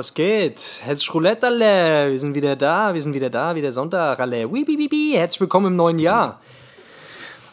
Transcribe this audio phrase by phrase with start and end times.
[0.00, 0.80] Was geht?
[0.82, 2.10] Herzlich Roulette, alle.
[2.10, 4.50] Wir sind wieder da, wir sind wieder da, wieder Sonntag, alle.
[4.50, 5.12] Wie.
[5.14, 6.40] Herzlich willkommen im neuen Jahr.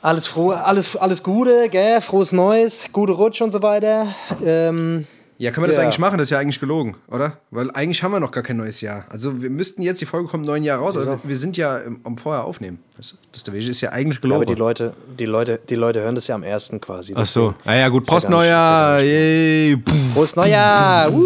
[0.01, 1.99] Alles froh, alles, alles Gute, gell?
[1.99, 4.15] Frohes Neues, gute Rutsch und so weiter.
[4.41, 5.05] Ähm,
[5.39, 5.83] Ja, können wir das Ja.
[5.83, 6.17] eigentlich machen?
[6.17, 7.37] Das ist ja eigentlich gelogen, oder?
[7.51, 9.05] Weil eigentlich haben wir noch gar kein neues Jahr.
[9.09, 11.57] Also wir müssten jetzt, die Folge kommt im neuen Jahr raus, aber wir- wir sind
[11.57, 12.79] ja im, am vorher aufnehmen.
[12.97, 13.15] Das
[13.53, 14.47] Weg ist ja eigentlich aber gelogen.
[14.47, 17.13] die Leute, die, Leute, die Leute hören das ja am ersten quasi.
[17.15, 17.53] Ach so.
[17.65, 18.07] Ah ja, gut.
[18.07, 18.99] Ja Prost, Neujahr.
[19.03, 19.77] ja.
[19.77, 19.91] Puh.
[20.15, 21.13] Frohes Neujahr!
[21.13, 21.23] Uh,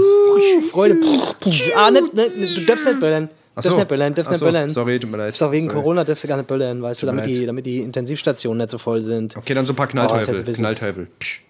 [0.72, 0.98] Freude!
[1.78, 3.28] Ah, nicht, nicht, du darfst nicht böllern.
[3.28, 3.78] Du Ach darfst so.
[3.80, 4.46] nicht böllern, darfst Ach nicht so.
[4.46, 4.70] böllern.
[4.70, 5.30] Sorry, tut mir leid.
[5.30, 5.82] Ist doch wegen Sorry.
[5.82, 8.72] Corona darfst du gar nicht böllern, weißt du, Tut damit die, damit die Intensivstationen nicht
[8.72, 9.38] so voll sind.
[9.38, 10.34] Okay, dann so ein paar Oh, Knallteufel.
[10.40, 10.60] das wissen.
[10.62, 11.08] Knallteufel.
[11.20, 11.42] Psch.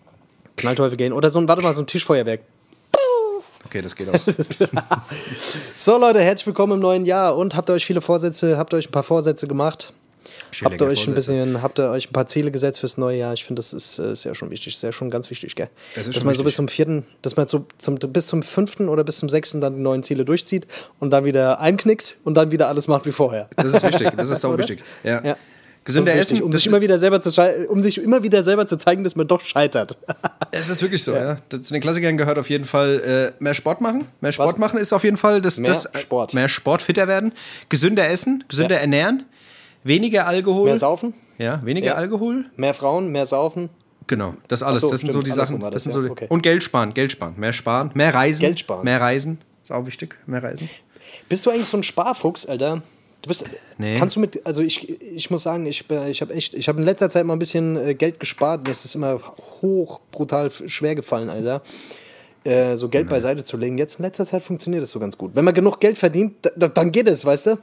[0.58, 1.14] Knallteufel gehen.
[1.14, 2.42] Oder so ein, warte mal, so ein Tischfeuerwerk.
[3.66, 4.20] Okay, das geht auch.
[5.76, 7.38] So, Leute, herzlich willkommen im neuen Jahr.
[7.38, 9.94] Und habt ihr euch viele Vorsätze, habt ihr euch ein paar Vorsätze gemacht?
[10.64, 11.14] Habt ihr euch ein Vorsätze.
[11.14, 13.34] bisschen, habt ihr euch ein paar Ziele gesetzt fürs neue Jahr?
[13.34, 15.70] Ich finde, das ist, äh, ist ja schon wichtig, ist ja schon ganz wichtig, gell?
[15.96, 16.46] Das ist dass man so wichtig.
[16.46, 19.76] bis zum vierten, dass man so zum, bis zum fünften oder bis zum sechsten dann
[19.76, 20.68] die neuen Ziele durchzieht
[21.00, 23.48] und dann wieder einknickt und dann wieder alles macht wie vorher.
[23.56, 24.12] Das ist wichtig.
[24.18, 24.58] Das ist Oder?
[24.58, 24.84] wichtig.
[25.04, 25.24] Ja.
[25.24, 25.38] Ja.
[25.84, 26.42] Gesünder Essen.
[26.44, 27.32] um sich, immer wieder selber zu
[27.70, 29.98] um sich immer wieder selber zu zeigen, dass man doch scheitert.
[30.54, 31.38] Es ist wirklich so, ja.
[31.50, 34.06] Das zu den Klassikern gehört auf jeden Fall äh, mehr Sport machen.
[34.20, 34.58] Mehr Sport Was?
[34.58, 36.34] machen ist auf jeden Fall das, Mehr das äh, Sport.
[36.34, 37.32] mehr Sport, fitter werden,
[37.70, 38.82] gesünder essen, gesünder Ja.
[38.82, 39.26] ernähren,
[39.86, 40.66] weniger Alkohol.
[40.66, 41.94] Mehr saufen, Ja, weniger Ja.
[41.96, 42.46] Alkohol.
[42.58, 43.70] mehr Frauen, mehr saufen.
[44.08, 44.82] Genau, das alles.
[44.82, 45.60] So, das sind so stimmt, die Sachen.
[45.62, 46.26] Das das, sind ja, so okay.
[46.28, 48.42] Und Geld sparen, Geld sparen, mehr sparen, mehr reisen.
[48.42, 48.84] Geld sparen.
[48.84, 49.40] Mehr reisen.
[49.64, 50.70] Ist auch wichtig, mehr reisen.
[51.30, 52.82] Bist du eigentlich so ein Sparfuchs, Alter?
[53.22, 53.46] Du bist,
[53.78, 53.98] Nee.
[53.98, 56.86] Kannst du mit, also ich, ich muss sagen, ich, ich habe echt, ich habe in
[56.86, 58.64] letzter Zeit mal ein bisschen äh, Geld gespart.
[58.64, 59.20] Mir ist es immer
[59.62, 61.62] hoch brutal schwer gefallen, Alter.
[62.44, 63.78] Äh, so Geld beiseite zu legen.
[63.78, 65.32] Jetzt in letzter Zeit funktioniert das so ganz gut.
[65.36, 67.58] Wenn man genug Geld verdient, da, da, dann geht es, weißt du?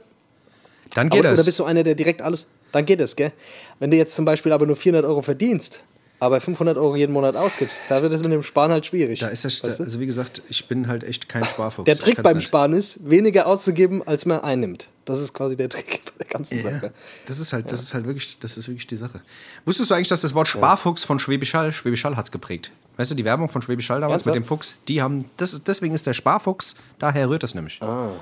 [0.93, 1.45] Dann geht aber, Oder das.
[1.45, 3.31] bist du einer, der direkt alles, dann geht es, gell?
[3.79, 5.81] Wenn du jetzt zum Beispiel aber nur 400 Euro verdienst,
[6.19, 9.19] aber 500 Euro jeden Monat ausgibst, da wird es mit dem Sparen halt schwierig.
[9.19, 9.83] Da ist das, weißt du?
[9.83, 11.85] also wie gesagt, ich bin halt echt kein Sparfuchs.
[11.85, 12.47] Der Trick beim nicht.
[12.47, 14.87] Sparen ist, weniger auszugeben, als man einnimmt.
[15.05, 16.93] Das ist quasi der Trick bei der ganzen Ja, Sache.
[17.25, 19.21] das ist halt, das ist halt wirklich, das ist wirklich die Sache.
[19.65, 22.71] Wusstest du eigentlich, dass das Wort Sparfuchs von Schwäbisch Hall, Schwäbisch Hall hat's geprägt?
[22.97, 24.43] Weißt du, die Werbung von Schwäbisch Hall damals mit dem?
[24.43, 27.79] Fuchs, die haben, das, deswegen ist der Sparfuchs, daher rührt das nämlich.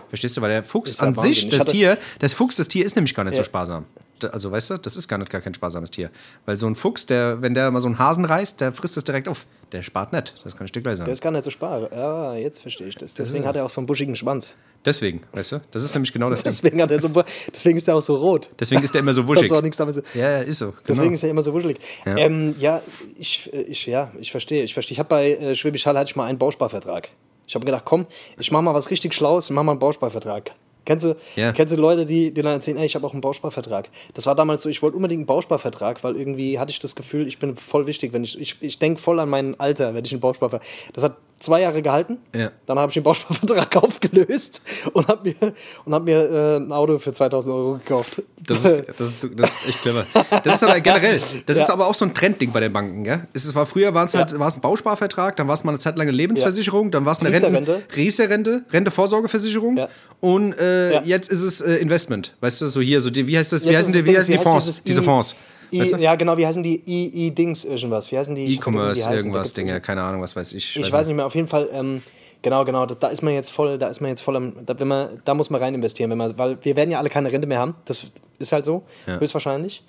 [0.09, 0.94] Verstehst du, weil der Fuchs Ah.
[0.94, 3.34] Ist ja an sich, Ich das Tier, das Fuchs, das Tier ist nämlich gar nicht
[3.35, 3.46] so Ja.
[3.46, 3.85] sparsam.
[4.25, 6.09] Also, weißt du, das ist gar nicht gar kein sparsames Tier.
[6.45, 9.03] Weil so ein Fuchs, der, wenn der mal so einen Hasen reißt, der frisst das
[9.03, 9.45] direkt auf.
[9.72, 10.35] Der spart nicht.
[10.44, 11.05] Das kann ich dir gleich sagen.
[11.07, 11.88] Der ist gar nicht so sparen.
[11.94, 13.13] Ja, jetzt verstehe ich das.
[13.16, 14.55] Deswegen hat er auch so einen buschigen Schwanz.
[14.85, 15.61] Deswegen, weißt du?
[15.72, 16.51] Das ist nämlich genau das Ding.
[16.53, 17.09] Deswegen, hat er so,
[17.53, 18.50] deswegen ist er auch so rot.
[18.57, 19.51] Deswegen ist der immer so Das wuschig.
[19.51, 20.67] auch nichts damit Ja, ja, ist so.
[20.67, 20.81] Genau.
[20.88, 21.79] Deswegen ist er immer so wuschelig.
[22.05, 22.16] Ja.
[22.16, 22.81] Ähm, ja
[23.17, 24.63] ich, ich, ja, ich verstehe.
[24.63, 24.94] Ich verstehe.
[24.94, 27.09] Ich habe bei äh, Schwäbisch Hall hatte ich mal einen Bausparvertrag.
[27.45, 28.05] Ich habe gedacht, komm,
[28.39, 30.51] ich mache mal was richtig Schlaues und mache mal einen Bausparvertrag.
[30.88, 31.52] Kennst du, Ja.
[31.52, 33.90] kennst du Leute, die, die dann erzählen, ey, ich habe auch einen Bausparvertrag?
[34.14, 37.28] Das war damals so, ich wollte unbedingt einen Bausparvertrag, weil irgendwie hatte ich das Gefühl,
[37.28, 40.12] ich bin voll wichtig, wenn ich, ich, ich denke voll an mein Alter, wenn ich
[40.14, 40.68] einen Bausparvertrag.
[40.94, 42.18] Das hat zwei Jahre gehalten.
[42.34, 42.50] Ja.
[42.66, 44.62] Dann habe ich den Bausparvertrag aufgelöst
[44.94, 45.53] und habe mir,
[45.86, 48.24] und hab mir äh, ein Auto für 2000 Euro gekauft.
[48.44, 50.06] Das ist, das, ist, das ist echt clever.
[50.44, 51.74] Das ist aber generell, das ist Ja.
[51.74, 53.03] aber auch so ein Trendding bei den Banken.
[53.03, 53.28] Gell?
[53.34, 55.80] Es ist- war früher war's halt, war es ein Bausparvertrag, dann war es mal eine
[55.80, 57.84] Zeit lang eine Lebensversicherung, dann war es eine Rente, Riester-Rente.
[57.96, 59.90] Riester-Rente, Rente-Vorsorgeversicherung Ja.
[60.22, 61.02] und äh, Ja.
[61.04, 62.36] jetzt ist es äh, Investment.
[62.42, 64.18] Weißt du, so hier, so die, wie heißt das, wie Jetzt heißen die, das wie
[64.18, 65.36] heißen die Fonds, diese I- Fonds?
[65.74, 65.98] I, Weißt du?
[65.98, 68.10] Ja, genau, wie heißen die I-Dings irgendwas?
[68.12, 68.56] Wie heißen die?
[68.56, 70.78] E-Commerce, irgendwas, Dinge, keine Ahnung, was weiß ich.
[70.78, 72.02] Ich weiß nicht mehr, auf jeden Fall, ähm,
[72.42, 74.80] genau, genau, da, da ist man jetzt voll, da ist man jetzt voll am, da,
[74.80, 77.30] wenn man, da muss man rein investieren, wenn man, weil wir werden ja alle keine
[77.32, 78.06] Rente mehr haben, das
[78.40, 79.84] ist halt so, höchstwahrscheinlich.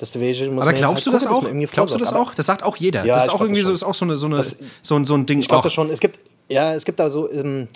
[0.00, 1.72] Deswegen muss Aber glaubst du halt das gucken, dass auch?
[1.72, 2.34] Glaubst du das Aber auch?
[2.34, 3.04] Das sagt auch jeder.
[3.04, 4.96] Ja, das ist auch irgendwie das so, ist auch so, eine, so, eine, Das- so,
[4.96, 5.38] ein- so ein Ding.
[5.38, 5.88] Ich glaube das schon.
[5.88, 6.18] Es gibt,
[6.48, 7.68] ja, es gibt da so, ähm,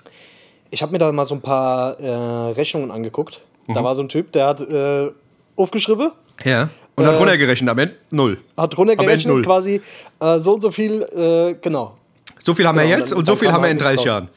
[0.70, 3.43] ich habe mir da mal so ein paar äh, Rechnungen angeguckt.
[3.67, 3.75] Mhm.
[3.75, 5.11] Da war so ein Typ, der hat äh,
[5.56, 6.11] aufgeschrieben,
[6.44, 6.69] Ja.
[6.97, 8.38] Und hat Äh, runtergerechnet am Ende null.
[8.56, 8.88] hat Ende null.
[8.88, 9.81] runtergerechnet quasi
[10.20, 11.97] äh, so und so viel, äh, genau.
[12.44, 13.99] So viel haben wir Genau, jetzt dann- und so viel haben wir in nichts 30
[14.00, 14.06] raus.
[14.06, 14.29] Jahren.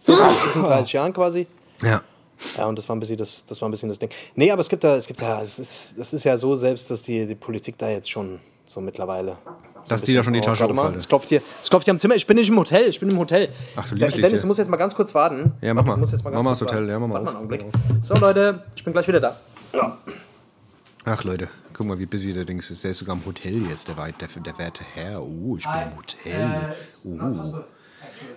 [0.00, 1.46] So, das sind 30 Jahren quasi.
[1.82, 2.00] Ja.
[2.58, 4.10] Ja, und das war ein bisschen das, das war ein bisschen das Ding.
[4.34, 6.90] Nee, aber es gibt da, es gibt da, es ist, das ist ja so selbst,
[6.90, 9.38] dass die, die Politik da jetzt schon so mittlerweile.
[9.88, 10.98] Dass die da schon die Tasche mal, aufhalten.
[10.98, 12.14] Es klopft hier, es klopft hier am Zimmer.
[12.16, 13.50] Ich bin nicht im Hotel, ich bin im Hotel.
[13.76, 14.40] Ach, du liebes Dennis, Lieschen.
[14.42, 15.52] du musst jetzt mal ganz kurz warten.
[15.60, 15.94] Ja, mach mal.
[15.94, 16.88] Du musst jetzt mal Mach mal das Hotel, warten.
[16.90, 17.34] ja, mach mal Warte auf.
[17.36, 17.64] einen Augenblick.
[18.00, 19.36] So, Leute, ich bin gleich wieder da.
[19.72, 19.96] Ja.
[21.04, 22.82] Ach Leute, guck mal, wie busy der Dings ist.
[22.82, 25.22] Der ist sogar im Hotel jetzt, der, weit, der, der werte Herr.
[25.22, 26.74] Oh, ich bin im Hotel.
[27.04, 27.60] Oh.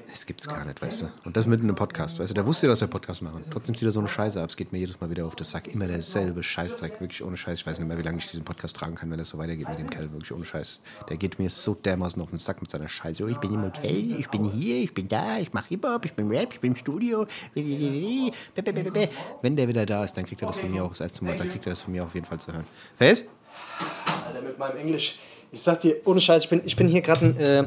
[0.09, 1.11] Das gibt's gar nicht, weißt du.
[1.25, 2.33] Und das mitten im Podcast, weißt du.
[2.33, 3.43] Der wusste dass wir Podcast machen.
[3.51, 4.49] Trotzdem zieht er so eine Scheiße ab.
[4.49, 5.67] Es geht mir jedes Mal wieder auf das Sack.
[5.67, 6.99] Immer derselbe Scheißdreck.
[6.99, 7.59] Wirklich ohne Scheiß.
[7.59, 9.69] Ich weiß nicht mehr, wie lange ich diesen Podcast tragen kann, wenn das so weitergeht
[9.69, 10.11] mit dem Kerl.
[10.11, 10.79] Wirklich ohne Scheiß.
[11.09, 13.23] Der geht mir so dermaßen auf den Sack mit seiner Scheiße.
[13.23, 16.13] Oh, ich bin im Hotel, ich bin hier, ich bin da, ich mache Hip-Hop, ich
[16.13, 17.25] bin Rap, ich bin im Studio.
[19.41, 21.37] Wenn der wieder da ist, dann kriegt er das von mir auch das erste Mal.
[21.37, 22.65] Dann kriegt er das von mir auf jeden Fall zu hören.
[22.97, 23.25] Face?
[24.27, 25.17] Alter, mit meinem Englisch.
[25.51, 27.37] Ich sag dir, ohne Scheiß, ich bin, ich bin hier gerade ein.
[27.37, 27.63] Äh,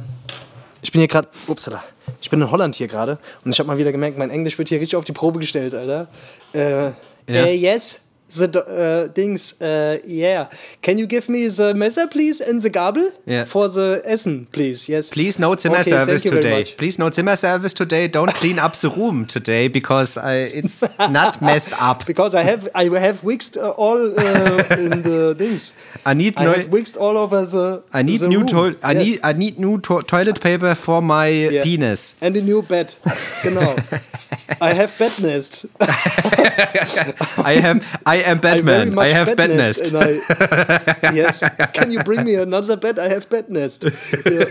[0.82, 1.28] ich bin hier gerade.
[1.48, 1.82] Upsala.
[2.22, 4.68] Ich bin in Holland hier gerade und ich habe mal wieder gemerkt, mein Englisch wird
[4.68, 6.06] hier richtig auf die Probe gestellt, Alter.
[6.54, 6.92] Äh,
[7.28, 7.44] Ja.
[7.44, 8.01] äh, yes,
[8.34, 10.48] the uh, Dings, uh, yeah.
[10.82, 13.10] Can you give me the Messer, please, and the Gabel?
[13.26, 13.44] Yeah.
[13.44, 15.10] For the Essen, please, yes.
[15.10, 16.74] Please no Zimmer Okay, service thank you very today.
[16.76, 18.08] Please no Zimmer service today.
[18.08, 22.04] Don't clean up the room today because I, it's not messed up.
[22.12, 25.72] Because I have I have wigsed uh, all uh, in the things.
[26.04, 26.52] I need I no.
[26.52, 27.82] have wigsed all over the.
[27.92, 28.78] I need the new toilet.
[28.82, 29.04] I Yes.
[29.06, 31.62] need I need new to toilet paper for my Yeah.
[31.62, 32.14] penis.
[32.20, 32.94] And a new bed.
[33.42, 33.76] Genau.
[34.60, 35.66] I have bed nest.
[37.52, 38.94] I have I I very Batman.
[38.94, 39.88] much I have bed nest.
[39.92, 40.20] and I,
[41.14, 41.40] yes.
[41.72, 42.98] Can you bring me another bed?
[42.98, 43.84] I have bed nest.
[44.24, 44.46] Yeah.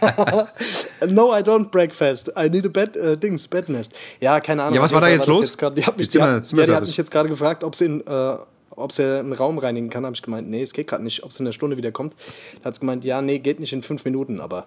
[1.08, 2.30] no, I don't breakfast.
[2.36, 3.92] I need a bed, äh, Dings, bed nest.
[4.20, 4.74] Ja, keine Ahnung.
[4.76, 5.56] Ja, was war da jetzt das los?
[5.58, 7.74] grad- die hat mich, Die Zimmer- hat, ja, die hat mich jetzt gerade gefragt, ob
[7.74, 8.36] sie in, äh,
[8.70, 10.04] ob sie einen Raum reinigen kann.
[10.04, 11.22] Habe ich gemeint, nee, es geht gerade nicht.
[11.24, 12.14] Ob sie in einer Stunde wieder kommt.
[12.62, 14.66] Da hat sie gemeint, ja, nee, geht nicht in fünf Minuten, aber.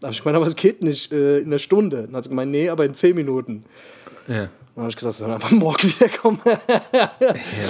[0.00, 2.02] Da habe ich gemeint, aber es geht nicht äh, in einer Stunde.
[2.04, 3.64] Dann hat sie gemeint, nee, aber in zehn Minuten.
[4.28, 4.48] Ja.
[4.74, 6.40] Dann habe ich gesagt, soll einfach morgen wiederkommen.
[6.44, 7.10] ja,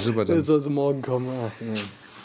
[0.01, 0.37] super dann.
[0.37, 1.27] Dann soll sie morgen kommen.
[1.29, 1.73] Ah, ja.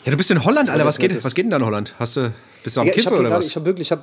[0.04, 0.86] Ja, du bist in Holland, Alter.
[0.86, 1.94] Was geht, was geht denn da in Holland?
[1.98, 2.32] Hast du,
[2.62, 3.48] bist du am Ja, habe oder gerade, was?
[3.48, 4.02] ich habe wirklich, ich habe,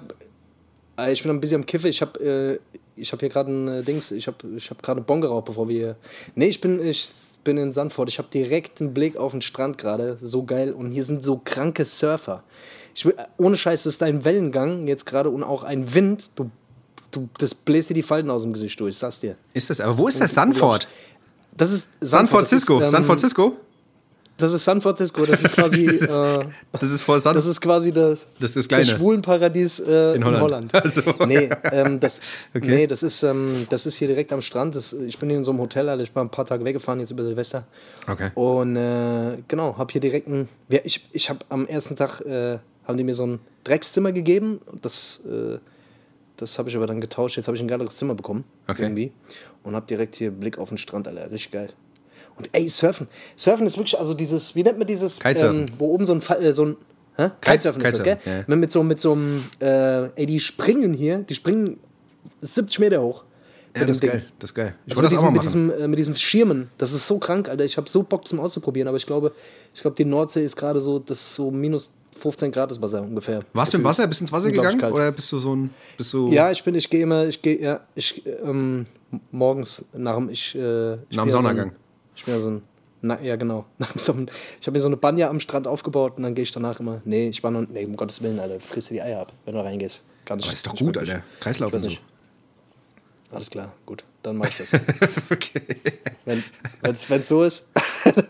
[1.00, 1.88] äh, ich bin ein bisschen am Kiffen.
[1.89, 2.59] Ich habe, äh,
[2.95, 5.68] ich habe hier gerade ein äh, Dings, ich habe, ich habe gerade Bon geraucht, bevor
[5.68, 5.95] wir.
[6.35, 7.09] Nee, ich bin, ich
[7.44, 8.09] bin in Sandford.
[8.09, 10.71] Ich habe direkt einen Blick auf den Strand gerade, so geil.
[10.74, 12.44] Und hier sind so kranke Surfer.
[12.94, 16.29] Ich will, ohne Scheiß, das ist ein Wellengang jetzt gerade und auch ein Wind.
[16.35, 16.51] Du,
[17.12, 18.95] du, das bläst dir die Falten aus dem Gesicht durch.
[18.98, 19.36] Sag's dir.
[19.54, 20.33] Ist das, aber wo ist das?
[20.33, 20.88] Sanford?
[21.56, 22.80] Das ist San Francisco.
[22.80, 23.56] Das ist, San ähm, Francisco?
[24.38, 25.25] Das ist San Francisco.
[25.25, 25.83] Das ist quasi.
[25.86, 28.89] Das ist- äh, Das ist vor San Das ist quasi das, Das ist das.
[28.89, 30.44] Schwulenparadies äh, in Holland.
[30.44, 30.74] Holland.
[30.75, 31.01] Also.
[31.25, 32.21] Nee, ähm, das,
[32.56, 32.68] Okay.
[32.68, 34.75] nee das, ist, ähm, das ist hier direkt am Strand.
[34.75, 36.03] Das, ich bin hier in so einem Hotel, Alter.
[36.03, 37.65] ich bin ein paar Tage weggefahren, jetzt über Silvester.
[38.07, 38.30] Okay.
[38.36, 40.48] Und äh, genau, habe hier direkt ein.
[40.69, 44.60] Ja, ich ich habe am ersten Tag, äh, haben die mir so ein Dreckszimmer gegeben.
[44.83, 45.57] Das, äh,
[46.38, 47.38] das habe ich aber dann getauscht.
[47.38, 48.45] Jetzt habe ich ein geileres Zimmer bekommen.
[48.68, 48.84] Okay.
[48.84, 49.12] Irgendwie.
[49.63, 51.30] Und habe direkt hier Blick auf den Strand, Alter.
[51.31, 51.69] Richtig geil.
[52.36, 53.07] Und ey, Surfen.
[53.36, 55.62] Surfen ist wirklich, also dieses, wie nennt man dieses, Kitesurfen.
[55.62, 56.78] ähm, wo oben so ein, äh, so ein
[57.18, 57.31] hä?
[57.42, 58.16] Kitesurfen ist das, gell?
[58.18, 58.56] Kitesurfen, ja.
[58.56, 61.80] Mit, mit so, mit so einem, äh, ey, die springen hier, die springen
[62.42, 63.24] 70 Meter hoch.
[63.79, 64.25] Ja, das ist geil.
[64.39, 64.75] Das ist geil.
[64.85, 65.68] Ich Also wollte das auch mal diesem, machen.
[65.68, 67.63] mit, diesem, äh, mit diesem Schirmen, das ist so krank, Alter.
[67.65, 69.31] Ich habe so Bock zum Auszuprobieren, aber ich glaube,
[69.74, 73.01] ich glaube, die Nordsee ist gerade so, das ist so minus 15 Grad das Wasser
[73.01, 73.41] ungefähr.
[73.53, 74.07] Warst du im Wasser?
[74.07, 74.83] Bist du ins Wasser gegangen?
[74.91, 75.69] Oder bist du so ein.
[75.97, 78.85] Bist du Ja, ich bin, ich gehe immer, ich gehe, ja, ich, ähm,
[79.31, 81.69] morgens nach dem, ich, äh, ich Nach dem ja so Saunagang.
[81.69, 81.75] ein-
[82.15, 82.62] ich bin ja so ein,
[83.01, 83.65] na, ja genau,
[83.95, 84.27] ich habe
[84.71, 87.44] mir so eine Banja am Strand aufgebaut und dann gehe ich danach immer, nee, ich
[87.44, 90.03] war noch, nee, um Gottes Willen, Alter, frisst dir die Eier ab, wenn du reingehst.
[90.29, 90.97] Nicht, Aber ist doch gut.
[90.97, 91.21] Alter.
[91.39, 91.88] Kreislauf und so.
[91.89, 92.01] nicht.
[93.29, 94.74] Alles klar, gut, dann mach ich das.
[95.31, 95.62] okay.
[96.24, 96.44] wenn
[97.19, 97.69] es so ist.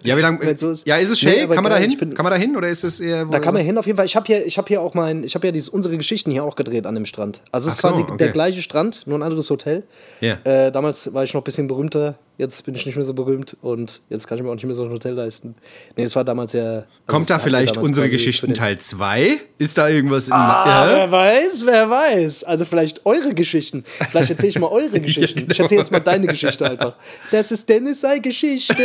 [0.03, 0.57] Ja, wie lange.
[0.57, 0.87] So ist.
[0.87, 1.43] Ja, ist es Nee, schön?
[1.43, 1.97] aber kann man da hin?
[1.97, 2.55] Kann man da hin?
[2.57, 3.25] Oder ist es eher.
[3.25, 4.05] Da kann man hin auf jeden Fall.
[4.05, 6.43] Ich habe hier, ich habe hier auch mein, ich habe ja dieses, unsere Geschichten hier
[6.43, 7.41] auch gedreht an dem Strand.
[7.51, 8.17] Also es ist Ach so, quasi okay.
[8.17, 9.83] der gleiche Strand, nur ein anderes Hotel.
[10.19, 10.37] Ja.
[10.43, 13.57] Äh, damals war ich noch ein bisschen berühmter, jetzt bin ich nicht mehr so berühmt
[13.61, 15.55] und jetzt kann ich mir auch nicht mehr so ein Hotel leisten.
[15.95, 16.63] Nee, es war damals ja.
[16.63, 19.37] also Kommt da vielleicht unsere Geschichten Teil 2?
[19.57, 20.33] Ist da irgendwas in.
[20.33, 20.95] Ah, ja?
[20.95, 22.43] wer weiß, wer weiß.
[22.43, 23.83] Also vielleicht eure Geschichten.
[24.11, 25.39] Vielleicht erzähle ich mal eure Geschichten.
[25.39, 25.51] genau.
[25.51, 26.95] Ich erzähle jetzt mal deine Geschichte einfach.
[27.31, 28.75] Das ist Dennis sei Geschichte.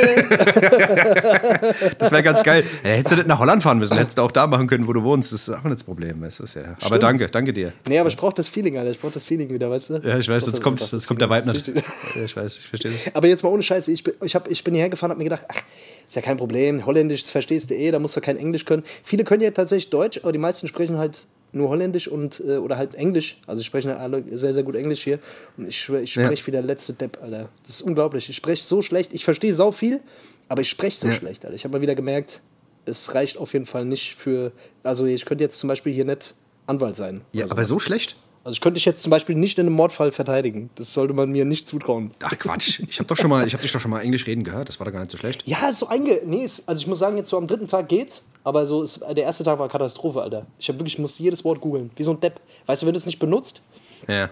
[1.98, 2.64] Das wäre ganz geil.
[2.82, 4.92] Ja, hättest du nicht nach Holland fahren müssen, hättest du auch da machen können, wo
[4.92, 5.32] du wohnst.
[5.32, 6.20] Das ist auch nicht das Problem.
[6.20, 6.44] Weißt du?
[6.58, 6.72] Ja.
[6.80, 7.02] Aber Stimmt.
[7.02, 7.72] danke, danke dir.
[7.86, 8.90] nee, aber ich brauche das Feeling, Alter.
[8.90, 9.94] Ich brauche das Feeling wieder, weißt du?
[9.98, 11.68] Ja, ich weiß, das kommt, das kommt der Vibe nicht.
[11.68, 13.14] Ja, ich weiß, ich verstehe das.
[13.14, 15.18] Aber jetzt mal ohne Scheiße, ich bin, ich, hab, ich bin hierher gefahren und hab
[15.18, 15.62] mir gedacht, ach,
[16.06, 18.82] ist ja kein Problem, Holländisch, das verstehst du eh, da musst du kein Englisch können.
[19.02, 22.78] Viele können ja tatsächlich Deutsch, aber die meisten sprechen halt nur Holländisch und äh, oder
[22.78, 23.38] halt Englisch.
[23.46, 25.18] Also sprechen ja alle sehr, sehr gut Englisch hier.
[25.56, 26.24] Und ich ich Ja.
[26.24, 27.48] spreche wie der letzte Depp, Alter.
[27.66, 28.28] Das ist unglaublich.
[28.30, 29.12] Ich spreche so schlecht.
[29.12, 30.00] Ich verstehe sau viel,
[30.48, 31.12] aber ich spreche so Ja.
[31.14, 31.54] schlecht, Alter.
[31.54, 32.40] Ich habe mal wieder gemerkt,
[32.86, 34.52] es reicht auf jeden Fall nicht für.
[34.82, 36.34] Also ich könnte jetzt zum Beispiel hier nicht
[36.66, 37.20] Anwalt sein.
[37.32, 38.16] Ja, aber so schlecht?
[38.44, 40.70] Also ich könnte dich jetzt zum Beispiel nicht in einem Mordfall verteidigen.
[40.74, 42.10] Das sollte man mir nicht zutrauen.
[42.22, 42.80] Ach Quatsch.
[42.88, 44.68] Ich habe doch schon mal, ich habe dich doch schon mal Englisch reden gehört.
[44.68, 45.46] Das war doch gar nicht so schlecht.
[45.46, 46.20] Ja, so einge.
[46.26, 48.24] Nee, ist, also ich muss sagen, jetzt so am dritten Tag geht's.
[48.44, 50.46] Aber so ist, der erste Tag war Katastrophe, Alter.
[50.58, 51.90] Ich habe wirklich, ich musste jedes Wort googeln.
[51.94, 52.40] Wie so ein Depp.
[52.66, 53.62] Weißt du, wenn du es nicht benutzt,
[54.08, 54.30] Ja.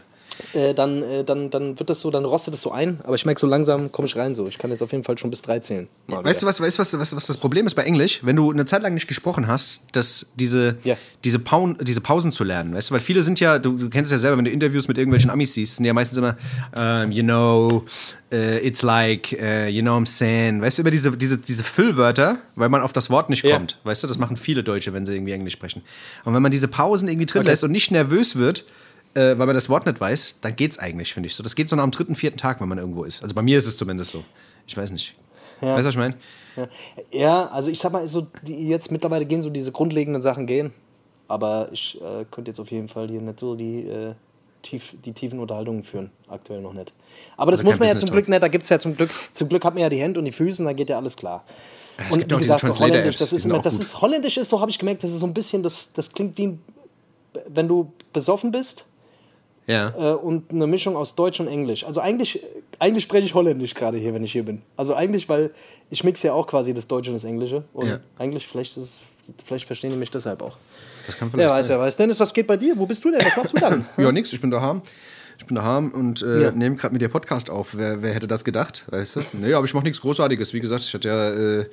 [0.55, 3.01] Äh, dann, äh, dann, dann wird das so, dann rostet es so ein.
[3.05, 4.47] Aber ich merke, so langsam komme ich rein so.
[4.49, 5.89] Ich kann jetzt auf jeden Fall schon bis drei zählen.
[6.07, 6.51] Mal Weißt du, wieder.
[6.51, 8.21] was, weißt, du, was, was, was das Problem ist bei Englisch?
[8.23, 10.97] Wenn du eine Zeit lang nicht gesprochen hast, dass diese, Ja.
[11.25, 14.11] diese, Paun, diese Pausen zu lernen, weißt du, weil viele sind ja, du, du kennst
[14.11, 16.37] es ja selber, wenn du Interviews mit irgendwelchen Amis siehst, sind ja meistens immer,
[16.75, 17.85] ähm, you know,
[18.33, 22.39] äh, it's like, äh, you know I'm saying, weißt du, über diese, diese, diese Füllwörter,
[22.55, 23.57] weil man auf das Wort nicht Ja.
[23.57, 25.83] kommt, weißt du, das machen viele Deutsche, wenn sie irgendwie Englisch sprechen.
[26.25, 27.51] Und wenn man diese Pausen irgendwie drin Okay.
[27.51, 28.65] lässt und nicht nervös wird,
[29.15, 31.43] äh, weil man das Wort nicht weiß, dann geht's eigentlich, finde ich so.
[31.43, 33.23] Das geht so nach dem dritten, vierten Tag, wenn man irgendwo ist.
[33.23, 34.25] Also bei mir ist es zumindest so.
[34.67, 35.15] Ich weiß nicht.
[35.61, 36.15] Weißt du, was ich meine?
[36.57, 36.69] Ja.
[37.11, 40.73] ja, also ich sag mal, so die jetzt mittlerweile gehen so diese grundlegenden Sachen gehen.
[41.29, 44.15] Aber ich äh, könnte jetzt auf jeden Fall hier nicht so die, äh,
[44.63, 46.11] tief, die tiefen Unterhaltungen führen.
[46.29, 46.93] Aktuell noch nicht.
[47.37, 48.43] Aber das Also muss man ja Business zum Glück nicht.
[48.43, 50.33] Da gibt es ja zum Glück, zum Glück hat man ja die Hände und die
[50.33, 51.45] Füße und da geht ja alles klar.
[51.99, 54.37] es und gibt wie auch diese gesagt, Translator-Apps, Holländisch, das ist immer, das ist Holländisch
[54.39, 56.59] ist so, habe ich gemerkt, das ist so ein bisschen, das, das klingt wie,
[57.49, 58.87] wenn du besoffen bist
[59.71, 59.95] Ja.
[59.97, 61.85] äh, und eine Mischung aus Deutsch und Englisch.
[61.85, 62.41] Also eigentlich,
[62.79, 64.63] eigentlich spreche ich Holländisch gerade hier, wenn ich hier bin.
[64.77, 65.51] Also eigentlich, weil
[65.91, 67.65] ich mixe ja auch quasi das Deutsche und das Englische.
[67.73, 68.01] Und Ja.
[68.19, 69.01] eigentlich, vielleicht, ist,
[69.45, 70.57] vielleicht verstehen die mich deshalb auch.
[71.07, 71.77] Das kann Wer vielleicht weiß, sein.
[71.79, 71.97] wer weiß.
[71.97, 72.75] Dennis, was geht bei dir?
[72.79, 73.21] Wo bist du denn?
[73.25, 73.85] Was machst du dann?
[73.97, 74.83] Ja, nix, ich bin daheim.
[75.39, 76.51] Ich bin daheim und äh, Ja.
[76.51, 77.75] nehme gerade mit dir Podcast auf.
[77.77, 79.21] Wer, wer hätte das gedacht, weißt du?
[79.33, 80.53] Nee, aber ich mache nichts Großartiges.
[80.53, 81.67] Wie gesagt, ich hatte ja, äh,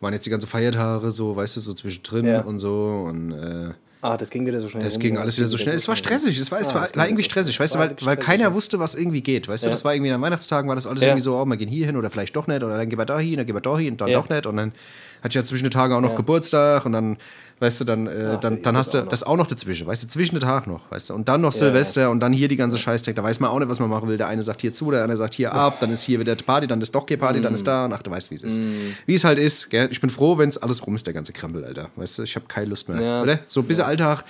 [0.00, 2.40] waren jetzt die ganzen Feiertage so, weißt du, so zwischendrin Ja.
[2.42, 3.70] und so und äh,
[4.02, 4.86] ah, das ging wieder so schnell.
[4.86, 5.74] es rum, ging alles wieder so schnell.
[5.74, 8.16] Es war stressig, es war, es Ah, war, war irgendwie stressig, weißt du, weil, weil
[8.16, 9.68] keiner wusste, was irgendwie geht, weißt du?
[9.68, 9.70] Ja.
[9.72, 11.08] Das war irgendwie an Weihnachtstagen, war das alles Ja.
[11.08, 13.06] irgendwie so, oh, wir gehen hier hin oder vielleicht doch nicht oder dann gehen wir
[13.06, 14.18] da hin, dann gehen wir da hin, dann Ja.
[14.20, 14.72] doch nicht und dann
[15.20, 16.14] hatte ich ja zwischen den Tagen auch noch.
[16.14, 17.16] Geburtstag und dann,
[17.58, 20.04] weißt du, dann, äh, Ach, dann, dann das hast du das auch noch dazwischen, weißt
[20.04, 22.54] du, zwischen den Tagen noch, weißt du, und dann noch Silvester und dann hier die
[22.54, 24.16] ganze Scheißdreck, da weiß man auch nicht, was man machen will.
[24.16, 26.68] Der eine sagt hier zu, der andere sagt hier ab, dann ist hier wieder Party,
[26.68, 27.54] dann ist doch hier Party, dann Mm.
[27.56, 28.60] ist da und ach, du weißt, wie es ist.
[29.06, 29.88] Wie es halt ist, gell?
[29.90, 32.36] Ich bin froh, wenn es alles rum ist, der ganze Krempel, Alter, weißt du, ich
[32.36, 33.22] habe keine Lust mehr, Ja.
[33.22, 33.40] oder?
[33.48, 34.24] So ein bisschen Alltag,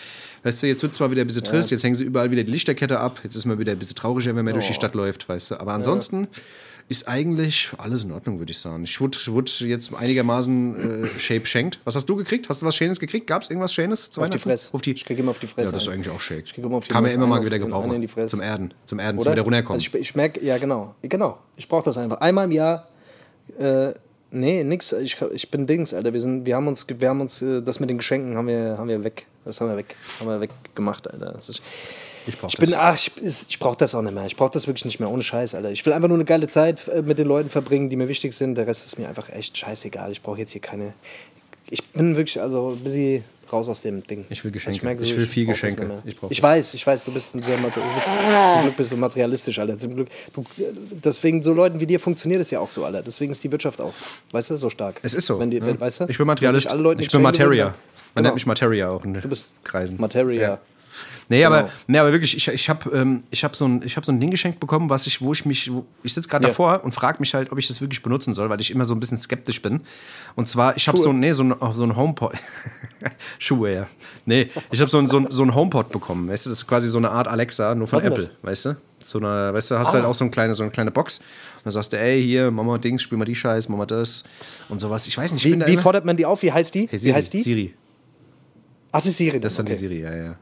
[0.45, 2.51] weißt du, jetzt wird zwar wieder ein bisschen trist, jetzt hängen sie überall wieder die
[2.51, 4.75] Lichterkette ab, jetzt ist man wieder ein bisschen trauriger, wenn man durch die Oh.
[4.75, 6.29] Stadt läuft, weißt du, aber ansonsten
[6.91, 8.83] ist eigentlich alles in Ordnung, würde ich sagen.
[8.85, 11.79] Ich wurde, wurde jetzt einigermaßen äh, Shape schenkt.
[11.85, 12.49] Was hast du gekriegt?
[12.49, 13.27] Hast du was Schönes gekriegt?
[13.27, 14.39] Gab es irgendwas Schönes zu Auf die?
[14.39, 14.71] Fresse.
[14.73, 16.45] Auf die, Ich krieg immer auf die Fresse Ja, das ist eigentlich auch Shake.
[16.47, 18.09] Ich krieg immer auf die Kann man immer mal wieder gebrauchen.
[18.27, 18.73] Zum Erden.
[18.87, 19.33] Zum Erden, zum Oder?
[19.37, 19.79] wieder runterkommen.
[19.83, 21.39] Also ich, ich merke, ja genau, genau.
[21.57, 22.23] Ich brauche das einfach.
[22.23, 22.89] Einmal im Jahr,
[23.59, 23.93] äh,
[24.31, 24.93] nee, nix.
[24.93, 26.13] Ich, ich bin Dings, Alter.
[26.13, 28.77] Wir, sind, wir haben uns, wir haben uns äh, das mit den Geschenken haben wir,
[28.79, 29.27] haben wir weg.
[29.45, 31.33] Das haben wir weg, haben wir weggemacht, Alter.
[31.33, 31.63] Das ist,
[32.27, 33.13] ich brauche ich bin, ach, ich,
[33.49, 34.27] ich brauche das auch nicht mehr.
[34.27, 35.71] Ich brauche das wirklich nicht mehr, ohne Scheiß, Alter.
[35.71, 38.35] Ich will einfach nur eine geile Zeit äh, mit den Leuten verbringen, die mir wichtig
[38.35, 38.57] sind.
[38.57, 40.13] Der Rest ist mir einfach echt scheißegal.
[40.13, 40.93] Ich brauche jetzt hier keine.
[41.71, 44.25] Ich bin wirklich, also ein bisschen raus aus dem Ding.
[44.31, 44.85] Ich will Also Geschenke.
[44.85, 46.03] merke Ich so, will viel Geschenke.
[46.05, 48.97] Ich ich weiß, ich weiß, du bist ein sehr du bist, zum Glück bist du
[48.97, 49.79] materialistisch, Alter.
[49.79, 50.09] Zum Glück.
[50.33, 50.45] Du,
[51.05, 53.03] deswegen, so Leuten wie dir funktioniert es ja auch so, Alter.
[53.03, 53.93] Deswegen ist die Wirtschaft auch,
[54.33, 55.01] weißt du, so stark.
[55.03, 55.39] Es ist so.
[55.39, 55.67] Wenn die, ne?
[55.67, 56.05] wenn, weißt du?
[56.09, 56.63] ich bin Materialist.
[56.65, 57.67] sich alle Leute Ich bin Materia.
[57.67, 57.75] Man
[58.15, 58.23] Genau.
[58.29, 59.97] nennt mich Materia auch in Du bist Kreisen.
[60.01, 60.41] Materia.
[60.41, 60.59] Ja.
[61.31, 61.73] Nee, aber, Genau.
[61.89, 64.19] nee, aber wirklich, ich, ich habe ähm, ich hab so, ein, ich hab so ein
[64.19, 66.49] Ding geschenkt bekommen, was ich, wo ich mich, wo, ich sitze gerade Ja.
[66.49, 68.95] davor und frage mich halt, ob ich das wirklich benutzen soll, weil ich immer so
[68.95, 69.83] ein bisschen skeptisch bin.
[70.37, 72.33] Und zwar, ich habe so, nee, so ein, so ein HomePod.
[73.39, 73.87] Schuhe, ja.
[74.25, 76.67] Nee, ich habe so, ein, so, ein, so ein HomePod bekommen, weißt du, das ist
[76.67, 78.77] quasi so eine Art Alexa, nur von Was Apple, weißt du?
[79.05, 80.09] So eine, weißt du, hast halt Ah.
[80.09, 81.19] auch so eine kleine, so eine kleine Box.
[81.19, 81.27] Und
[81.65, 84.25] dann sagst du, ey, hier, Mama Dings, spiel mal die Scheiß, Mama das
[84.69, 85.07] und sowas.
[85.07, 86.43] Ich weiß nicht, ich bin Wie, da wie fordert man die auf?
[86.43, 86.89] Wie heißt die?
[86.89, 87.43] Hey, Siri, wie heißt die?
[87.43, 87.75] Siri.
[88.93, 89.41] Ach, das ist Siri.
[89.41, 90.37] Das ist dann die Siri, ja, ja.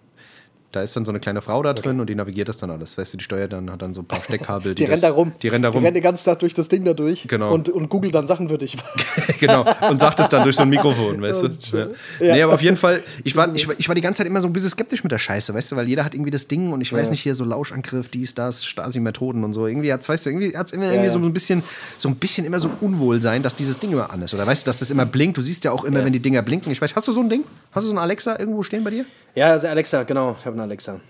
[0.76, 2.98] Da ist dann so eine kleine Frau da drin und die navigiert das dann alles.
[2.98, 4.74] Weißt du, die steuert dann, hat dann so ein paar Steckkabel.
[4.74, 5.32] Die, das- rennt da rum.
[5.40, 5.80] Die rennt da rum.
[5.80, 7.26] Die rennt den ganzen Tag durch das Ding da durch.
[7.26, 7.54] Genau.
[7.54, 8.76] Und, und googelt dann Sachen für dich.
[9.40, 9.64] genau.
[9.88, 11.78] Und sagt es dann durch so ein Mikrofon, weißt du?
[11.78, 11.86] Ja.
[12.20, 12.34] Ja.
[12.34, 14.48] Nee, aber auf jeden Fall, ich war, ich, ich war die ganze Zeit immer so
[14.48, 16.82] ein bisschen skeptisch mit der Scheiße, weißt du, weil jeder hat irgendwie das Ding und
[16.82, 19.66] ich weiß nicht, hier so Lauschangriff, dies, das, Stasi-Methoden und so.
[19.66, 21.10] Irgendwie hat's, weißt du, irgendwie hat's immer irgendwie ja.
[21.10, 21.62] so ein bisschen,
[21.96, 24.34] so ein bisschen immer so Unwohlsein, dass dieses Ding immer an ist.
[24.34, 25.38] Oder weißt du, dass das immer blinkt.
[25.38, 26.70] Du siehst ja auch immer, wenn die Dinger blinken.
[26.70, 27.44] Ich weiß, hast du so ein Ding?
[27.72, 29.06] Hast du so ein Alexa irgendwo stehen bei dir?
[29.36, 30.34] Ja, also Alexa, genau.
[30.40, 31.00] Ich habe eine Alexa.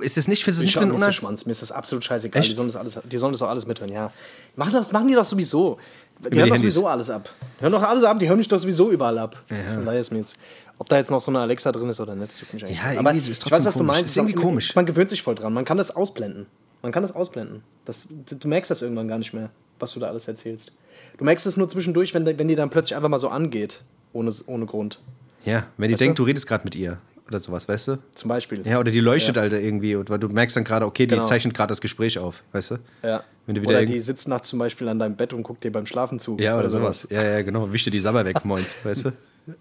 [0.00, 1.46] Ist das nicht, findest du Ich nicht bin ein so Uner Schwanz.
[1.46, 2.40] Mir ist das absolut scheißegal.
[2.42, 2.50] Echt?
[2.50, 4.12] Die sollen das, alles, die sollen das auch alles mithören, ja.
[4.56, 5.78] Machen das machen die doch sowieso.
[6.18, 6.74] Die die hören doch Handys.
[6.74, 7.30] sowieso alles ab.
[7.58, 9.42] Die hören doch alles ab, die hören mich doch sowieso überall ab.
[9.74, 10.36] Von daher ist mir jetzt,
[10.76, 12.78] ob da jetzt noch so eine Alexa drin ist oder nicht, das mich eigentlich.
[12.78, 13.86] Ja, Aber ist ich weiß, was du komisch.
[13.86, 14.10] meinst.
[14.10, 14.74] Ist irgendwie auch- komisch.
[14.74, 15.54] Man gewöhnt sich voll dran.
[15.54, 16.44] Man kann das ausblenden.
[16.82, 17.62] Man kann das ausblenden.
[17.86, 20.72] Das, du merkst das irgendwann gar nicht mehr, was du da alles erzählst.
[21.16, 23.80] Du merkst es nur zwischendurch, wenn, wenn die dann plötzlich einfach mal so angeht,
[24.12, 24.98] ohne, ohne Grund.
[25.46, 26.24] Ja, wenn die Weißt denkt, du?
[26.24, 26.98] du redest gerade mit ihr
[27.30, 27.98] oder sowas, weißt du?
[28.14, 28.66] Zum Beispiel.
[28.66, 31.24] Ja, oder die leuchtet halt irgendwie, und weil du merkst dann gerade, okay, die Genau.
[31.26, 32.76] zeichnet gerade das Gespräch auf, weißt du?
[33.02, 33.22] Ja.
[33.46, 35.72] Wenn du wieder Oder die sitzt nachts zum Beispiel an deinem Bett und guckt dir
[35.72, 36.36] beim Schlafen zu.
[36.38, 37.06] Ja, oder sowas.
[37.10, 37.72] Ja, ja, genau.
[37.72, 39.12] Wisch dir die Sabber weg, moins, weißt du?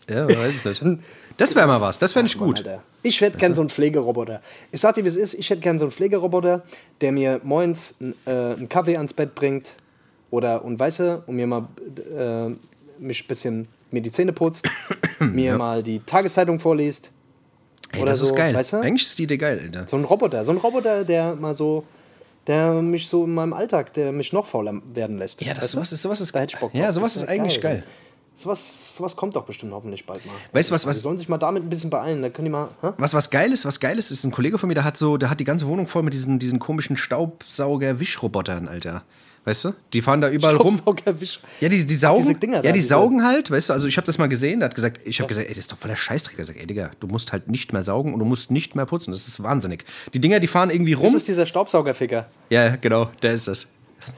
[0.10, 0.84] Ja, weiß ich nicht.
[1.38, 2.60] Das wäre mal was, das wäre nicht Mann, gut.
[2.60, 2.84] Alter.
[3.02, 4.42] Ich hätte gern so einen Pflegeroboter.
[4.72, 5.34] Ich sag dir, wie es ist.
[5.34, 6.64] Ich hätte gern so einen Pflegeroboter,
[7.02, 7.96] der mir moins
[8.26, 9.74] äh, einen Kaffee ans Bett bringt.
[10.32, 11.68] Oder, und weißt du, und mir mal
[12.16, 12.50] äh,
[13.02, 14.70] mich ein bisschen mir die Zähne putzt,
[15.20, 17.10] mir mal die Tageszeitung vorliest.
[17.92, 18.54] Ey, oder das ist so, geil.
[18.54, 18.78] weißt du?
[18.78, 19.88] Eigentlich ist die Idee geil, Alter.
[19.88, 20.44] So ein Roboter.
[20.44, 21.84] So ein Roboter, der mal so,
[22.48, 25.42] der mich so in meinem Alltag, der mich noch fauler werden lässt.
[25.42, 26.34] Ja, das Weißt sowas ist, sowas ist
[26.74, 27.84] Ja, sowas ist eigentlich geil.
[28.36, 30.32] Sowas, sowas kommt doch bestimmt hoffentlich bald mal.
[30.54, 32.22] Weißt du, was- was- Die sollen sich mal damit ein bisschen beeilen.
[32.22, 32.70] Da können die mal.
[32.82, 32.92] Hä?
[32.98, 35.18] Was, was geil ist, was geil ist, ist ein Kollege von mir, der hat so,
[35.18, 39.04] der hat die ganze Wohnung voll mit diesen, diesen komischen Staubsauger-Wischrobotern, Alter.
[39.46, 39.74] Weißt du?
[39.94, 40.76] Die fahren da überall rum.
[40.76, 41.40] Staubsaugerwisch.
[41.62, 42.38] Ja, die, die saugen.
[42.52, 44.76] ja, die diese- saugen halt, weißt du, also ich habe das mal gesehen, der hat
[44.76, 46.36] gesagt, ich habe gesagt, ey, das ist doch voller Scheißdreck.
[46.36, 48.86] Der sagt, ey, Digga, du musst halt nicht mehr saugen und du musst nicht mehr
[48.86, 49.12] putzen.
[49.12, 49.86] Das ist wahnsinnig.
[50.14, 51.16] Die Dinger, die fahren irgendwie Das rum.
[51.16, 52.28] ist dieser Staubsaugerficker.
[52.50, 53.68] Ja, genau, der ist das.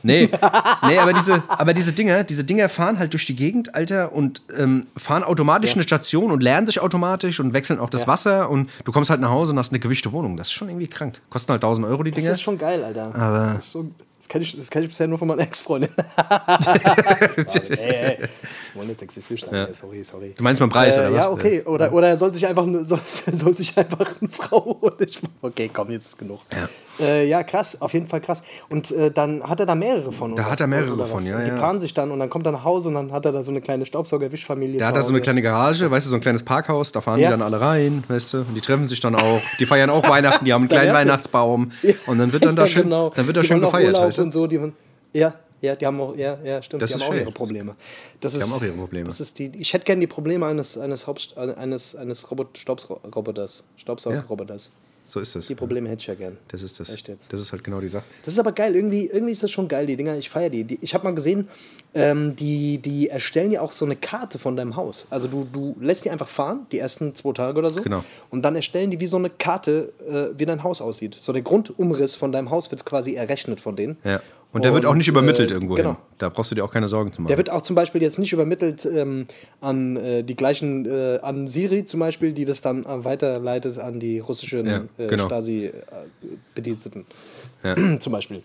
[0.04, 0.30] Nee,
[0.88, 4.42] nee aber, diese, aber diese Dinger, diese Dinger fahren halt durch die Gegend, Alter, und
[4.60, 5.76] ähm, fahren automatisch Ja.
[5.78, 8.08] eine Station und lernen sich automatisch und wechseln auch das Ja.
[8.08, 10.38] Wasser und du kommst halt nach Hause und hast eine gewischte Wohnung.
[10.38, 11.20] Das ist schon irgendwie krank.
[11.32, 12.32] Kosten halt 1000 Euro die Das Dinger.
[12.32, 13.16] ist schon geil, Alter.
[13.16, 13.92] Aber- Das, ist so,
[14.32, 15.90] das, kenn ich, das kenn ich bisher nur von meiner Ex-Freundin.
[15.98, 19.54] ey, ey, ich wollte jetzt sexistisch sein.
[19.54, 19.74] Ja.
[19.74, 20.34] Sorry, sorry.
[20.38, 21.26] Du meinst beim Preis, äh, oder was?
[21.26, 21.62] Ja, okay.
[21.66, 23.00] Oder, oder er soll sich einfach nur- soll,
[23.34, 24.94] soll sich einfach eine Frau holen.
[25.00, 26.40] Ich- Okay, komm, jetzt ist genug.
[26.54, 26.70] Ja.
[27.00, 28.44] Äh, ja, krass, auf jeden Fall krass.
[28.70, 30.36] Und äh, dann hat er da mehrere von.
[30.36, 31.58] Da hat er mehrere von, ja, Und Die ja.
[31.58, 33.52] paaren sich dann und dann kommt er nach Hause und dann hat er da so
[33.52, 34.78] eine kleine Staubsauger-Wischfamilie.
[34.78, 37.20] Der hat da so eine kleine Garage, weißt du, so ein kleines Parkhaus, da fahren
[37.20, 37.28] Ja.
[37.28, 40.08] die dann alle rein, weißt du, und die treffen sich dann auch, die feiern auch
[40.10, 40.94] Weihnachten, die haben einen kleinen.
[40.94, 41.72] Weihnachtsbaum
[42.08, 43.10] und dann wird dann da Ja, schön, genau.
[43.16, 44.22] dann wird da Die schön auch gefeiert, Urlaub weißt du?
[44.24, 44.60] und so, die,
[45.14, 47.22] ja, ja, die haben auch, ja, ja, stimmt, Das die haben auch schön.
[47.22, 47.76] ihre Probleme.
[48.20, 49.06] Das ist, haben auch ihre Probleme.
[49.06, 53.64] Das ist die, ich hätte gerne die Probleme eines, eines, Haupt, eines, eines Robot, Staubsroboters,
[53.78, 54.72] Staubsaugerroboters.
[55.12, 55.48] So ist das.
[55.48, 56.38] Die Probleme hätte ich ja gern.
[56.48, 56.90] Das ist das.
[56.94, 57.34] Echt jetzt.
[57.34, 58.06] Das ist halt genau die Sache.
[58.24, 60.64] Das ist aber geil, irgendwie, irgendwie ist das schon geil, die Dinger, ich feiere die.
[60.64, 60.80] die.
[60.82, 61.50] Ich habe mal gesehen,
[61.94, 65.08] ähm, die, die erstellen ja auch so eine Karte von deinem Haus.
[65.10, 67.82] Also du, du lässt die einfach fahren, die ersten zwei Tage oder so.
[67.82, 68.06] Genau.
[68.30, 71.16] Und dann erstellen die wie so eine Karte, äh, wie dein Haus aussieht.
[71.16, 73.98] So der Grundumriss von deinem Haus wird quasi errechnet von denen.
[74.06, 74.22] Ja.
[74.54, 75.96] Und der wird auch nicht übermittelt äh, irgendwo genau.
[76.18, 77.30] Da brauchst du dir auch keine Sorgen zu machen.
[77.30, 79.26] Der wird auch zum Beispiel jetzt nicht übermittelt ähm,
[79.62, 84.00] an äh, die gleichen, äh, an Siri zum Beispiel, die das dann äh, weiterleitet an
[84.02, 85.28] die russischen Ja, äh, genau.
[85.28, 87.06] Stasi-Bediensteten.
[88.00, 88.42] zum Beispiel.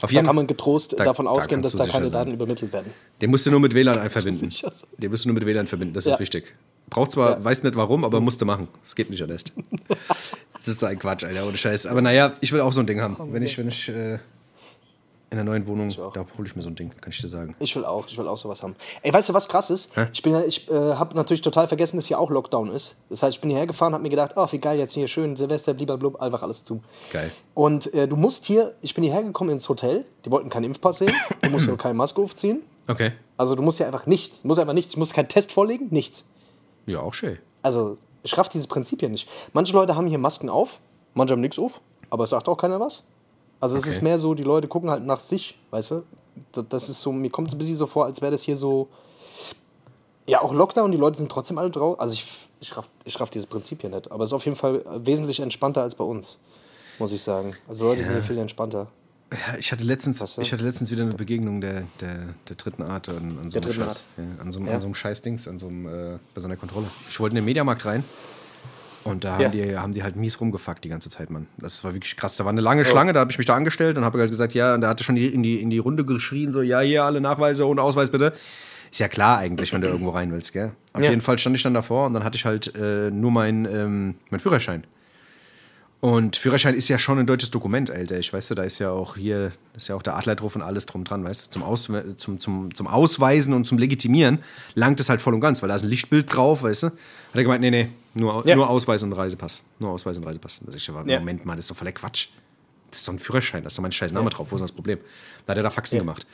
[0.00, 2.06] Auf Da jeden kann man getrost da- davon da ausgehen, dass kannst du da keine
[2.08, 2.12] sein.
[2.12, 2.92] Daten übermittelt werden.
[3.20, 4.50] Den musst du nur mit WLAN verbinden.
[4.98, 6.14] Den musst du nur mit WLAN verbinden, das Ja.
[6.14, 6.52] ist wichtig.
[6.90, 7.44] Braucht zwar, Ja.
[7.44, 8.68] weiß nicht warum, aber musste machen.
[8.82, 9.44] Das geht nicht anders.
[10.54, 11.86] das ist so ein Quatsch, Alter, ohne Scheiß.
[11.86, 13.16] Aber naja, ich will auch so ein Ding haben.
[13.32, 14.18] Wenn ich, wenn ich äh,
[15.32, 17.56] in einer neuen Wohnung, da hole ich mir so ein Ding, kann ich dir sagen.
[17.58, 18.76] Ich will auch, ich will auch sowas haben.
[19.00, 19.90] Ey, weißt du, was krass ist?
[20.12, 22.96] Ich, bin ja- ich äh, habe natürlich total vergessen, dass hier auch Lockdown ist.
[23.08, 25.34] Das heißt, ich bin hierher gefahren, habe mir gedacht, oh, wie geil, jetzt hier schön
[25.34, 26.82] Silvester, blub, einfach alles zu.
[27.10, 27.30] Geil.
[27.54, 30.98] Und äh, du musst hier, ich bin hierher gekommen ins Hotel, die wollten keinen Impfpass
[30.98, 32.60] sehen, du musst hier keine Maske aufziehen.
[32.86, 33.12] Okay.
[33.38, 35.86] Also du musst ja einfach nichts, du musst einfach nichts, ich muss keinen Test vorlegen,
[35.90, 36.24] nichts.
[36.86, 37.38] Ja, auch schön.
[37.62, 39.28] Also ich raff dieses Prinzip hier nicht.
[39.54, 40.78] Manche Leute haben hier Masken auf,
[41.14, 43.02] manche haben nichts auf, aber es sagt auch keiner was.
[43.62, 43.94] Also es Okay.
[43.94, 46.02] ist mehr so, die Leute gucken halt nach sich, weißt du?
[46.68, 48.88] Das- ist so, mir kommt es ein bisschen so vor, als wäre das hier so,
[50.26, 52.00] ja auch Lockdown, die Leute sind trotzdem alle drauf.
[52.00, 52.26] Also ich,
[52.60, 55.38] ich, raff, ich raff dieses Prinzip hier nicht, aber es ist auf jeden Fall wesentlich
[55.38, 56.38] entspannter als bei uns,
[56.98, 57.54] muss ich sagen.
[57.68, 58.88] Also Leute sind hier viel entspannter.
[59.32, 60.42] Ja, ich hatte letztens, Was, ja?
[60.42, 63.72] ich hatte letztens wieder eine Begegnung der, der, der dritten Art an, an so einem
[63.72, 64.74] Scheiß, ja, an so, einem- Ja.
[64.74, 66.86] an so einem scheiß Dings, an so einem, äh, bei so einer Kontrolle.
[67.08, 68.02] Ich wollte in den Mediamarkt rein
[69.04, 69.44] und da Ja.
[69.46, 71.46] haben, die, haben die halt mies rumgefuckt die ganze Zeit, Mann.
[71.58, 72.36] Das war wirklich krass.
[72.36, 74.54] Da war eine lange Schlange, da habe ich mich da angestellt und habe halt gesagt,
[74.54, 77.04] ja, und da hatte schon die, in, die, in die Runde geschrien, so, ja, hier
[77.04, 78.32] alle Nachweise und Ausweis bitte.
[78.90, 80.72] Ist ja klar eigentlich, wenn du irgendwo rein willst, gell?
[80.92, 81.08] Auf Ja.
[81.10, 84.14] jeden Fall stand ich dann davor und dann hatte ich halt äh, nur meinen ähm,
[84.30, 84.84] mein Führerschein.
[86.00, 88.18] Und Führerschein ist ja schon ein deutsches Dokument, Alter.
[88.18, 90.84] Ich weiß, da ist ja auch hier, ist ja auch der Adler drauf und alles
[90.84, 94.40] drum dran, weißt du, zum, Aus, zum, zum, zum Ausweisen und zum Legitimieren
[94.74, 96.86] langt es halt voll und ganz, weil da ist ein Lichtbild drauf, weißt du.
[96.88, 96.94] Hat
[97.34, 98.54] er gemeint, nee, nee, nur, Ja.
[98.56, 99.62] nur Ausweis und Reisepass.
[99.78, 100.60] Nur Ausweis und Reisepass.
[100.64, 101.18] Da sag ich, aber Ja.
[101.18, 102.28] Moment mal, das ist doch voller Quatsch.
[102.90, 104.66] Das ist doch ein Führerschein, da ist doch mein scheiß Name drauf, wo ist denn
[104.66, 104.98] das Problem?
[105.46, 106.26] Da hat er da Faxen gemacht.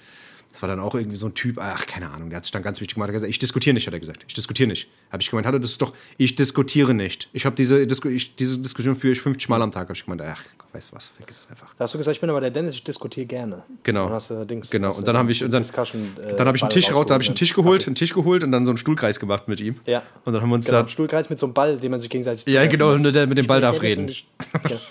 [0.50, 2.62] Das war dann auch irgendwie so ein Typ, ach, keine Ahnung, der hat sich dann
[2.62, 4.24] ganz wichtig gemacht, hat gesagt, ich diskutiere nicht, hat er gesagt.
[4.26, 4.88] Ich diskutiere nicht.
[5.10, 7.28] Habe ich gemeint, hallo, das ist doch, ich diskutiere nicht.
[7.32, 10.04] Ich habe diese, Disku ich, diese Diskussion führe ich 50 Mal am Tag, habe ich
[10.04, 10.42] gemeint, ach,
[10.74, 11.68] weißt du was, vergiss es einfach.
[11.78, 13.62] Da hast du gesagt, ich bin aber der Dennis, ich diskutiere gerne.
[13.84, 14.04] Genau.
[14.04, 14.68] Dann hast du Dings.
[14.68, 14.94] Genau.
[14.94, 17.22] Und dann habe ich und dann, äh, dann habe ich einen Tisch raus, da habe
[17.22, 19.76] ich einen Tisch geholt, einen Tisch geholt und dann so einen Stuhlkreis gemacht mit ihm.
[19.86, 20.02] Ja.
[20.26, 22.10] Und dann haben wir uns Genau, da Stuhlkreis mit so einem Ball, den man sich
[22.10, 24.04] gegenseitig Ja, genau, nur der mit dem Ball darf reden.
[24.04, 24.26] nicht-
[24.68, 24.76] Ja.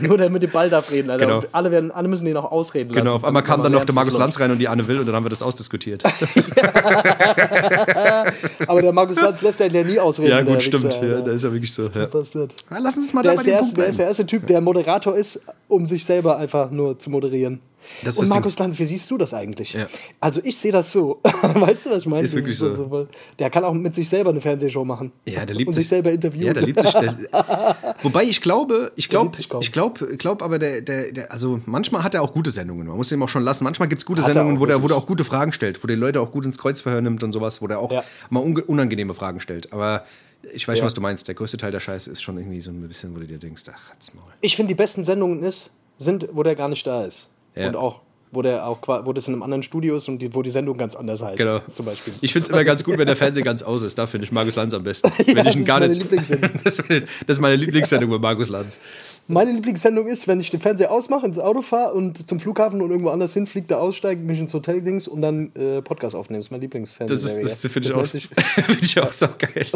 [0.00, 1.24] Nur der mit dem Ball darf reden, Alter.
[1.26, 1.38] Genau.
[1.38, 3.04] Und alle, werden, alle müssen den auch ausreden lassen.
[3.04, 5.06] Genau, auf einmal kam dann noch der Markus Lanz rein und die Anne Will und
[5.06, 6.02] dann haben wir das ausdiskutiert.
[8.66, 10.30] Aber der Markus Lanz lässt ja nie ausreden.
[10.30, 10.84] ja, der gut, stimmt.
[10.84, 11.84] Wichser, Ja, da ist ja wirklich so.
[11.84, 12.08] Ja.
[12.70, 14.06] Ja, lass uns mal Der da ist bei der, dem erste, Punkt der ist der
[14.06, 17.60] erste Typ, der Moderator ist, um sich selber einfach nur zu moderieren.
[18.04, 19.72] Das Und Markus Lanz, wie siehst du das eigentlich?
[19.72, 19.86] Ja.
[20.20, 21.20] Also ich sehe das so.
[21.42, 22.22] weißt du, was ich meine?
[22.22, 22.88] Ist Das wirklich so.
[22.88, 25.12] voll- der kann auch mit sich selber eine Fernsehshow machen.
[25.26, 25.82] Ja, der liebt Und sich.
[25.84, 26.46] sich selber interviewen.
[26.46, 26.92] Ja, der liebt sich.
[26.92, 27.16] Der,
[28.02, 32.14] wobei ich glaube, ich glaube, ich glaube, glaub aber der, der, der, also manchmal hat
[32.14, 32.86] er auch gute Sendungen.
[32.86, 33.64] Man muss ihm auch schon lassen.
[33.64, 35.86] Manchmal gibt es gute Hat Sendungen, wo der, wo der auch gute Fragen stellt, wo
[35.86, 38.04] der Leute auch gut ins Kreuzverhör nimmt und sowas, wo der auch Ja.
[38.30, 39.72] mal unangenehme Fragen stellt.
[39.72, 40.04] Aber
[40.54, 40.86] ich weiß schon, Ja.
[40.86, 41.26] was du meinst.
[41.28, 43.62] Der größte Teil der Scheiße ist schon irgendwie so ein bisschen, wo du dir denkst,
[43.72, 44.24] ach, halt's Maul.
[44.40, 47.26] Ich finde, die besten Sendungen ist, sind, wo der gar nicht da ist.
[47.56, 47.68] Ja.
[47.68, 48.00] Und auch,
[48.32, 50.76] wo der auch wo das in einem anderen Studio ist und die, wo die Sendung
[50.76, 51.38] ganz anders heißt.
[51.38, 51.60] Genau.
[51.72, 52.12] Zum Beispiel.
[52.20, 53.96] Ich finde es immer ganz gut, wenn der Fernseher ganz aus ist.
[53.96, 55.10] Da finde ich Markus Lanz am besten.
[55.26, 56.02] wenn das ich ihn ist gar meine nicht.
[56.02, 56.50] Lieblingssendung.
[56.64, 58.78] das, ist meine, das ist meine Lieblingssendung bei Markus Lanz.
[59.28, 62.90] Meine Lieblingssendung ist, wenn ich den Fernseher ausmache, ins Auto fahre und zum Flughafen und
[62.90, 66.38] irgendwo anders hinfliege, da aussteige, mich ins Hotel dings und dann äh, Podcast aufnehme.
[66.38, 67.42] Das ist mein Das, Lieblingsfernsehserie.
[67.42, 68.28] ist, das finde ich,
[68.66, 69.66] find ich auch so geil.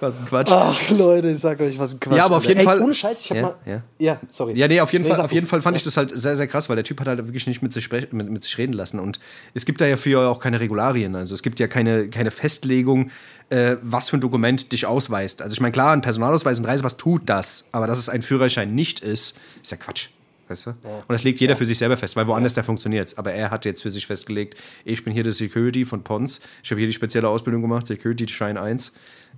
[0.00, 0.50] Was ein Quatsch.
[0.50, 2.16] Ach, Leute, ich sag euch, was ein Quatsch.
[2.16, 3.54] Ja, aber auf jeden Ey, Fall- Ohne Scheiß, ich hab Ja, mal.
[3.66, 3.82] ja.
[3.98, 4.54] ja, sorry.
[4.58, 6.46] Ja, nee, auf jeden, Nee, Fall, auf jeden Fall fand ich das halt sehr, sehr
[6.46, 8.98] krass, weil der Typ hat halt wirklich nicht mit sich, mit, mit sich reden lassen.
[8.98, 9.20] Und
[9.54, 11.14] es gibt da ja für auch keine Regularien.
[11.16, 13.10] Also es gibt ja keine, keine Festlegung,
[13.50, 15.42] äh, was für ein Dokument dich ausweist.
[15.42, 18.74] Also ich meine, klar, ein Personalausweis und Reisepass tut das, aber dass es ein Führerschein
[18.74, 20.08] nicht ist, ist ja Quatsch.
[20.50, 20.70] Weißt du?
[20.70, 23.64] Und das legt jeder für sich selber fest, weil woanders da funktioniert Aber er hat
[23.64, 26.40] jetzt für sich festgelegt, ich bin hier der Security von Pons.
[26.64, 28.92] Ich habe hier die spezielle Ausbildung gemacht, Security Schein 1.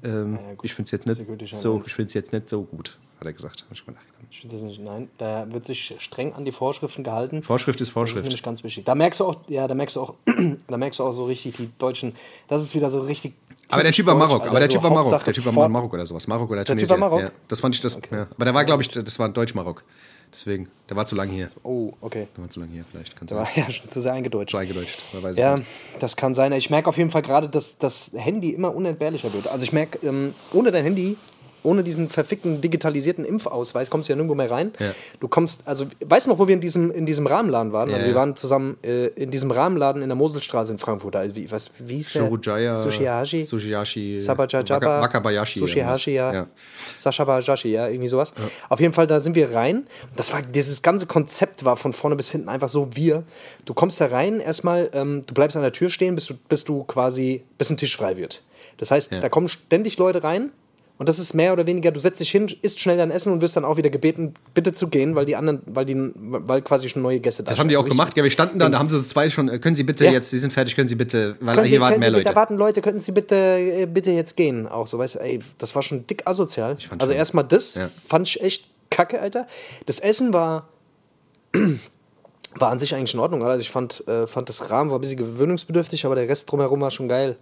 [0.05, 1.20] Ähm, ich finde es jetzt nicht
[1.51, 1.87] so, 1.
[1.87, 3.66] ich finde es jetzt nicht so gut, hat er gesagt.
[3.72, 4.03] Ich gedacht.
[4.31, 7.42] Ich das nicht, nein, da wird sich streng an die Vorschriften gehalten.
[7.42, 8.25] Vorschrift ist Das ist Vorschrift.
[8.25, 8.87] nämlich ganz wichtig.
[8.87, 10.14] Da merkst du auch, ja, da merkst du auch,
[10.66, 12.14] da merkst du auch so richtig die Deutschen.
[12.48, 13.35] Das ist wieder so richtig.
[13.68, 15.25] Aber der Typ war typisch Marok, deutsch, aber der Alter, Typ war so Marok, Hauptsache
[15.27, 16.27] der Typ war Marok oder sowas.
[16.27, 17.20] Marok oder Der Typ war Marok?
[17.20, 17.98] Ja, das fand ich das.
[18.11, 18.27] Ja.
[18.35, 19.85] Aber der war, glaube ich, das war ein Deutsch-Marok.
[20.33, 21.49] Deswegen, der war zu lang hier.
[21.62, 22.27] Oh, okay.
[22.35, 23.16] Der war zu lang hier, vielleicht.
[23.16, 24.53] Kann Der war ja schon zu sehr eingedeutscht.
[24.53, 25.03] Zu eingedeutscht.
[25.12, 25.57] Man weiß es Ja,
[26.01, 26.53] das kann sein.
[26.53, 29.49] Ich merke auf jeden Fall gerade, dass das Handy immer unentbehrlicher wird.
[29.49, 31.16] Also ich merke, ähm, ohne dein Handy,
[31.62, 34.72] ohne diesen verfickten digitalisierten Impfausweis kommst du ja nirgendwo mehr rein.
[34.79, 34.92] Ja.
[35.20, 37.88] Du kommst, also weißt du noch, wo wir in diesem, in diesem Rahmenladen waren?
[37.90, 38.18] Also Ja, wir ja.
[38.18, 41.16] waren zusammen äh, in diesem Rahmenladen in der Moselstraße in Frankfurt.
[41.16, 42.22] Also wie, was, wie hieß der?
[42.22, 42.75] Shurujaya.
[42.75, 43.44] Sushihashi.
[43.44, 44.20] Sushihashi.
[44.20, 44.87] Sabajajaba.
[44.87, 45.61] Waka- Wakabayashi.
[45.61, 46.33] Sushihashi, ja.
[46.35, 46.46] ja.
[46.98, 48.35] Sascha Bajashi, ja, irgendwie sowas.
[48.68, 49.87] Auf jeden Fall, da sind wir rein.
[50.16, 53.22] Das war, dieses ganze Konzept war von vorne bis hinten einfach so wir.
[53.64, 56.64] Du kommst da rein, erstmal, ähm, du bleibst an der Tür stehen, bis du, bis
[56.64, 58.42] du quasi, bis ein Tisch frei wird.
[58.79, 59.20] Das heißt, Ja.
[59.20, 60.51] da kommen ständig Leute rein.
[61.03, 63.41] Und das ist mehr oder weniger, du setzt dich hin, isst schnell dein Essen und
[63.41, 66.88] wirst dann auch wieder gebeten, bitte zu gehen, weil die anderen, weil die, weil quasi
[66.88, 67.81] schon neue Gäste da Das haben die sind.
[67.81, 68.17] auch So gemacht.
[68.17, 69.49] Ja, wir standen da, da haben sie zwei schon.
[69.49, 70.12] äh, Können Sie bitte Ja.
[70.12, 72.25] jetzt, Sie sind fertig, können Sie bitte, weil Können Sie, hier warten können mehr Sie
[72.25, 72.37] Leute.
[72.37, 74.69] warten, Leute, könnten Sie bitte, äh, bitte jetzt gehen?
[74.69, 76.77] Auch so, weißt du, ey, das war schon dick asozial.
[76.99, 77.91] Also erstmal das Ja.
[78.09, 79.49] fand ich echt kacke, Alter.
[79.87, 80.69] Das Essen war,
[82.55, 83.43] war an sich eigentlich in Ordnung.
[83.45, 86.81] Also ich fand, äh, fand das Rahmen war ein bisschen gewöhnungsbedürftig, aber der Rest drumherum
[86.81, 87.37] war schon geil.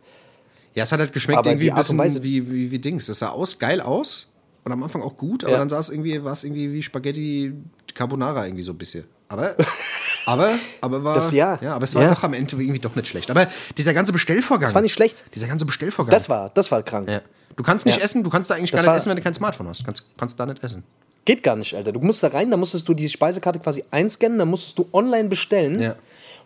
[0.74, 3.06] Ja, es hat halt geschmeckt Aber irgendwie ein bisschen Weise- wie, wie, wie Dings.
[3.06, 4.28] Das sah aus, geil aus.
[4.64, 5.58] Und am Anfang auch gut, aber Ja.
[5.58, 7.52] dann sah es irgendwie, war es irgendwie wie Spaghetti
[7.94, 9.04] Carbonara irgendwie so ein bisschen.
[9.28, 9.54] Aber,
[10.26, 11.58] aber, aber war, Das- ja.
[11.62, 12.10] aber es war Ja.
[12.14, 13.30] doch am Ende irgendwie doch nicht schlecht.
[13.30, 14.68] Aber dieser ganze Bestellvorgang.
[14.68, 15.24] Das war nicht schlecht.
[15.34, 16.10] Dieser ganze Bestellvorgang.
[16.12, 17.08] Das war, das war krank.
[17.08, 17.20] ja.
[17.56, 18.04] Du kannst nicht Ja.
[18.04, 19.80] essen, du kannst da eigentlich Das gar nicht essen, wenn du kein Smartphone hast.
[19.80, 20.84] Du kannst, kannst da nicht essen.
[21.24, 21.92] Geht gar nicht, Alter.
[21.92, 25.28] Du musst da rein, dann musstest du die Speisekarte quasi einscannen, dann musstest du online
[25.28, 25.80] bestellen.
[25.80, 25.96] Ja.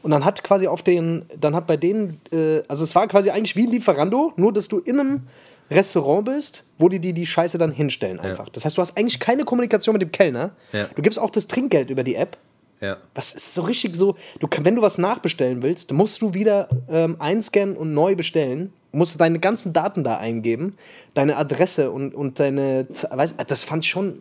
[0.04, 3.30] Und dann hat quasi auf den, dann hat bei denen, äh, also es war quasi
[3.30, 5.20] eigentlich wie Lieferando, nur dass du in einem
[5.70, 8.50] Restaurant bist, wo die die, die Scheiße dann hinstellen einfach.
[8.50, 10.50] Das heißt, du hast eigentlich keine Kommunikation mit dem Kellner.
[10.72, 10.90] Ja.
[10.94, 12.36] Du gibst auch das Trinkgeld über die App.
[12.82, 12.98] Ja.
[13.14, 17.16] Das ist so richtig so, du, wenn du was nachbestellen willst, musst du wieder ähm,
[17.18, 18.74] einscannen und neu bestellen.
[18.92, 20.76] Musst du deine ganzen Daten da eingeben,
[21.14, 24.20] deine Adresse und, und deine, weiß, das fand ich schon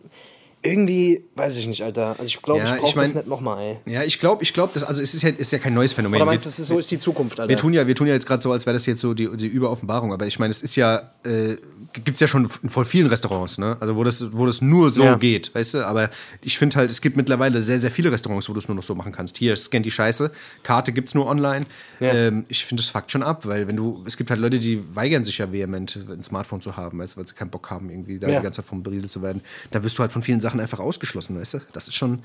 [0.64, 2.10] irgendwie, weiß ich nicht, Alter.
[2.18, 3.92] Also ich glaube, Ja, ich ich brauche mein- das nicht nochmal, ey.
[3.92, 6.16] Ja, ich glaube, ich glaube, das also es ist ja, ist ja kein neues Phänomen.
[6.16, 7.48] Oder meinst du, so ist die Zukunft, Alter?
[7.50, 9.28] Wir tun ja, wir tun ja jetzt gerade so, als wäre das jetzt so die,
[9.36, 11.56] die Überoffenbarung, aber ich meine, es ist ja, äh,
[11.92, 13.76] gibt es ja schon in voll vielen Restaurants, ne?
[13.80, 15.16] Also wo das, wo das nur so Ja.
[15.16, 15.86] geht, weißt du?
[15.86, 16.08] Aber
[16.40, 18.82] ich finde halt, es gibt mittlerweile sehr, sehr viele Restaurants, wo du es nur noch
[18.82, 19.36] so machen kannst.
[19.36, 20.30] Hier, scan die Scheiße,
[20.62, 21.66] Karte gibt es nur online.
[22.00, 22.12] Ja.
[22.14, 24.82] Ähm, ich finde, das fuckt schon ab, weil wenn du, es gibt halt Leute, die
[24.94, 27.90] weigern sich ja vehement, ein Smartphone zu haben, weißt du, weil sie keinen Bock haben,
[27.90, 29.42] irgendwie da die ganze Zeit vom berieselt zu werden.
[29.70, 31.60] Da wirst du halt von vielen Sachen einfach ausgeschlossen, weißt du?
[31.72, 32.22] Das ist schon,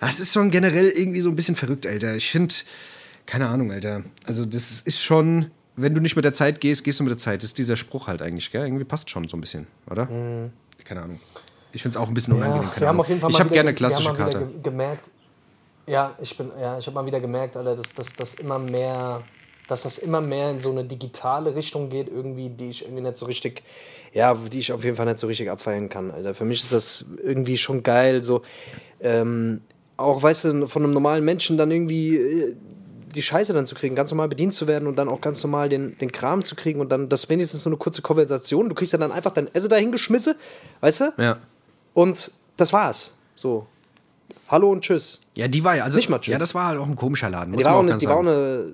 [0.00, 2.16] das ist schon generell irgendwie so ein bisschen verrückt, Alter.
[2.16, 2.54] Ich finde,
[3.24, 4.02] keine Ahnung, Alter.
[4.26, 7.18] Also, das ist schon, wenn du nicht mit der Zeit gehst, gehst du mit der
[7.18, 7.42] Zeit.
[7.42, 8.64] Das ist dieser Spruch halt eigentlich, gell?
[8.64, 10.06] Irgendwie passt schon so ein bisschen, oder?
[10.84, 11.20] Keine Ahnung.
[11.72, 12.68] Ich finde es auch ein bisschen unangenehm.
[12.74, 14.38] Ja, wir haben auf jeden Fall ich habe gerne wir klassische wieder Karte.
[14.38, 15.10] ge- gemerkt,
[15.86, 19.22] ja, ich bin, ja, ich habe mal wieder gemerkt, Alter, dass, dass, dass immer mehr,
[19.68, 23.16] dass das immer mehr in so eine digitale Richtung geht, irgendwie, die ich irgendwie nicht
[23.18, 23.62] so richtig,
[24.16, 26.34] ja, die ich auf jeden Fall nicht so richtig abfeiern kann, Alter.
[26.34, 28.40] Für mich ist das irgendwie schon geil, so,
[29.00, 29.60] ähm,
[29.98, 32.56] auch, weißt du, von einem normalen Menschen dann irgendwie äh,
[33.14, 35.68] die Scheiße dann zu kriegen, ganz normal bedient zu werden und dann auch ganz normal
[35.68, 38.70] den, den Kram zu kriegen und dann das wenigstens so eine kurze Konversation.
[38.70, 40.34] Du kriegst ja dann einfach dein Essen dahin geschmissen,
[40.80, 41.12] weißt du?
[41.18, 41.36] Ja.
[41.92, 43.12] Und das war's.
[43.34, 43.66] So.
[44.48, 45.20] Hallo und tschüss.
[45.34, 46.32] Ja, die war ja, also, Nicht mal tschüss.
[46.32, 47.54] ja, das war halt auch ein komischer Laden.
[47.54, 48.72] Die war, auch die, war auch eine,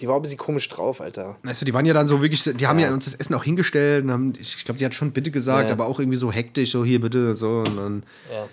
[0.00, 1.36] die war ein bisschen komisch drauf, Alter.
[1.42, 2.92] Weißt du, die waren ja dann so wirklich, die haben ja, Ja.
[2.94, 5.74] uns das Essen auch hingestellt und haben, ich glaube, die hat schon bitte gesagt, Ja.
[5.74, 7.58] aber auch irgendwie so hektisch, so hier bitte und so.
[7.66, 8.46] Und dann, Ja.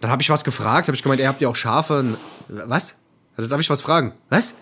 [0.00, 2.00] dann habe ich was gefragt, habe ich gemeint, ihr habt ja auch Schafe.
[2.00, 2.16] Und,
[2.48, 2.94] was?
[3.36, 4.12] Also darf ich was fragen?
[4.30, 4.54] Was?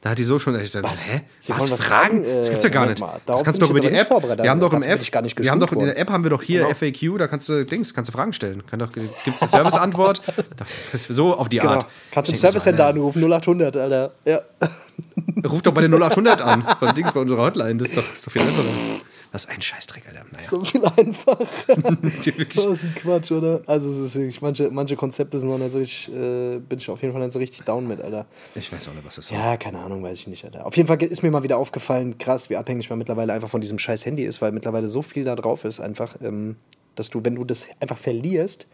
[0.00, 1.04] Da hat die so schon, ich sag, Was?
[1.06, 1.20] hä?
[1.38, 2.24] Sie was wollen was fragen?
[2.24, 2.38] fragen?
[2.38, 3.12] das gibt's ja Äh, gar Moment nicht.
[3.24, 4.10] das kannst du doch über die App.
[4.10, 6.42] Wir haben doch im F, gar wir haben doch in der App haben wir doch
[6.42, 6.74] hier Genau.
[6.74, 8.66] FAQ, da kannst du Dings, kannst du Fragen stellen.
[8.66, 10.20] Kann doch, gibt's eine Serviceantwort?
[11.08, 11.70] So auf die Genau.
[11.74, 11.86] Art.
[12.10, 14.10] Kannst du im Service Center anrufen, 0800, Alter.
[14.24, 14.40] Ja.
[15.46, 16.66] Ruf doch bei den 0800 an.
[16.78, 17.76] Von Dings bei unserer Hotline.
[17.76, 18.68] Das ist doch, ist doch viel einfacher.
[19.32, 20.24] Was ein Scheißdreck, Alter.
[20.30, 20.48] Naja.
[20.50, 21.46] So viel einfacher.
[22.02, 23.62] das ist ein Quatsch, oder?
[23.66, 26.90] Also es ist wirklich, manche, manche Konzepte sind noch nicht so richtig, äh, bin ich
[26.90, 28.26] auf jeden Fall nicht so richtig down mit, Alter.
[28.54, 29.30] Ich weiß auch nicht, was das ist.
[29.30, 30.66] Ja, keine Ahnung, weiß ich nicht, Alter.
[30.66, 33.62] Auf jeden Fall ist mir mal wieder aufgefallen, krass, wie abhängig man mittlerweile einfach von
[33.62, 36.56] diesem scheiß Handy ist, weil mittlerweile so viel da drauf ist, einfach, ähm,
[36.94, 38.66] dass du, wenn du das einfach verlierst,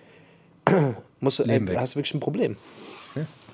[1.20, 2.56] musst, du- äh, hast du wirklich ein Problem.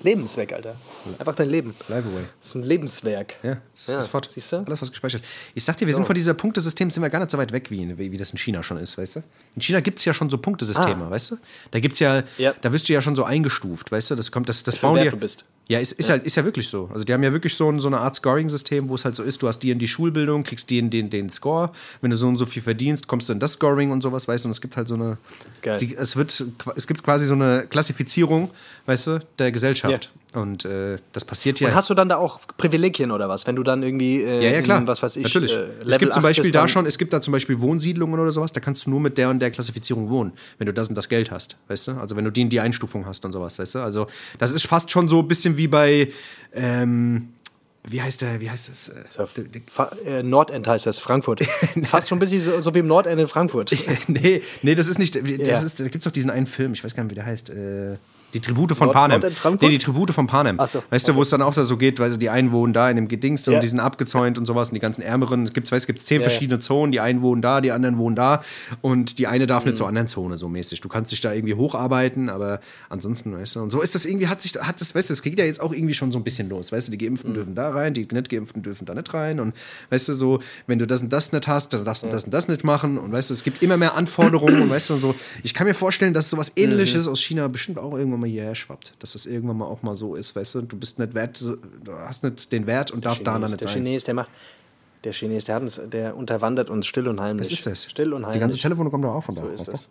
[0.05, 0.11] Ja.
[0.11, 0.75] Leben ist weg, Alter.
[1.17, 1.73] Einfach dein Leben.
[1.87, 2.23] Live away.
[2.39, 3.35] Das ist ein Lebenswerk.
[3.43, 4.29] Ja, das Ja, ist fort.
[4.31, 4.57] siehst du?
[4.57, 5.23] Alles was gespeichert.
[5.53, 5.97] Ich sag dir, wir So.
[5.97, 8.31] sind von dieser Punktesystem sind wir gar nicht so weit weg, wie, wie, wie das
[8.31, 9.23] in China schon ist, weißt du?
[9.55, 11.09] In China gibt es ja schon so Punktesysteme, Ah.
[11.09, 11.37] weißt du?
[11.71, 12.53] Da gibt's ja, Ja.
[12.61, 14.15] da wirst du ja schon so eingestuft, weißt du?
[14.15, 15.09] Das kommt, das, das bauen die.
[15.09, 15.43] du bist.
[15.67, 16.89] Ja, ist, ist, Halt, ist ja wirklich so.
[16.93, 19.23] Also die haben ja wirklich so, ein, so eine Art Scoring-System, wo es halt so
[19.23, 22.17] ist, du hast die in die Schulbildung, kriegst die in den, den Score, wenn du
[22.17, 24.51] so und so viel verdienst, kommst du in das Scoring und sowas, weißt du, und
[24.51, 25.17] es gibt halt so eine,
[25.61, 25.79] Geil.
[25.79, 26.43] Die, es wird,
[26.75, 28.51] es gibt quasi so eine Klassifizierung,
[28.85, 30.11] weißt du, der Gesellschaft.
[30.35, 31.69] Und äh, das passiert ja.
[31.69, 34.51] Und hast du dann da auch Privilegien oder was, wenn du dann irgendwie äh, Ja,
[34.51, 34.79] ja, klar.
[34.79, 35.53] in, was weiß ich, Natürlich.
[35.53, 38.31] äh, es gibt zum 8 Beispiel da schon, es gibt da zum Beispiel Wohnsiedlungen oder
[38.31, 40.95] sowas, da kannst du nur mit der und der Klassifizierung wohnen, wenn du das und
[40.95, 41.91] das Geld hast, weißt du?
[41.93, 43.79] Also wenn du die und die Einstufung hast und sowas, weißt du?
[43.79, 46.11] Also das ist fast schon so ein bisschen wie bei,
[46.53, 47.29] ähm,
[47.87, 48.89] wie heißt der, wie heißt das?
[48.89, 51.43] Äh, äh, Nordend heißt das, Frankfurt.
[51.83, 53.71] Fast schon ein bisschen so, so wie im Nordend in Frankfurt.
[54.07, 55.59] nee, nee, das ist nicht, das Ja.
[55.61, 57.51] ist, da gibt es doch diesen einen Film, ich weiß gar nicht, wie der heißt,
[57.51, 57.95] äh,
[58.33, 59.21] die Tribute von Nord- Panem.
[59.21, 59.61] Nord?
[59.61, 60.59] Nee, die Tribute von Panem.
[60.65, 62.89] So, Weißt du, wo es dann auch da so geht, weil die einen wohnen da
[62.89, 63.53] in dem Gedings Ja.
[63.53, 65.45] und die sind abgezäunt und sowas und die ganzen Ärmeren.
[65.45, 66.29] Es gibt, es zehn Ja, ja.
[66.29, 68.41] verschiedene Zonen, die einen wohnen da, die anderen wohnen da
[68.81, 69.69] und die eine darf Mhm.
[69.69, 70.81] nicht zur anderen Zone so mäßig.
[70.81, 72.59] Du kannst dich da irgendwie hocharbeiten, aber
[72.89, 75.21] ansonsten, weißt du, und so ist das irgendwie, hat sich, hat das, weißt du, das
[75.21, 76.71] geht ja jetzt auch irgendwie schon so ein bisschen los.
[76.71, 77.35] Weißt du, die Geimpften Mhm.
[77.35, 79.53] dürfen da rein, die nicht Geimpften dürfen da nicht rein und
[79.91, 82.33] weißt du, so, wenn du das und das nicht hast, dann darfst du das und
[82.33, 84.99] das nicht machen und weißt du, es gibt immer mehr Anforderungen und weißt du, und
[84.99, 85.15] so.
[85.43, 86.63] Ich kann mir vorstellen, dass sowas Mhm.
[86.63, 88.93] ähnliches aus China bestimmt auch irgendwann mal hierher schwappt.
[88.99, 91.57] Dass das irgendwann mal auch mal so ist, weißt du, du bist nicht wert, du
[91.91, 93.83] hast nicht den Wert und darfst da dann nicht der sein.
[93.83, 94.29] Chines, der macht.
[95.03, 97.47] Der Chines, der, hat uns, der unterwandert uns still und heimlich.
[97.47, 97.85] Was ist das?
[97.85, 98.37] Still und heimlich.
[98.37, 99.41] Die ganze Telefone kommt doch auch von da.
[99.43, 99.89] So ist das.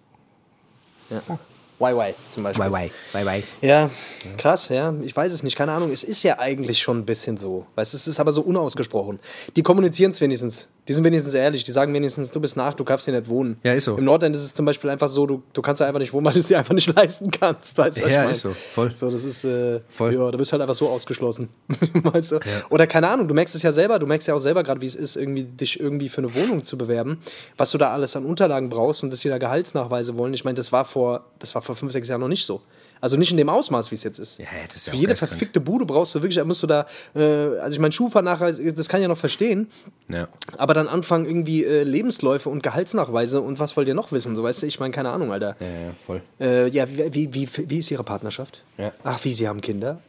[1.10, 1.38] Ja.
[1.80, 2.70] YY zum Beispiel.
[2.70, 2.90] Bye
[3.24, 3.42] bye.
[3.60, 3.90] Ja,
[4.38, 4.94] krass, ja.
[5.02, 5.90] Ich weiß es nicht, keine Ahnung.
[5.90, 7.66] Es ist ja eigentlich schon ein bisschen so.
[7.74, 9.18] Weißt du, es ist aber so unausgesprochen.
[9.56, 10.68] Die kommunizieren es wenigstens.
[10.86, 11.64] Die sind wenigstens ehrlich.
[11.64, 13.56] Die sagen wenigstens, du bist nach, du darfst hier nicht wohnen.
[13.62, 13.96] Ja, ist so.
[13.96, 16.26] Im Nordend ist es zum Beispiel einfach so, du, du kannst da einfach nicht wohnen,
[16.26, 17.78] weil du es dir einfach nicht leisten kannst.
[17.78, 18.30] Weißt Ja, ich mein?
[18.30, 18.92] ist so, voll.
[18.94, 20.14] So, das ist, äh, Voll.
[20.14, 21.48] ja, du bist halt einfach so ausgeschlossen.
[21.94, 22.40] weißt du?
[22.70, 24.86] Oder keine Ahnung, du merkst es ja selber, du merkst ja auch selber gerade, wie
[24.86, 27.22] es ist, irgendwie, dich irgendwie für eine Wohnung zu bewerben,
[27.56, 30.34] was du da alles an Unterlagen brauchst und dass die da Gehaltsnachweise wollen.
[30.34, 32.60] Ich meine, das war vor, das war vor fünf, sechs Jahren noch nicht so.
[33.04, 34.38] Also nicht in dem Ausmaß, wie es jetzt ist.
[34.38, 36.86] Ja, das ist ja Für jede verfickte Bude brauchst du wirklich, da musst du da,
[37.14, 37.20] äh,
[37.58, 39.68] also ich meine, Schufa-Nachweis, das kann ich ja noch verstehen,
[40.08, 40.26] Ja.
[40.56, 44.42] aber dann anfangen irgendwie äh, Lebensläufe und Gehaltsnachweise und was wollt ihr noch wissen, so
[44.42, 45.54] weißt du, ich meine, keine Ahnung, Alter.
[45.60, 46.22] Ja, ja, voll.
[46.40, 48.64] Äh, ja, wie, wie, wie, wie ist Ihre Partnerschaft?
[48.78, 48.90] Ja.
[49.04, 50.00] Ach, wie, Sie haben Kinder?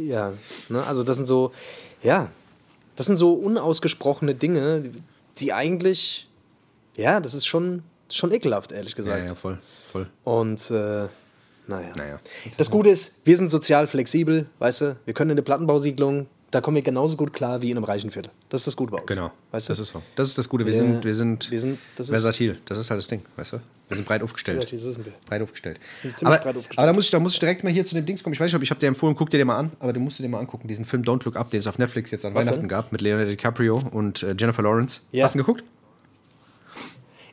[0.00, 0.32] Ja,
[0.70, 0.82] ne?
[0.82, 1.52] also das sind so,
[2.02, 2.32] ja,
[2.96, 4.90] das sind so unausgesprochene Dinge,
[5.38, 6.28] die eigentlich,
[6.96, 9.28] ja, das ist schon, schon ekelhaft, ehrlich Ja, gesagt.
[9.28, 9.60] ja, voll,
[9.92, 10.08] voll.
[10.24, 11.06] Und, äh,
[11.70, 11.92] naja.
[11.96, 12.20] Naja.
[12.58, 16.60] Das Gute ist, wir sind sozial flexibel, weißt du, wir können in eine Plattenbausiedlung, da
[16.60, 18.32] kommen wir genauso gut klar wie in einem reichen Viertel.
[18.48, 19.06] Das ist das Gute bei uns.
[19.06, 19.72] Genau, Weißt du?
[19.72, 20.02] das ist so.
[20.16, 20.64] Das ist das Gute.
[20.66, 22.58] Wir, Wir- sind, wir, sind, wir sind- das versatil.
[22.66, 23.60] Das ist halt das Ding, weißt du?
[23.88, 24.70] Wir sind breit aufgestellt.
[24.70, 25.12] Ja, so sind wir.
[25.26, 25.78] Breit aufgestellt.
[25.96, 26.78] sind ziemlich aber, breit aufgestellt.
[26.78, 28.32] aber da muss, ich, da muss ich direkt mal hier zu dem Dings kommen.
[28.34, 30.00] Ich weiß nicht, ob ich habe dir empfohlen, guck dir den mal an, aber du
[30.00, 30.66] musst dir den mal angucken.
[30.68, 32.68] Diesen Film Don't Look Up, den es auf Netflix jetzt an Was Weihnachten denn?
[32.68, 35.00] gab, mit Leonardo DiCaprio und äh, Jennifer Lawrence.
[35.12, 35.24] Ja.
[35.24, 35.64] Hast du ihn geguckt?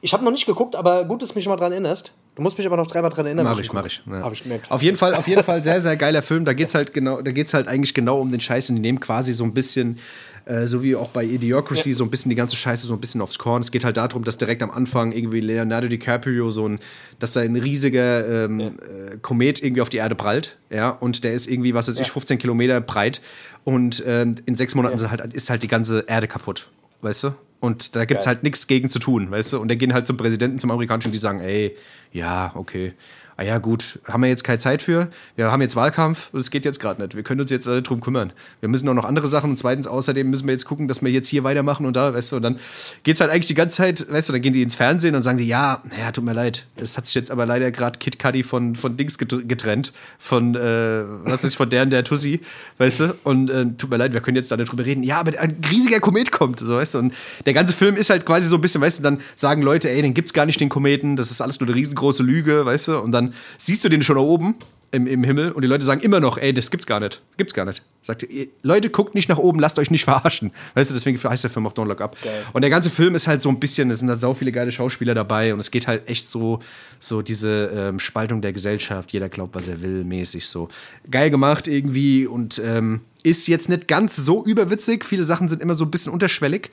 [0.02, 2.14] Ich habe noch nicht geguckt, aber gut, dass du mich mal dran erinnerst.
[2.36, 3.46] Du musst mich aber noch dreimal dran erinnern.
[3.46, 4.02] Mach ich, mach ich.
[4.06, 4.22] Ja.
[4.22, 4.70] Hab ich gemerkt.
[4.70, 6.46] Auf jeden Fall, auf jeden Fall sehr, sehr geiler Film.
[6.46, 9.00] Da geht's halt genau, da geht's halt eigentlich genau um den Scheiß und die nehmen
[9.00, 9.98] quasi so ein bisschen,
[10.46, 13.22] äh, so wie auch bei Idiocracy, so ein bisschen die ganze Scheiße so ein bisschen
[13.22, 13.62] aufs Korn.
[13.62, 16.80] Es geht halt darum, dass direkt am Anfang irgendwie Leonardo DiCaprio so ein,
[17.18, 21.34] dass da ein riesiger ähm, äh, Komet irgendwie auf die Erde prallt, ja, und der
[21.34, 23.20] ist irgendwie, was weiß ich, 15 Kilometer breit
[23.64, 26.70] und ähm, in sechs Monaten halt, ist halt die ganze Erde kaputt,
[27.02, 27.32] weißt du?
[27.60, 28.36] Und da gibt's Geil.
[28.36, 29.60] halt nichts gegen zu tun, weißt du?
[29.60, 31.76] Und der gehen halt zum Präsidenten, zum amerikanischen, die sagen, ey,
[32.12, 32.94] ja, okay.
[33.40, 35.10] Ah ja, gut, haben wir jetzt keine Zeit für.
[35.36, 37.16] Wir haben jetzt Wahlkampf, das geht jetzt gerade nicht.
[37.16, 38.34] Wir können uns jetzt alle drum kümmern.
[38.62, 41.12] Wir müssen auch noch andere Sachen und zweitens außerdem müssen wir jetzt gucken, dass wir
[41.12, 42.60] jetzt hier weitermachen und da, weißt du, und dann
[43.04, 45.38] geht's halt eigentlich die ganze Zeit, weißt du, dann gehen die ins Fernsehen und sagen
[45.38, 46.66] die, ja, naja, tut mir leid.
[46.78, 50.56] Das hat sich jetzt aber leider gerade Kid Cudi von, von Dings getr- getrennt, von,
[50.56, 52.42] äh, was ist, von der und der Tussi,
[52.80, 55.04] weißt du, und äh, tut mir leid, wir können jetzt da nicht drüber reden.
[55.04, 57.14] Ja, aber ein riesiger Komet kommt, so, weißt du, und
[57.46, 60.02] der ganze Film ist halt quasi so ein bisschen, weißt du, dann sagen Leute, ey,
[60.02, 62.98] den gibt's gar nicht, den Kometen, das ist alles nur eine riesengroße Lüge, weißt du,
[62.98, 64.56] und dann dann siehst du den schon da oben
[64.92, 67.22] im, im Himmel und die Leute sagen immer noch, ey, das gibt's gar nicht.
[67.36, 67.84] Gibt's gar nicht.
[68.04, 70.52] Sagt, ihr, Leute, guckt nicht nach oben, lasst euch nicht verarschen.
[70.76, 72.16] Weißt du, deswegen heißt der Film auch Don't Look Up.
[72.24, 72.46] Geil.
[72.54, 74.72] Und der ganze Film ist halt so ein bisschen, es sind halt sau viele geile
[74.72, 76.60] Schauspieler dabei und es geht halt echt so,
[77.02, 80.70] so diese ähm, Spaltung der Gesellschaft, jeder glaubt, was er will, mäßig so.
[81.12, 85.04] Geil gemacht irgendwie und ähm, ist jetzt nicht ganz so überwitzig.
[85.04, 86.72] Viele Sachen sind immer so ein bisschen unterschwellig,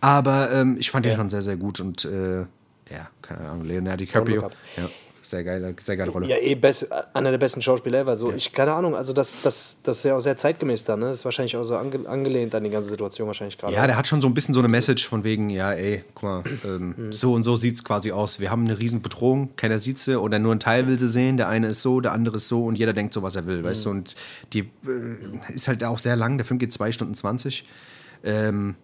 [0.00, 1.16] aber ähm, ich fand ihn Ja.
[1.16, 4.42] schon sehr, sehr gut und äh, ja, keine Ahnung, Leonardo DiCaprio.
[4.76, 4.88] Ja,
[5.26, 6.28] sehr geile, sehr geile Rolle.
[6.28, 8.16] Ja, eh best, einer der besten Schauspieler ever.
[8.16, 11.06] So, ich, keine Ahnung, also das, das, das ist ja auch sehr zeitgemäß da, ne?
[11.06, 13.74] Das ist wahrscheinlich auch so ange, angelehnt an die ganze Situation wahrscheinlich gerade.
[13.74, 16.22] Ja, der hat schon so ein bisschen so eine Message von wegen, ja, ey, guck
[16.22, 18.38] mal, ähm, so und so sieht's quasi aus.
[18.38, 21.36] Wir haben eine riesen Bedrohung, keiner sieht sie oder nur ein Teil will sie sehen.
[21.36, 23.64] Der eine ist so, der andere ist so und jeder denkt so, was er will,
[23.64, 23.90] weißt du.
[23.90, 24.14] Und
[24.52, 27.64] die äh, ist halt auch sehr lang, der Film geht zwei Stunden 20.
[28.22, 28.76] Ähm,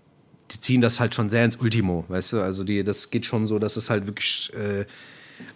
[0.51, 2.41] die ziehen das halt schon sehr ins Ultimo, weißt du.
[2.41, 4.85] Also die, das geht schon so, dass es halt wirklich äh,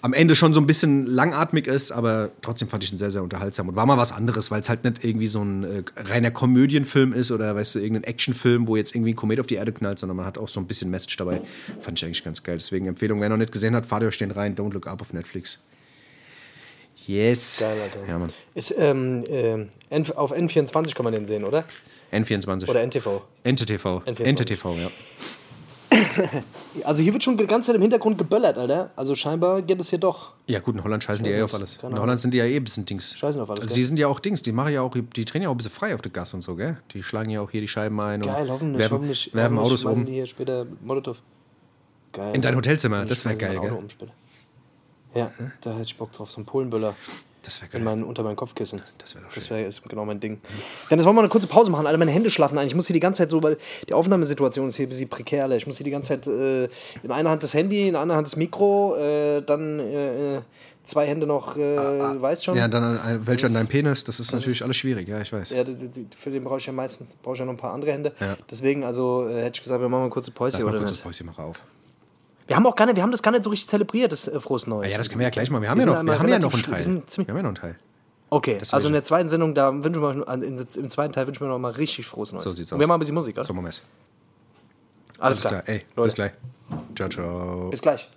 [0.03, 3.22] am Ende schon so ein bisschen langatmig ist, aber trotzdem fand ich ihn sehr, sehr
[3.22, 6.31] unterhaltsam und war mal was anderes, weil es halt nicht irgendwie so ein äh, reiner
[6.31, 9.72] Komödienfilm ist oder weißt du, irgendein Actionfilm, wo jetzt irgendwie ein Komet auf die Erde
[9.72, 11.40] knallt, sondern man hat auch so ein bisschen Message dabei.
[11.81, 12.57] Fand ich eigentlich ganz geil.
[12.57, 14.55] Deswegen Empfehlung, wer noch nicht gesehen hat, fahrt euch den rein.
[14.55, 15.59] Don't Look Up auf Netflix.
[17.07, 17.59] Yes.
[17.61, 18.01] Geil, Alter.
[18.09, 18.33] Ja, Mann.
[18.55, 21.64] Ist, ähm, ähm, N, auf N24 kann man den sehen, oder?
[22.12, 22.68] N24.
[22.68, 23.22] Oder NTV.
[23.44, 24.03] NTTV.
[24.07, 24.25] N24.
[24.25, 24.90] NTTV, ja.
[26.85, 28.90] Also hier wird schon die ganze Zeit im Hintergrund geböllert, Alter.
[28.96, 30.33] Also scheinbar geht es hier doch.
[30.46, 31.79] Ja, gut, in Holland scheißen die weiß eh auf alles.
[31.83, 31.99] In.
[31.99, 33.16] Holland sind die ja eh ein bisschen Dings.
[33.16, 33.81] Scheißen auf alles, Also gell?
[33.83, 35.72] die sind ja auch Dings, die machen ja auch, die drehen ja auch ein bisschen
[35.72, 36.79] frei auf der Gas und so, gell?
[36.92, 39.35] Die schlagen ja auch hier die Scheiben ein und Geil, hoffentlich, werfen, hoffentlich.
[39.35, 40.07] werfen hoffentlich Autos um.
[40.07, 41.16] die hier später Molotow.
[42.12, 42.35] Geil.
[42.35, 43.79] In dein Hotelzimmer, das wär schmeißen die geil, gell?
[43.79, 43.87] um.
[45.14, 45.31] Ja,
[45.62, 46.31] da hätte ich Bock drauf.
[46.31, 46.94] So ein Polenböller
[47.47, 47.97] Das wäre in geil.
[47.97, 48.83] mein, unter mein Kopfkissen.
[48.99, 49.57] Das wäre doch Das schön.
[49.57, 50.41] wäre ist genau mein Ding.
[50.91, 51.87] Dann wollen wir eine kurze Pause machen.
[51.87, 52.67] Alle meine Hände schlafen ein.
[52.67, 53.57] Ich muss hier die ganze Zeit so, weil
[53.89, 55.45] die Aufnahmesituation ist hier ein bisschen prekär.
[55.45, 55.57] Alter.
[55.57, 56.65] Ich muss hier die ganze Zeit äh,
[57.03, 60.43] in einer Hand das Handy, in der anderen Hand das Mikro, äh, dann äh,
[60.85, 61.77] zwei Hände noch, äh,
[62.21, 62.57] weißt schon?
[62.57, 65.51] Ja, dann welcher an deinem Penis, das ist natürlich alles schwierig, ja, ich weiß.
[65.51, 65.65] Ja,
[66.17, 68.13] für den brauche ich ja meistens brauche ich ja noch ein paar andere Hände.
[68.21, 68.37] Ja.
[68.51, 70.71] Deswegen, also äh, hätte ich gesagt, wir machen mal eine kurze Pause Lass hier, mal
[70.71, 71.01] oder kurz das?
[71.01, 71.63] Päuschen, mach auf.
[72.47, 74.39] Wir haben auch gar nicht, wir haben das gar nicht so richtig zelebriert, das äh,
[74.39, 74.89] frohes Neues.
[74.89, 75.61] Ah, ja, das können wir ja gleich mal.
[75.61, 76.87] Wir haben, Wir ja noch, wir haben ja noch einen Teil.
[76.87, 77.77] wir Wir haben ja noch einen Teil.
[78.29, 80.29] Okay, also in der zweiten Sendung, da wünschen wir
[80.77, 82.45] im zweiten Teil wünschen wir noch mal richtig frohes Neues.
[82.45, 82.81] So sieht's Und aus.
[82.81, 83.45] wir machen ein bisschen Musik, oder?
[83.45, 83.83] So, Moment.
[85.19, 85.63] Alles klar.
[85.67, 86.33] Ey, Leute, bis gleich.
[86.97, 87.71] Ciao, ciao.
[87.71, 88.11] Bis gleich.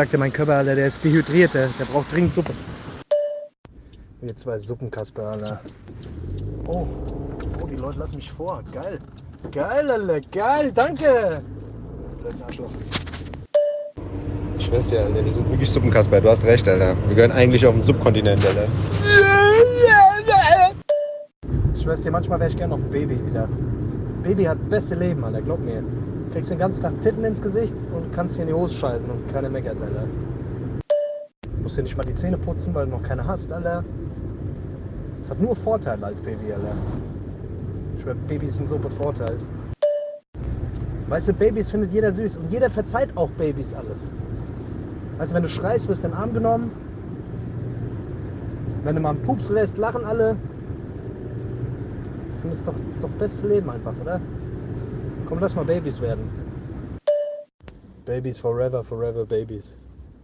[0.00, 2.52] Sagte, mein Körper, Alter, der ist dehydriert, der, der braucht dringend Suppe.
[4.22, 5.60] Hier zwei Suppenkasper, Alter.
[6.66, 6.86] Oh,
[7.60, 8.62] oh, die Leute lassen mich vor.
[8.72, 8.98] Geil.
[9.52, 11.42] Geil, Alter, geil, danke.
[12.18, 12.70] Blödes Arschloch.
[14.56, 16.22] Ich schwör's dir, Alter, wir sind wirklich Suppenkasper.
[16.22, 16.96] Du hast recht, Alter.
[17.06, 18.68] Wir gehören eigentlich auf den Subkontinent, Alter.
[21.74, 23.46] Dir, manchmal wäre ich gerne noch ein Baby wieder.
[24.22, 25.84] Baby hat beste Leben, Alter, glaub mir.
[26.32, 29.26] Kriegst den ganzen Tag Titten ins Gesicht und kannst dir in die Hose scheißen und
[29.32, 30.06] keine meckert, Alter.
[31.60, 33.84] Musst dir nicht mal die Zähne putzen, weil du noch keine hast, Alter.
[35.18, 36.76] Das hat nur Vorteile als Baby, Alter.
[37.96, 39.44] Ich schwör, Babys sind so bevorteilt.
[41.08, 44.12] Weißt du, Babys findet jeder süß und jeder verzeiht auch Babys alles.
[45.18, 46.70] Weißt du, wenn du schreist, wirst du in den Arm genommen.
[48.84, 50.36] Wenn du mal einen Pups lässt, lachen alle.
[52.36, 54.20] Ich finde, das ist doch das beste Leben einfach, oder?
[55.30, 56.28] Komm, lass mal Babys werden.
[58.04, 59.76] Babies forever, forever Babies.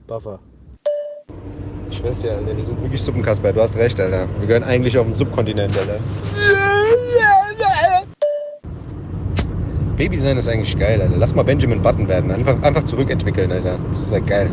[0.09, 0.41] Buffer.
[1.89, 3.53] Ich schwör's dir, Alter, wir sind wirklich Suppenkasper.
[3.53, 4.27] Du hast recht, Alter.
[4.41, 6.01] Wir gehören eigentlich auf den Subkontinent, Alter.
[9.97, 11.17] Baby sein ist eigentlich geil, Alter.
[11.17, 12.33] Lass mal Benjamin Button werden.
[12.33, 13.79] Einfach, einfach zurückentwickeln, Alter.
[13.93, 14.51] Das wäre geil.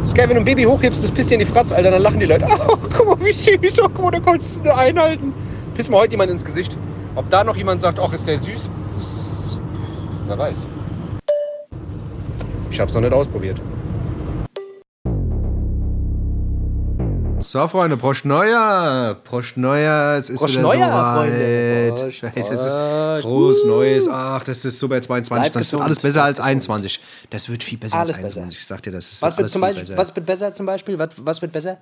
[0.00, 1.92] Das ist geil, wenn du ein Baby hochhebst, das pisst dir in die Fratz, Alter,
[1.92, 2.44] dann lachen die Leute.
[2.68, 3.78] Oh, guck mal, wie süß.
[3.78, 5.32] Oh, guck mal, da kannst du nur einhalten.
[5.74, 6.76] Piss mal heute jemand ins Gesicht.
[7.18, 8.70] Ob da noch jemand sagt, ach, ist der süß?
[8.96, 9.60] Das-
[10.28, 10.68] Wer weiß.
[12.70, 13.60] Ich hab's noch nicht ausprobiert.
[17.42, 19.16] So, Freunde, Prost Neujahr.
[19.16, 20.16] Prost Neujahr.
[20.18, 21.14] Es ist Prost wieder soweit.
[21.16, 21.94] Freunde.
[21.96, 24.06] Prost, Es ist frohes Neues.
[24.08, 25.28] Ach, das ist super 22.
[25.28, 26.50] Bleib Das wird gesund, alles besser bleib als gesund.
[26.50, 27.00] 21.
[27.30, 28.40] Das wird viel besser Alles als besser.
[28.42, 28.60] 21.
[28.60, 29.98] Ich sag dir, das ist Was wird alles zum viel Beispiel, besser.
[29.98, 30.98] was wird besser zum Beispiel?
[31.00, 31.78] Was, was wird besser?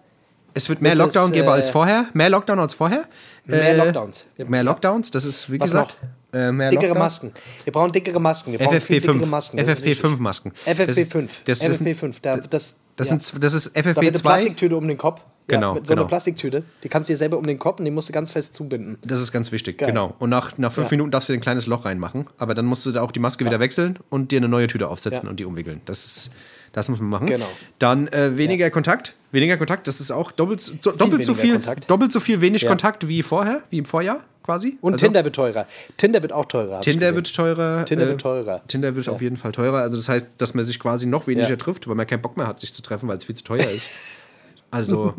[0.57, 2.07] Es wird mehr Wird Lockdown geben äh, als vorher.
[2.15, 3.05] Mehr Lockdown als vorher.
[3.45, 4.25] Mehr Äh, Lockdowns.
[4.49, 5.11] Mehr Lockdowns.
[5.11, 5.97] Das ist, wie Was gesagt,
[6.33, 6.99] äh, mehr Dickere Lockdown.
[7.03, 7.33] Masken.
[7.65, 8.53] Wir brauchen dickere Masken.
[8.53, 9.27] Wir brauchen viel dickere FFP5.
[9.27, 9.57] Masken.
[9.59, 10.05] Das ist wichtig.
[10.05, 10.53] FFP5 Masken.
[10.67, 11.29] FFP5.
[11.45, 12.15] Das, das, das, sind- FFP5.
[12.23, 13.19] Da, das, das, ja.
[13.21, 14.23] sind, das ist da wird eine FFP2.
[14.23, 15.21] Plastiktüte um den Kopf.
[15.49, 16.09] Genau, mit so einer genau.
[16.09, 16.65] Plastiktüte.
[16.83, 18.99] Die kannst du dir selber um den Kopf und die musst du ganz fest zubinden.
[19.05, 19.91] Das ist ganz wichtig, Geil.
[19.91, 20.13] genau.
[20.19, 20.93] Und nach, nach fünf Ja.
[20.93, 23.21] Minuten darfst du dir ein kleines Loch reinmachen, aber dann musst du da auch die
[23.21, 25.31] Maske wieder wechseln und dir eine neue Tüte aufsetzen Ja.
[25.31, 25.83] und die umwickeln.
[25.85, 26.31] Das ist,
[26.77, 27.27] das muss man machen.
[27.27, 27.49] Genau.
[27.79, 29.15] Dann äh, weniger Kontakt.
[29.33, 31.91] Weniger Kontakt, das ist auch doppelt, so, doppelt so viel, Kontakt.
[31.91, 32.69] doppelt so viel wenig Ja.
[32.69, 34.79] Kontakt wie vorher, wie im Vorjahr quasi.
[34.83, 35.67] Und Also, Tinder wird teurer.
[35.97, 36.81] Tinder wird auch teurer.
[36.83, 37.85] Tinder wird teurer.
[37.87, 38.63] Tinder äh, wird teurer.
[38.69, 39.79] Tinder wird auf jeden Fall teurer.
[39.79, 41.57] Also das heißt, dass man sich quasi noch weniger Ja.
[41.57, 43.69] trifft, weil man keinen Bock mehr hat, sich zu treffen, weil es viel zu teuer
[43.71, 43.91] ist.
[44.71, 45.15] Also,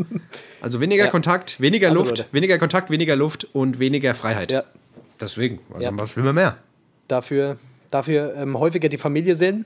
[0.61, 1.09] also weniger Ja.
[1.09, 2.25] Kontakt, weniger Also, Luft, Leute.
[2.33, 4.51] weniger Kontakt, weniger Luft und weniger Freiheit.
[4.51, 4.63] Ja.
[5.21, 5.91] Deswegen, also Ja.
[5.97, 6.57] was will man mehr?
[7.07, 7.57] Dafür,
[7.89, 9.65] dafür ähm, häufiger die Familie sehen,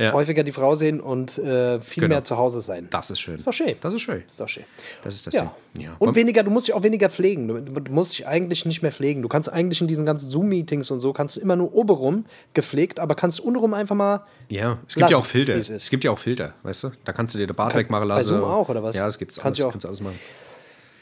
[0.00, 0.12] Ja.
[0.12, 2.14] häufiger die Frau sehen und äh, viel Genau.
[2.14, 2.88] mehr zu Hause sein.
[2.90, 3.34] Das ist schön.
[3.34, 3.76] Ist doch schön.
[3.80, 4.22] Das ist schön.
[4.26, 4.64] Ist doch schön.
[5.04, 5.54] Das ist das Ja.
[5.76, 5.84] Ding.
[5.84, 5.96] Ja.
[5.98, 7.48] Und weniger, du musst dich auch weniger pflegen.
[7.48, 9.22] Du, du musst dich eigentlich nicht mehr pflegen.
[9.22, 12.24] Du kannst eigentlich in diesen ganzen Zoom-Meetings und so, kannst du immer nur obenrum
[12.54, 14.24] gepflegt, aber kannst untenrum einfach mal.
[14.48, 15.54] ja, es gibt ja lassen, auch Filter.
[15.56, 15.68] es.
[15.68, 16.90] Es gibt ja auch Filter, weißt du?
[17.04, 18.28] Da kannst du dir den Bart Kann- wegmachen bei lassen.
[18.28, 18.96] Zoom auch, oder was?
[18.96, 19.56] Ja, das gibt's Kannst alles.
[19.58, 20.18] du auch- Kannst du alles machen.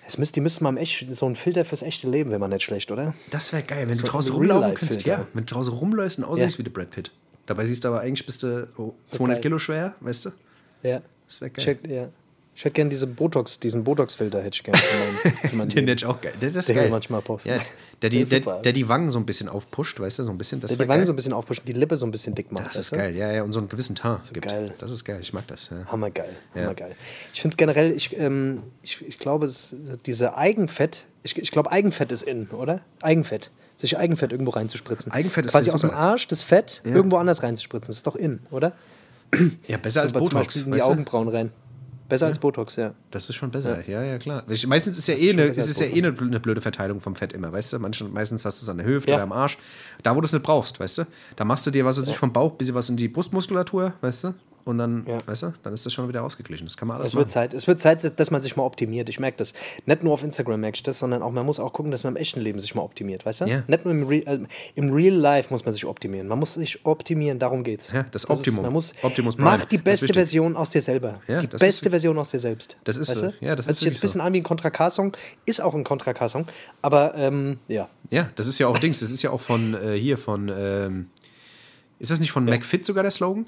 [0.07, 2.49] Es müsste, die müssten mal im echt, so ein Filter fürs echte Leben wäre mal
[2.49, 3.13] nicht schlecht, oder?
[3.31, 5.07] Das wäre geil, wenn du So draußen ein rumlaufen könntest.
[5.07, 6.59] Ja, wenn du draußen rumläufst und aussiehst Ja.
[6.59, 7.13] wie der Brad Pitt.
[7.49, 9.43] Dabei siehst du aber eigentlich bist du oh, 200 geil.
[9.43, 10.31] Kilo schwer, weißt du?
[10.85, 11.03] Ja.
[11.27, 11.67] Das wäre Ich geil.
[11.83, 12.09] hätte, ja.
[12.55, 14.79] ich hätte gerne diese Botox, diesen Botox-Filter hätte ich gerne
[15.67, 16.35] Den hätte ich auch geil.
[16.41, 16.91] Der, das ist Den geil.
[16.91, 17.49] manchmal posten.
[17.49, 17.57] Ja,
[18.03, 20.39] der, die, Der der, der die Wangen so ein bisschen aufpusht, weißt du, so ein
[20.39, 20.61] bisschen.
[20.61, 21.07] Das Der die Wangen geil.
[21.07, 22.67] so ein bisschen aufpushen, die Lippe so ein bisschen dick macht.
[22.69, 24.47] Das ist geil, ja, ja, und so einen gewissen Teint gibt.
[24.47, 24.75] geil.
[24.79, 25.71] Das ist geil, ich mag das.
[25.71, 25.87] Ja.
[25.87, 26.63] Hammergeil, Ja.
[26.63, 26.95] hammergeil.
[27.33, 29.75] Ich finde es generell, ich, ähm, ich, ich glaube, es,
[30.07, 32.81] diese Eigenfett, ich, ich glaube, Eigenfett ist in, oder?
[33.03, 33.51] Eigenfett.
[33.81, 35.11] Sich Eigenfett irgendwo reinzuspritzen.
[35.13, 35.91] Eigenfett ist Quasi ja aus dem.
[35.91, 37.87] Arsch das Fett irgendwo anders reinzuspritzen.
[37.87, 38.73] Das ist doch in, oder?
[39.67, 40.47] ja, besser als Aber zum Botox.
[40.57, 40.83] Beispiel in die?
[40.83, 41.53] Augenbrauen rein.
[42.09, 42.95] Besser als Botox, ja.
[43.11, 44.43] Das ist schon besser, ja, ja, klar.
[44.49, 47.15] Ich- Meistens ist ja eh, eine, es ist ja eh eine, eine blöde Verteilung vom
[47.15, 47.79] Fett immer, weißt du?
[47.79, 49.17] Manchen, meistens hast du es an der Hüfte Ja.
[49.17, 49.59] oder am Arsch.
[50.03, 51.03] Da, wo du es nicht brauchst, weißt du?
[51.37, 54.25] Da machst du dir, was weiß ich, vom Bauch, bisschen was in die Brustmuskulatur, weißt
[54.25, 54.35] du?
[54.69, 55.17] Und dann, Ja.
[55.25, 56.67] weißt du, dann ist das schon wieder ausgeglichen.
[56.67, 57.33] Das kann man alles Es wird, machen.
[57.33, 59.09] Zeit, es wird Zeit, dass man sich mal optimiert.
[59.09, 59.55] Ich merke das.
[59.87, 62.13] Nicht nur auf Instagram merke ich das, sondern auch, man muss auch gucken, dass man
[62.15, 63.45] im echten Leben sich mal optimiert, weißt du?
[63.47, 63.63] Ja.
[63.67, 64.39] Nicht nur im, Re äh,
[64.75, 66.29] im Real Life muss man sich optimieren.
[66.29, 67.91] Man muss sich optimieren, darum geht's.
[67.93, 68.63] Ja, das ist- Optimum.
[68.65, 69.49] man muss, Optimus Prime.
[69.49, 70.13] mach die Das ist beste.
[70.13, 71.21] Version aus dir selber.
[71.29, 72.77] Ja, die das beste ist- Version aus dir selbst.
[72.85, 73.33] Das ist weißt so.
[73.41, 75.17] Ja, das ist jetzt ein bisschen an wie ein Contra K-Song,
[75.47, 76.47] ist auch ein Contra K-Song,
[76.83, 77.89] aber ähm, ja.
[78.11, 79.01] Ja, das ist ja auch Dings.
[79.01, 81.07] Das ist ja auch von äh, hier, von, ähm,
[81.99, 83.47] ist das nicht von McFit sogar der Slogan?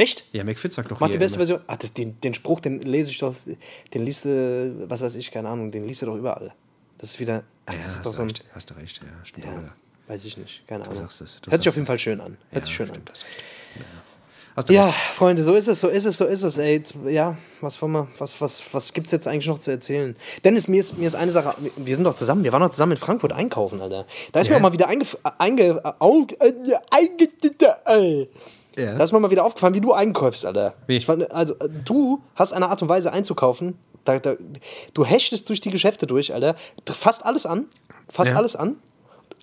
[0.00, 0.24] Echt?
[0.32, 1.46] Ja, McFit sagt doch Mach hier die beste immer.
[1.46, 1.60] Version.
[1.66, 3.34] Ach, das, den, den Spruch, den lese ich doch,
[3.92, 6.52] den liest du, was weiß ich, keine Ahnung, den liest du doch überall.
[6.98, 8.74] Das ist wieder, ach, Ja, das ist hast, doch du so ein, recht, hast du
[8.74, 9.74] recht, ja, stimmt ja, wieder.
[10.08, 10.96] weiß ich nicht, keine Ahnung.
[10.96, 12.36] sagst es, du Hört sich auf jeden Fall schön an.
[12.50, 12.94] Hört sich schön an.
[12.94, 13.12] stimmt.
[13.76, 13.82] Ja.
[14.56, 14.90] Hast du Ja.
[14.90, 16.58] Freunde, so ist es, so ist es, so ist es.
[16.58, 20.16] Ey, ja, was wollen wir, was, was, was gibt's jetzt eigentlich noch zu erzählen?
[20.44, 22.92] Dennis, mir ist, mir ist eine Sache, wir sind doch zusammen, wir waren doch zusammen
[22.92, 24.06] in Frankfurt einkaufen, Alter.
[24.32, 24.52] Da ist Ja.
[24.52, 25.04] mir auch mal wieder einge,
[26.00, 26.52] au, äh,
[26.90, 27.28] einge,
[28.80, 28.94] Ja.
[28.96, 30.74] Da ist mir mal wieder aufgefallen, wie du einkaufst, Alter.
[30.86, 31.00] Wie?
[31.00, 34.34] Fand, also, äh, du hast eine Art und Weise einzukaufen, da, da,
[34.94, 36.54] du hechtest durch die Geschäfte durch, Alter.
[36.88, 37.66] Fast alles an,
[38.08, 38.36] fast Ja.
[38.36, 38.76] alles an.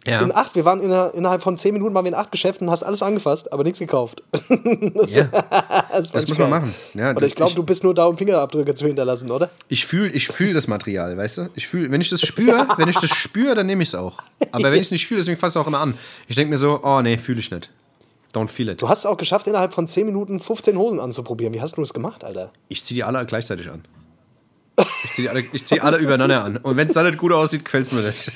[0.05, 0.21] Ja.
[0.21, 2.81] In acht, wir waren inner, innerhalb von zehn Minuten waren wir in acht Geschäften, hast
[2.81, 4.23] alles angefasst, aber nichts gekauft.
[4.93, 5.23] das, Ja.
[5.91, 6.73] das, Das muss man machen.
[6.93, 9.49] Ja, oder ich glaube, du bist nur da, um Fingerabdrücke zu hinterlassen, oder?
[9.67, 11.49] Ich fühle ich fühl das Material, weißt du?
[11.55, 14.19] Ich fühl, wenn ich das spüre, wenn ich das spüre, dann nehme ich es auch.
[14.51, 15.95] Aber wenn ich es nicht fühle, deswegen fasse ich es auch immer an.
[16.29, 17.69] Ich denke mir so, oh nee, fühle ich nicht.
[18.34, 18.82] Don't feel it.
[18.82, 21.53] Du hast es auch geschafft, innerhalb von zehn Minuten 15 Hosen anzuprobieren.
[21.53, 22.51] Wie hast du das gemacht, Alter?
[22.67, 23.86] Ich ziehe die alle gleichzeitig an.
[25.03, 26.57] Ich ziehe alle, ich zieh alle übereinander an.
[26.57, 28.32] Und wenn es dann nicht gut aussieht, gefällt es mir nicht.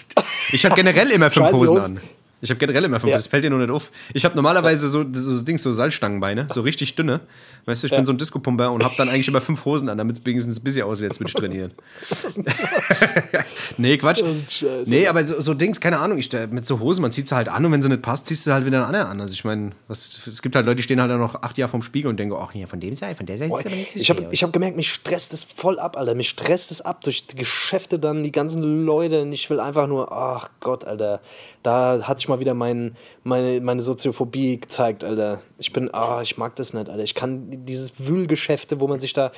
[0.51, 1.99] Ich habe generell immer fünf Hosen an.
[2.41, 3.17] Ich habe generell immer fünf, Ja.
[3.17, 3.91] das fällt dir nur nicht auf.
[4.13, 7.21] Ich habe normalerweise so, so Dings, so Salzstangenbeine, so richtig dünne.
[7.65, 9.97] Weißt du, ich bin so ein Disco-Pumper und habe dann eigentlich immer fünf Hosen an,
[9.97, 11.71] damit es wenigstens ein bisschen aussieht, als würde ich trainieren.
[13.77, 14.21] nee, Quatsch.
[14.21, 14.89] Ist scheiße.
[14.89, 17.49] Nee, aber so, so Dings, keine Ahnung, ich, mit so Hosen, man zieht sie halt
[17.49, 19.21] an und wenn sie nicht passt, ziehst du halt wieder eine andere an.
[19.21, 21.83] Also ich meine, es gibt halt Leute, die stehen halt auch noch acht Jahre vorm
[21.83, 24.09] Spiegel und denken, ach, hier, von dem Seite, von der Seite aber nicht so ich
[24.09, 26.15] habe ich hab gemerkt, mich stresst es voll ab, Alter.
[26.15, 29.21] Mich stresst es ab durch die Geschäfte dann, die ganzen Leute.
[29.23, 31.21] Und ich will einfach nur, ach Gott, Alter.
[31.63, 35.41] Da hat sich mal wieder mein, meine, meine Soziophobie gezeigt, Alter.
[35.57, 37.03] Ich bin, ah, ich mag das nicht, Alter.
[37.03, 39.31] Ich kann dieses Wühlgeschäfte, wo man sich da.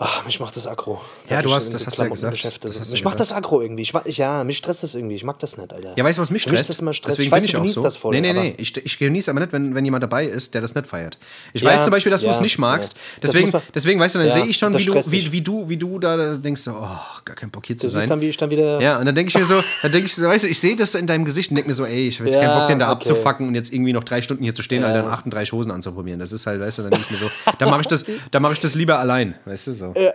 [0.00, 1.00] Ach, mich macht das aggro.
[1.28, 2.34] Ja, du hast- das hast du ja gesagt.
[2.34, 3.30] Geschäfte Das du mich macht gesagt.
[3.32, 3.82] das aggro irgendwie.
[3.82, 5.16] Ich, ich, ja, mich stresst das irgendwie.
[5.16, 5.92] Ich mag das nicht, Alter.
[5.96, 6.70] Ja, weißt du, was mich Für mich stresst?
[6.70, 7.12] ist das immer Stress.
[7.14, 7.82] Deswegen ich weiß, bin ich du auch so.
[7.82, 8.12] das voll.
[8.14, 8.54] nee, nee, nee.
[8.58, 11.18] Ich, ich genieße aber nicht, wenn, wenn jemand dabei ist, der das nicht feiert.
[11.52, 12.94] Ich Ja, weiß zum Beispiel, dass du ja, es nicht magst.
[13.20, 15.68] Deswegen, man- deswegen, weißt du, dann sehe ich schon, wie du, stresst wie, wie, du,
[15.68, 18.08] wie du da denkst, so, oh, gar kein Bock hier zu Das ist sein.
[18.08, 18.80] dann, wie ich dann wieder.
[18.80, 20.76] Ja, und dann denke ich mir so, dann denke ich so, weißt du, ich sehe
[20.76, 22.78] das in deinem Gesicht und denke mir so, ey, ich habe jetzt keinen Bock, den
[22.78, 24.84] da abzufacken und jetzt irgendwie noch drei Stunden hier zu stehen.
[24.84, 26.20] Alter, und 38 Hosen anzuprobieren.
[26.20, 28.42] Das ist halt, weißt du, dann denke ich mir so, dann mache ich das, dann
[28.42, 29.87] mache ich das lieber allein, weißt du, so.
[29.96, 30.12] Ja.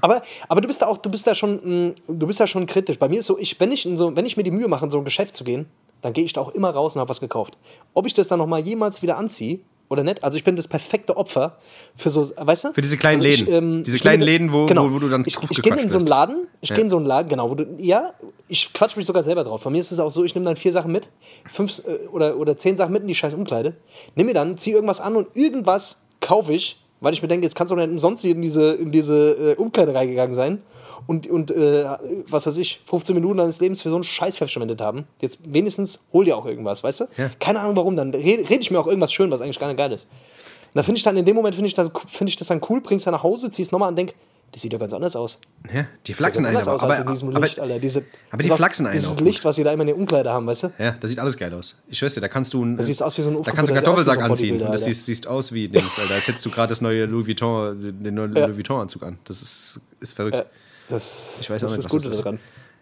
[0.00, 2.66] Aber, aber du bist da auch, du bist da schon, mh, du bist da schon
[2.66, 2.98] kritisch.
[2.98, 4.84] Bei mir ist so, ich, wenn ich in so, wenn ich mir die Mühe mache,
[4.84, 5.66] in so ein Geschäft zu gehen,
[6.02, 7.56] dann gehe ich da auch immer raus und habe was gekauft.
[7.92, 9.58] Ob ich das dann noch mal jemals wieder anziehe,
[9.88, 10.24] oder nicht.
[10.24, 11.58] Also ich bin das perfekte Opfer
[11.96, 12.72] für so, weißt du?
[12.72, 13.54] Für diese kleinen also ich, Läden.
[13.54, 14.90] ähm, diese kleinen bin- Läden, wo, genau.
[14.90, 16.06] wo, wo du dann ich, ich gehe in so einen.
[16.06, 18.12] Laden, ich gehe in so einen Laden, genau, wo du, ja,
[18.48, 19.62] ich quatsch mich sogar selber drauf.
[19.62, 21.08] Von mir ist es auch so, ich nehme dann vier Sachen mit,
[21.50, 23.74] fünf äh, oder, oder zehn Sachen mit in die scheiß Umkleide,
[24.14, 27.54] nimm mir dann, zieh irgendwas an und irgendwas kaufe ich, weil ich mir denke, jetzt
[27.54, 30.62] kannst du doch nicht umsonst hier in diese, in diese äh, Umkleide reingegangen sein
[31.06, 31.84] und, und äh,
[32.28, 35.06] was weiß ich, 15 Minuten deines Lebens für so einen Scheiß verschwendet haben.
[35.20, 37.04] Jetzt wenigstens hol dir auch irgendwas, weißt du?
[37.16, 37.30] Ja.
[37.38, 39.76] Keine Ahnung warum, dann rede red ich mir auch irgendwas schön, was eigentlich gar nicht
[39.76, 40.04] geil ist.
[40.04, 42.60] Und da finde ich dann, in dem Moment finde ich, das, find ich das dann
[42.68, 44.14] cool, bring's dann nach Hause, zieh's nochmal und denk,
[44.52, 45.38] das sieht ja ganz anders aus.
[45.72, 46.72] Ja, die flachsen einen aber.
[46.74, 47.78] aus Aber, in diesem aber, Licht, Alter.
[47.78, 50.30] Diese, aber die flachsen einen Dieses auch Licht, was sie da immer in der Umkleide
[50.30, 50.72] haben, weißt du?
[50.78, 51.74] ja, das sieht alles geil aus.
[51.88, 53.70] Ich schwör's dir, da kannst du ein, Das sieht aus wie so ein da kannst
[53.70, 56.68] du Kartoffelsack anziehen und das siehst, siehst aus wie Dings, Alter, als hättest du gerade
[56.68, 59.18] das neue Louis Vuitton, den neuen Louis Vuitton Anzug an.
[59.24, 60.44] Das ist, ist verrückt.
[60.88, 62.24] Das, Ich weiß das auch nicht, ist was das ist.
[62.24, 62.38] daran.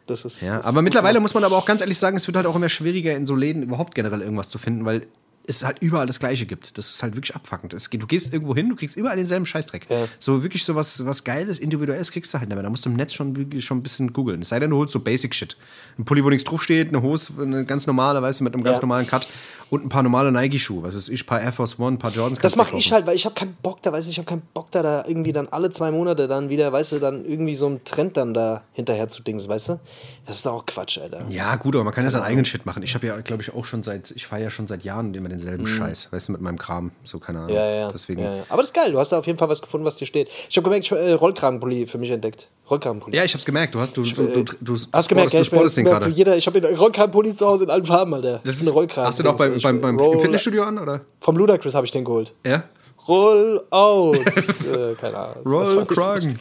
[0.06, 2.36] Das ist, Ja, das aber mittlerweile muss man aber auch ganz ehrlich sagen, es wird
[2.36, 5.02] halt auch immer schwieriger, in so Läden überhaupt generell irgendwas zu finden, weil
[5.46, 6.76] es halt überall das Gleiche gibt.
[6.78, 7.74] Das ist halt wirklich abfuckend.
[7.74, 9.86] Es du gehst irgendwo hin, du kriegst überall denselben Scheißdreck.
[9.90, 10.06] Ja.
[10.18, 12.62] So wirklich so was, was Geiles, Individuelles kriegst du halt nicht mehr.
[12.62, 14.42] Da musst du im Netz schon wirklich schon ein bisschen googeln.
[14.42, 15.56] Es sei denn, du holst so Basic-Shit.
[15.98, 18.78] Ein Pulli, wo nichts draufsteht, eine Hose, eine ganz normale, weißt du, mit einem ganz
[18.78, 18.82] Ja.
[18.82, 19.26] normalen Cut
[19.70, 20.82] und ein paar normale Nike-Schuhe.
[20.82, 22.38] Was ist ich, ein paar Air Force One, ein paar Jordans.
[22.38, 24.42] Das mache ich halt, weil ich habe keinen Bock da, weißt du, ich habe keinen
[24.54, 27.66] Bock da, da irgendwie dann alle zwei Monate dann wieder, weißt du, dann irgendwie so
[27.66, 29.80] einen Trend dann da hinterher zu dings, weißt du?
[30.26, 31.26] Das ist doch auch Quatsch, Alter.
[31.28, 32.82] Ja, gut, aber man kann ja seinen eigenen Shit machen.
[32.82, 35.28] Ich habe ja, glaube ich, auch schon seit, ich fahre ja schon seit Jahren immer
[35.34, 36.90] denselben Scheiß, weißt du, mit meinem Kram.
[37.04, 37.50] So, keine Ahnung.
[37.50, 37.56] Mhm.
[37.56, 37.88] Ja, ja.
[37.88, 38.22] Deswegen.
[38.22, 38.34] ja.
[38.48, 40.28] Aber das ist geil, du hast da auf jeden Fall was gefunden, was dir steht.
[40.48, 42.48] Ich habe gemerkt, ich habe äh, Rollkragenpulli für mich entdeckt.
[42.70, 43.16] Rollkragenpulli.
[43.16, 43.74] Ja, ich hab's gemerkt.
[43.74, 46.08] Du hast, du, du, du, du, du, Hast gemerkt, du ich sportest den gerade.
[46.08, 48.40] jeder, ich habe einen Rollkragenpulli zu Hause in allen Farben, Alter.
[48.44, 49.06] Das ist eine Rollkragen.
[49.08, 51.00] Hast du noch beim, Ich- beim, beim Roll- im Fitnessstudio an, oder?
[51.20, 52.32] Vom Ludacris habe ich den geholt.
[52.46, 52.64] Ja?
[53.06, 54.16] Roll aus.
[54.26, 55.36] äh, keine Ahnung.
[55.42, 56.38] Das war Roll nicht so Kragen.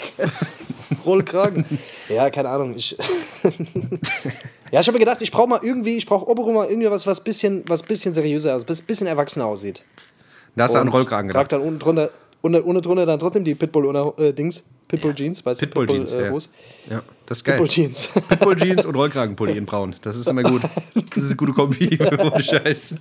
[1.06, 1.66] Rollkragen.
[2.08, 2.74] Ja, keine Ahnung.
[2.78, 2.96] Ich
[4.74, 7.06] ja, ich habe mir gedacht, ich brauche mal irgendwie, ich brauche obenrum mal irgendwie was,
[7.06, 9.84] was bisschen, was bisschen seriöser was bisschen erwachsener aussieht.
[10.56, 11.52] Da hast du an Und Rollkragen gedacht.
[11.52, 12.10] dann unten drunter,
[12.42, 15.94] unter, unten drunter dann trotzdem die Pitbull oder äh, Dings, Pitbull Jeans, weißt Pitbull du?
[15.94, 16.12] Jeans.
[16.14, 16.32] äh, ja.
[16.90, 17.56] Ja, das ist geil.
[17.56, 18.10] Pitbull Jeans.
[18.30, 19.96] Pitbull Jeans und Rollkragenpulli in braun.
[20.02, 20.62] Das ist immer gut.
[21.16, 22.00] Das ist eine gute Kombi.
[22.20, 22.96] Ohne Scheiß.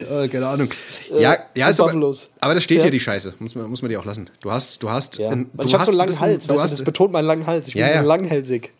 [0.00, 0.68] Äh, keine Ahnung.
[1.16, 2.82] Ja, ja und ist aber, aber das steht Ja.
[2.84, 3.34] hier, die Scheiße.
[3.38, 4.28] Muss man, muss man dir auch lassen.
[4.40, 5.28] Du hast, du hast, Ja.
[5.28, 7.12] ein- du ich habe so einen langen bist ein- Hals, Du weißt du, das betont
[7.12, 7.68] meinen langen Hals.
[7.68, 8.02] Ich bin Ja, ja.
[8.02, 8.72] so langhälsig.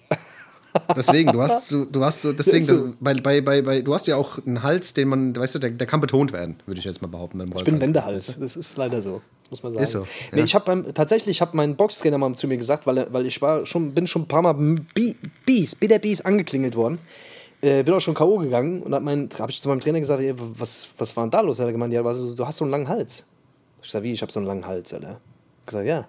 [0.97, 2.87] Deswegen, du hast, du, du hast so, deswegen, so.
[2.87, 5.59] das, bei, bei, bei, bei, du hast ja auch einen Hals, den man, weißt du,
[5.59, 7.39] der, der kann betont werden, würde ich jetzt mal behaupten.
[7.39, 8.39] Beim Ich bin Wendehals.
[8.39, 9.21] Das ist leider so,
[9.51, 9.83] muss man sagen.
[9.83, 10.45] Ist so, Nee, ja.
[10.45, 13.67] ich habe tatsächlich, ich habe meinen Boxtrainer mal zu mir gesagt, weil, weil ich war
[13.67, 16.99] schon, bin schon ein paar Mal Bi- Bies, Bitter Bies angeklingelt worden.
[17.61, 18.39] Äh, bin auch schon K.O.
[18.39, 21.41] gegangen und habe hab ich zu meinem Trainer gesagt, ey, was, was war denn da
[21.43, 21.61] los?
[21.61, 23.25] Hat er gemeint, ja, du hast so einen langen Hals.
[23.83, 25.21] Ich sag, wie, ich habe so einen langen Hals, Alter.
[25.61, 26.07] Ich gesagt, ja.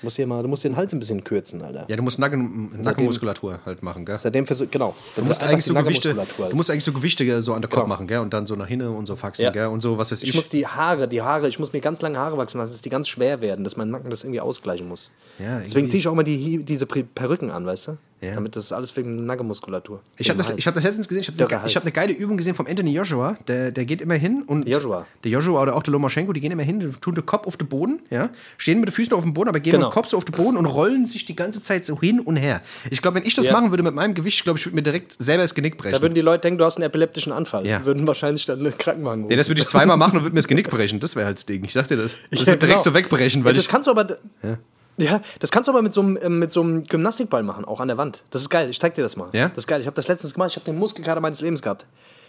[0.00, 1.84] Du musst, hier mal, du musst den Hals ein bisschen kürzen, Alter.
[1.88, 4.16] Ja, du musst Nacken, Nackenmuskulatur halt machen, gell?
[4.16, 4.94] Seitdem versuch, genau.
[5.14, 7.88] Du musst, eigentlich so Gewichte, du musst eigentlich so Gewichte so an der Kopf Genau.
[7.88, 8.20] machen, gell?
[8.20, 9.50] Und dann so nach hinten und so faxen, Ja.
[9.50, 9.66] gell?
[9.66, 10.30] Und so, was weiß ich.
[10.30, 12.80] Ich muss die Haare, die Haare, ich muss mir ganz lange Haare wachsen lassen, dass
[12.80, 15.10] die ganz schwer werden, dass mein Nacken das irgendwie ausgleichen muss.
[15.38, 17.96] Ja, Deswegen ziehe ich auch immer die, diese Perücken an, weißt du?
[18.22, 18.34] Ja.
[18.34, 20.00] Damit das alles wegen Nackenmuskulatur.
[20.18, 22.36] Ich habe das, ich hab das letztens gesehen, ich habe eine, hab eine geile Übung
[22.36, 23.38] gesehen vom Anthony Joshua.
[23.48, 24.68] Der, der geht immer hin und.
[24.68, 25.06] Joshua.
[25.24, 27.68] Der Joshua oder auch der Lomaschenko, die gehen immer hin, tun den Kopf auf den
[27.68, 29.86] Boden, ja, stehen mit den Füßen auf dem Boden, aber gehen Genau.
[29.86, 32.20] mit dem Kopf so auf den Boden und rollen sich die ganze Zeit so hin
[32.20, 32.60] und her.
[32.90, 33.52] Ich glaube, wenn ich das Ja.
[33.52, 35.94] machen würde mit meinem Gewicht, glaube ich, würde mir direkt selber das Genick brechen.
[35.94, 37.66] Da würden die Leute denken, du hast einen epileptischen Anfall.
[37.66, 37.84] Ja.
[37.86, 39.36] Würden wahrscheinlich dann einen Krankenwagen ja, rufen.
[39.38, 41.00] das würde ich zweimal machen und würde mir das Genick brechen.
[41.00, 41.64] Das wäre halt das Ding.
[41.64, 42.18] Ich sag dir das.
[42.30, 42.82] Das Ja, wird direkt genau.
[42.82, 43.70] so wegbrechen, weil ja, das ich.
[43.70, 44.18] kannst du aber.
[44.42, 44.58] Ja.
[44.96, 47.88] Das kannst du aber mit so, einem, ähm, mit so einem Gymnastikball machen, auch an
[47.88, 48.22] der Wand.
[48.30, 49.28] Das ist geil, ich zeig dir das mal.
[49.32, 49.48] Ja?
[49.48, 49.80] Das ist geil.
[49.80, 51.86] Ich habe das letztens gemacht, ich habe den Muskelkater meines Lebens gehabt.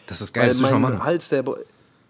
[0.07, 1.03] Das ist geil, Weil das mein machen.
[1.03, 1.43] Hals, der.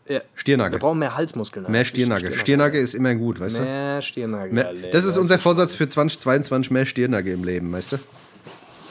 [0.08, 0.74] Ja, Stirnagel.
[0.74, 1.72] Wir brauchen mehr Halsmuskeln.
[1.72, 2.34] Mehr Stirnagel.
[2.34, 3.62] Stirnagel ist immer gut, weißt du?
[3.62, 4.52] Mehr Stirnagel.
[4.52, 7.96] Mehr, das ist unser Vorsatz für 2022, mehr Stirnagel im Leben, weißt du?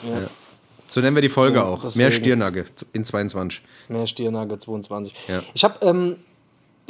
[0.04, 0.30] Ja.
[0.88, 1.82] So nennen wir die Folge Ja, auch.
[1.82, 2.02] deswegen.
[2.04, 3.62] Mehr Stirnagel in 22.
[3.88, 5.14] Mehr Stirnagel 22.
[5.28, 5.42] Ja.
[5.52, 6.16] Ich habe ähm,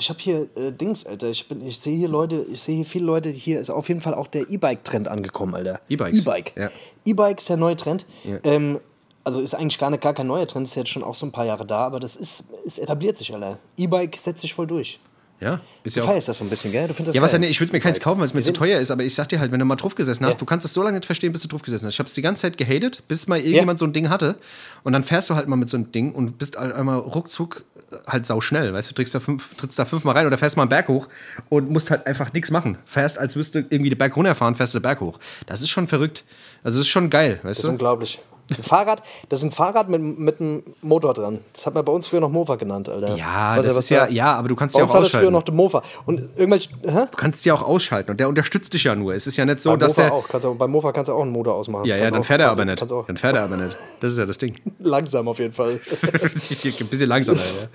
[0.00, 1.30] ich habe hier äh, Dings, Alter.
[1.30, 3.30] Ich, bin- ich sehe hier Leute, ich sehe hier viele Leute.
[3.30, 5.80] Hier ist auf jeden Fall auch der E-Bike-Trend angekommen, Alter.
[5.88, 6.20] E-Bikes?
[6.22, 6.52] E-Bike.
[6.56, 6.70] Ja.
[7.04, 8.04] E-Bike ist der neue Trend.
[8.24, 8.38] Ja.
[8.44, 8.80] Ähm,
[9.22, 11.32] also ist eigentlich gar, nicht, gar kein neuer Trend, ist jetzt schon auch so ein
[11.32, 13.58] paar Jahre da, aber das ist, es etabliert sich, Alter.
[13.76, 14.98] E-Bike setzt sich voll durch.
[15.42, 16.86] Ja, ist Du ja feierst das so ein bisschen, gell?
[16.86, 18.42] Du findest das Ja, was ja nicht, ich würde mir keins kaufen, weil es mir
[18.42, 20.38] zu teuer ist, aber ich sag dir halt, wenn du mal drauf gesessen hast, Ja.
[20.38, 21.94] du kannst es so lange nicht verstehen, bis du drauf gesessen hast.
[21.94, 24.36] Ich habe es die ganze Zeit gehatet, bis mal irgendjemand so ein Ding hatte
[24.84, 27.64] und dann fährst du halt mal mit so einem Ding und bist halt einmal ruckzuck
[28.06, 30.62] halt sau schnell, weißt du, trittst da, fünf, trittst da fünfmal rein oder fährst mal
[30.62, 31.08] einen Berg hoch
[31.48, 32.78] und musst halt einfach nichts machen.
[32.84, 35.18] Fährst, als wirst du irgendwie den Berg runterfahren, fährst du den Berg hoch.
[35.46, 36.24] Das ist schon verrückt.
[36.62, 37.70] Also das ist schon geil, weißt Das ist du?
[37.70, 38.20] unglaublich.
[38.56, 41.38] Ein Fahrrad, das ist ein Fahrrad mit, mit einem Motor dran.
[41.52, 43.16] Das hat man bei uns früher noch Mofa genannt, Alter.
[43.16, 45.20] Ja, das was ist ja, ja, aber du kannst ja uns auch war das früher
[45.20, 45.32] ausschalten.
[45.32, 45.82] noch der Mofa.
[46.06, 46.70] Und irgendwelche.
[46.82, 47.06] Hä?
[47.10, 49.14] Du kannst ja auch ausschalten und der unterstützt dich ja nur.
[49.14, 50.12] Es ist ja nicht so, Bei dass Mofa der.
[50.12, 50.28] auch.
[50.28, 51.84] Kannst auch, bei Mofa kannst du auch einen Motor ausmachen.
[51.84, 52.80] Ja, ja, Kannst dann fährt er aber nicht.
[52.80, 53.76] Dann fährt er aber nicht.
[54.00, 54.56] Das ist ja das Ding.
[54.80, 55.80] langsam auf jeden Fall.
[55.80, 57.68] Ein bisschen langsamer, ja.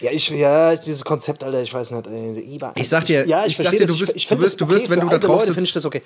[0.00, 2.06] Ja, ich, ja, dieses Konzept, Alter, ich weiß nicht.
[2.08, 3.90] Ey, ich sag dir, ja, ich, ich sag dir, das.
[3.90, 4.90] du wirst, ich, ich du wirst, das du wirst, okay.
[4.90, 5.62] wenn du da drauf Leute sitzt.
[5.62, 6.02] ich das okay.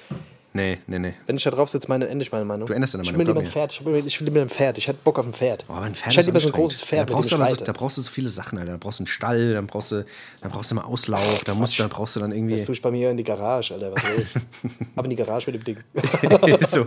[0.54, 1.14] Nee, nee, nee.
[1.26, 2.66] Wenn ich da drauf sitze, meine, ändere ich meine Meinung.
[2.66, 3.46] Du änderst deine Ich Meinung, will lieber ein.
[3.52, 3.72] Pferd.
[3.72, 4.78] Ich will, ich will lieber ein Pferd.
[4.78, 5.66] Ich hätte Bock auf ein Pferd.
[5.68, 7.44] Oh, aber ein Pferd ich ist hätte lieber so ein großes Pferd da brauchst, aber
[7.44, 8.72] so, da brauchst du so viele Sachen, Alter.
[8.72, 10.06] Da brauchst du einen Stall, dann brauchst du,
[10.40, 12.56] dann brauchst du mal Auslauf, da, musst, da brauchst du dann irgendwie.
[12.56, 13.92] Das tue ich bei mir in die Garage, Alter.
[13.92, 14.34] Was ich?
[14.96, 15.84] Ab in die Garage mit dem Ding.
[16.66, 16.86] so,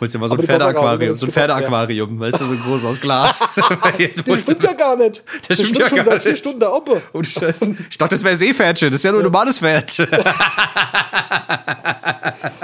[0.00, 3.00] holst dir mal so ein Aber Pferdeaquarium, so ein Pferdeaquarium, weißt du, so groß aus
[3.00, 3.60] Glas.
[4.26, 5.22] Das stimmt ja gar nicht.
[5.48, 6.36] Das stimmt ja schon gar seit vier.
[6.36, 7.00] Stunden da oben.
[7.12, 7.60] Ohne Scheiß.
[7.90, 9.96] Ich dachte, das wäre Seepferdchen, das ist ja nur ein normales Pferd.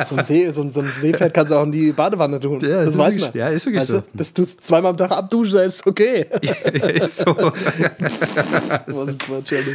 [0.04, 2.60] So ein, See, so, ein, so ein Seepferd kannst du auch in die Badewanne tun.
[2.60, 3.30] Ja, das das ist weiß man.
[3.34, 3.98] ja, ist wirklich weißt so.
[4.00, 6.26] Du, dass du es zweimal am Tag abduschen, das ist okay.
[6.94, 7.26] ist so.
[7.36, 9.70] Was ein Quatsch, Alter.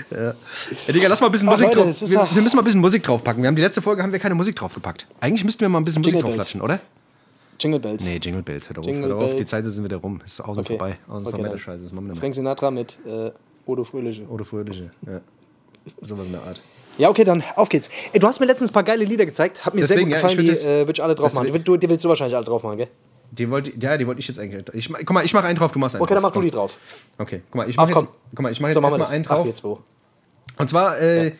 [0.88, 1.90] Ja, Digga, lass mal ein bisschen Musik Leute, drauf.
[1.90, 3.42] ist Wir, ja- wir müssen mal ein bisschen Musik draufpacken.
[3.44, 5.08] Wir haben die letzte Folge haben wir keine Musik draufgepackt.
[5.20, 6.80] Eigentlich müssten wir mal ein bisschen Musik Jingle drauflatschen, oder?
[7.60, 8.04] Jingle Bells.
[8.04, 9.36] Nee, Jingle Bells, hör auf, Jingle hör auf.
[9.36, 9.44] Die.
[9.46, 10.20] Zeiten sind wieder rum.
[10.26, 10.78] Ist außen Okay.
[10.78, 10.98] vorbei.
[11.08, 11.58] Außen Okay, vorbei der.
[11.58, 11.84] Scheiße.
[11.86, 12.22] Das machen wir nicht mehr.
[12.22, 13.32] Frank Sinatra mit äh,
[13.66, 14.24] Odo Fröhliche.
[14.28, 14.92] Oder Fröhliche.
[15.08, 15.22] Ja.
[16.02, 16.62] Sowas in der Art.
[16.98, 17.89] Ja, okay, dann auf geht's.
[18.14, 19.66] Ey, du hast mir letztens ein paar geile Lieder gezeigt.
[19.66, 20.48] Hat mir Deswegen, sehr ja, gut gefallen.
[20.48, 21.52] würd die äh, würd ich alle drauf machen.
[21.54, 22.88] Die, die willst du wahrscheinlich alle drauf machen, gell?
[23.32, 24.64] Die wollte, ja, die wollte ich jetzt eigentlich.
[24.74, 26.32] Ich, guck mal, ich mache einen drauf, du machst einen Okay, dann drauf.
[26.32, 26.78] mach du die drauf.
[27.18, 29.26] Okay, guck mal, ich Ach, mache jetzt, guck mal, ich mach jetzt So, erstmal einen
[29.28, 29.48] Ach, drauf.
[29.48, 29.80] jetzt wo?
[30.58, 31.34] Und zwar, äh,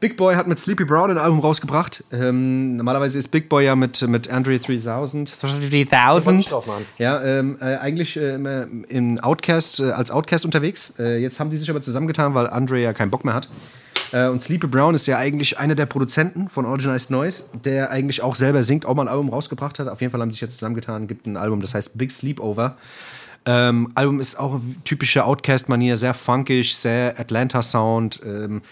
[0.00, 2.04] Big Boy hat mit Sleepy Brown ein Album rausgebracht.
[2.10, 5.34] Ähm, normalerweise ist Big Boy ja mit, mit Andre 3000.
[5.40, 6.50] 3000.
[6.50, 6.86] drauf machen.
[6.98, 10.94] Ja, ähm, äh, eigentlich äh, immer in Outcast, äh, als Outcast unterwegs.
[10.98, 13.48] Äh, jetzt haben die sich aber zusammengetan, weil Andre ja keinen Bock mehr hat.
[14.12, 18.22] Äh, und Sleepy Brown ist ja eigentlich einer der Produzenten von Organized Noise, der eigentlich
[18.22, 19.88] auch selber singt, auch mal ein Album rausgebracht hat.
[19.88, 22.76] Auf jeden Fall haben sie sich jetzt zusammengetan, gibt ein Album, das heißt Big Sleepover.
[23.46, 28.20] Ähm, Album ist auch typische Outcast-Manier, sehr funkig, sehr Atlanta-Sound.
[28.24, 28.62] Ähm,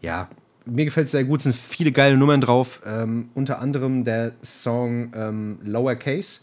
[0.00, 0.28] ja,
[0.64, 2.80] mir gefällt es sehr gut, es sind viele geile Nummern drauf.
[2.86, 6.40] Ähm, unter anderem der Song ähm, Lower Case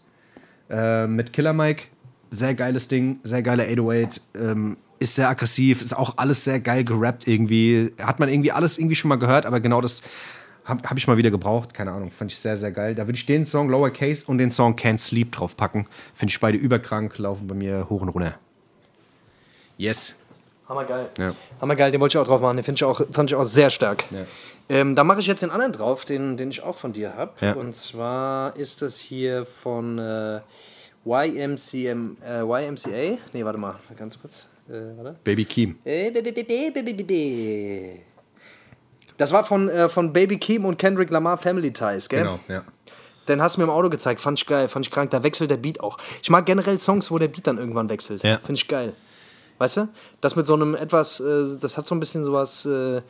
[0.70, 1.86] äh, mit Killer Mike.
[2.30, 4.22] Sehr geiles Ding, sehr geiler 808.
[4.40, 7.92] Ähm, ist sehr aggressiv, ist auch alles sehr geil gerappt irgendwie.
[8.02, 10.04] Hat man irgendwie alles irgendwie schon mal gehört, aber genau das
[10.64, 11.74] habe hab ich mal wieder gebraucht.
[11.74, 12.94] Keine Ahnung, fand ich sehr, sehr geil.
[12.94, 15.88] Da würde ich den Song Lower Case und den Song Can't Sleep draufpacken.
[16.14, 18.36] Finde ich beide überkrank, laufen bei mir hoch und runter.
[19.78, 20.16] Yes.
[20.70, 21.10] Hammergeil.
[21.18, 21.34] Ja.
[21.60, 22.62] Hammergeil, den wollte ich auch drauf machen.
[22.62, 24.04] Den ich auch, fand ich auch sehr stark.
[24.12, 24.26] Ja.
[24.70, 27.34] Ähm, da mache ich jetzt den anderen drauf, den, den ich auch von dir habe.
[27.42, 27.54] Ja.
[27.54, 30.42] Und zwar ist das hier von äh,
[31.04, 33.18] YMCM, äh, YMCA.
[33.34, 34.46] Nee, warte mal, ganz kurz.
[34.72, 35.14] Äh.
[35.24, 35.78] Baby Keem.
[35.86, 36.12] Äh,
[39.18, 42.24] Das war von, äh, von Baby Keem und Kendrick Lamar Family Ties, gell?
[42.24, 42.64] Genau, ja.
[43.28, 45.12] Den hast du mir im Auto gezeigt, fand ich geil, fand ich krank.
[45.12, 45.98] Da wechselt der Beat auch.
[46.24, 48.24] Ich mag generell Songs, wo der Beat dann irgendwann wechselt.
[48.24, 48.38] Ja.
[48.38, 48.94] Finde ich geil.
[49.60, 49.90] Weißt du?
[50.22, 53.02] Das mit so einem etwas, äh, das hat so ein bisschen sowas äh,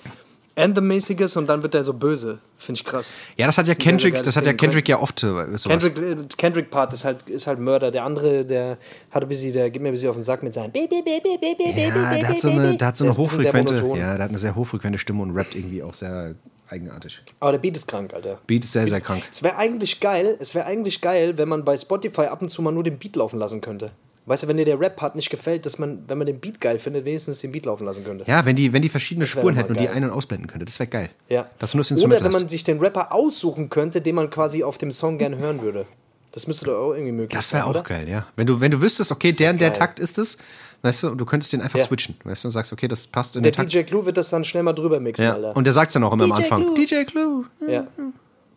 [0.55, 2.39] Anthem-mäßiges und dann wird der so böse.
[2.57, 3.13] Finde ich krass.
[3.37, 4.53] Ja, das hat ja sehr Kendrick, das hat ja.
[4.53, 5.63] Kendrick ja oft äh, sowas.
[5.63, 7.91] Kendrick, äh, Kendrick Part ist halt, ist halt Mörder.
[7.91, 8.77] Der andere, der
[9.09, 12.27] hat ein bisschen, der geht mir ein bisschen auf den Sack mit seinem Ja, der
[12.27, 15.23] hat so eine, der hat so eine hochfrequente, ja, der hat eine sehr hochfrequente Stimme
[15.23, 16.35] und rappt irgendwie auch sehr
[16.69, 17.21] eigenartig.
[17.39, 18.39] Aber der Beat ist krank, Alter.
[18.47, 19.23] Beat ist sehr, sehr krank.
[19.31, 22.61] Es wäre eigentlich geil, es wäre eigentlich geil, wenn man bei Spotify ab und zu
[22.61, 23.91] mal nur den Beat laufen lassen könnte.
[24.27, 26.77] Weißt du, wenn dir der Rap-Part nicht gefällt, dass man, wenn man den Beat geil
[26.77, 28.23] findet, wenigstens den Beat laufen lassen könnte.
[28.27, 30.79] Ja, wenn die, wenn die verschiedene Spuren hätten und die ein- und ausblenden könnte, das
[30.79, 31.09] wäre geil.
[31.27, 31.47] Ja.
[31.57, 32.49] Dass du nur das Oder wenn man hast.
[32.51, 35.85] sich den Rapper aussuchen könnte, den man quasi auf dem Song gerne hören würde.
[36.33, 37.57] Das müsste doch auch irgendwie möglich Das sein.
[37.59, 37.81] wäre auch oder?
[37.83, 38.25] geil, ja.
[38.35, 39.73] Wenn du, wenn du wüsstest, okay, der und der.
[39.73, 40.37] Takt ist es,
[40.83, 41.85] weißt du, und du könntest den einfach Ja.
[41.85, 43.73] switchen, weißt du, und sagst, okay, das passt in Der den Takt.
[43.73, 45.33] DJ Clue wird das dann schnell mal drüber mixen, Ja.
[45.33, 45.55] Alter.
[45.57, 46.85] Und der sagt dann auch immer am DJ Anfang, Clue.
[46.85, 47.45] DJ Clue.
[47.67, 47.87] ja.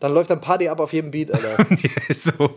[0.04, 1.64] Dann läuft dann Party ab auf jedem Beat, Alter.
[2.14, 2.50] so,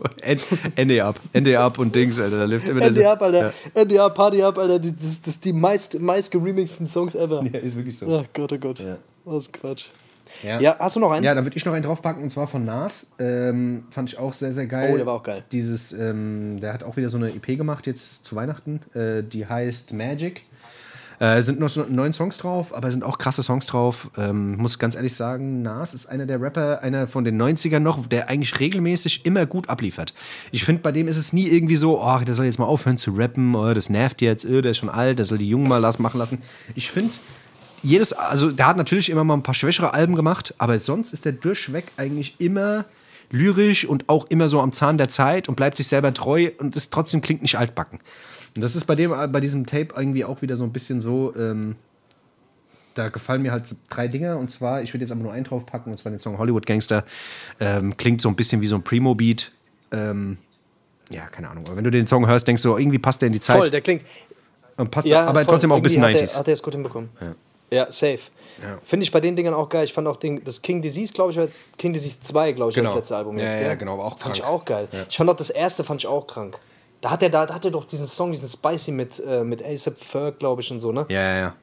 [0.76, 3.52] Ende ab, Ende ab und Dings, Alter, da lebt immer NDA ab, Alter.
[3.74, 3.84] Ja.
[3.84, 4.78] NDA, Party ab, Alter.
[4.78, 7.42] Die- Das, das sind die meist, meist geremixten Songs ever.
[7.50, 8.18] ja, ist wirklich so.
[8.18, 8.80] Ach Gott, oh Gott.
[8.80, 8.98] Ja.
[9.24, 9.86] Das ist Quatsch.
[10.42, 10.60] Ja.
[10.60, 11.24] Ja, hast du noch einen?
[11.24, 13.06] Ja, dann würde ich noch einen draufpacken und zwar von Nas.
[13.18, 14.90] Ähm, fand ich auch sehr, sehr geil.
[14.92, 15.42] Oh, der war auch geil.
[15.50, 18.80] Dieses, ähm, der hat auch wieder so eine EP gemacht jetzt zu Weihnachten.
[18.92, 20.42] Äh, die heißt Magic.
[21.20, 24.08] Äh, sind noch so neun Songs drauf, aber sind auch krasse Songs drauf.
[24.16, 28.06] Ähm, muss ganz ehrlich sagen, Nas ist einer der Rapper, einer von den 90ern noch,
[28.06, 30.14] der eigentlich regelmäßig immer gut abliefert.
[30.52, 32.98] Ich finde, bei dem ist es nie irgendwie so, oh, der soll jetzt mal aufhören
[32.98, 35.68] zu rappen, oh, das nervt jetzt, oh, der ist schon alt, der soll die Jungen
[35.68, 36.40] mal das machen lassen.
[36.76, 37.16] Ich finde,
[37.82, 41.24] jedes, also der hat natürlich immer mal ein paar schwächere Alben gemacht, aber sonst ist
[41.24, 42.84] der durchweg eigentlich immer
[43.30, 46.76] lyrisch und auch immer so am Zahn der Zeit und bleibt sich selber treu und
[46.76, 47.98] ist trotzdem klingt nicht altbacken.
[48.58, 51.32] Und das ist bei dem, bei diesem Tape irgendwie auch wieder so ein bisschen so,
[51.36, 51.76] ähm,
[52.94, 55.92] da gefallen mir halt drei Dinge und zwar, ich würde jetzt aber nur einen draufpacken
[55.92, 57.04] und zwar den Song Hollywood Gangster.
[57.60, 59.52] Ähm, klingt so ein bisschen wie so ein Primo-Beat.
[59.92, 60.38] Ähm,
[61.08, 61.64] ja, keine Ahnung.
[61.68, 63.56] Aber wenn du den Song hörst, denkst du, irgendwie passt der in die Zeit.
[63.58, 64.04] Voll, der klingt.
[64.76, 65.46] und passt Ja, aber voll.
[65.46, 66.30] trotzdem auch ein bisschen Irgendwie 90s.
[66.30, 67.10] Hat er, hat er es gut hinbekommen.
[67.70, 68.18] Ja, safe.
[68.84, 69.84] Finde ich bei den Dingern auch geil.
[69.84, 71.38] Ich fand auch den, das King Disease, glaube ich,
[71.76, 72.88] King Disease 2, glaube ich, Genau.
[72.90, 73.62] das letzte Album Ja, jetzt.
[73.68, 74.52] ja, genau, aber auch Fand ich krank.
[74.52, 74.88] auch geil.
[75.08, 76.58] Ich fand auch das erste, fand ich auch krank.
[77.00, 79.64] Da hat er, da, da hat er doch diesen Song, diesen Spicy mit, äh, mit
[79.64, 81.06] ASAP Ferg, glaube ich, und so, ne?
[81.08, 81.54] ja, ja, ja.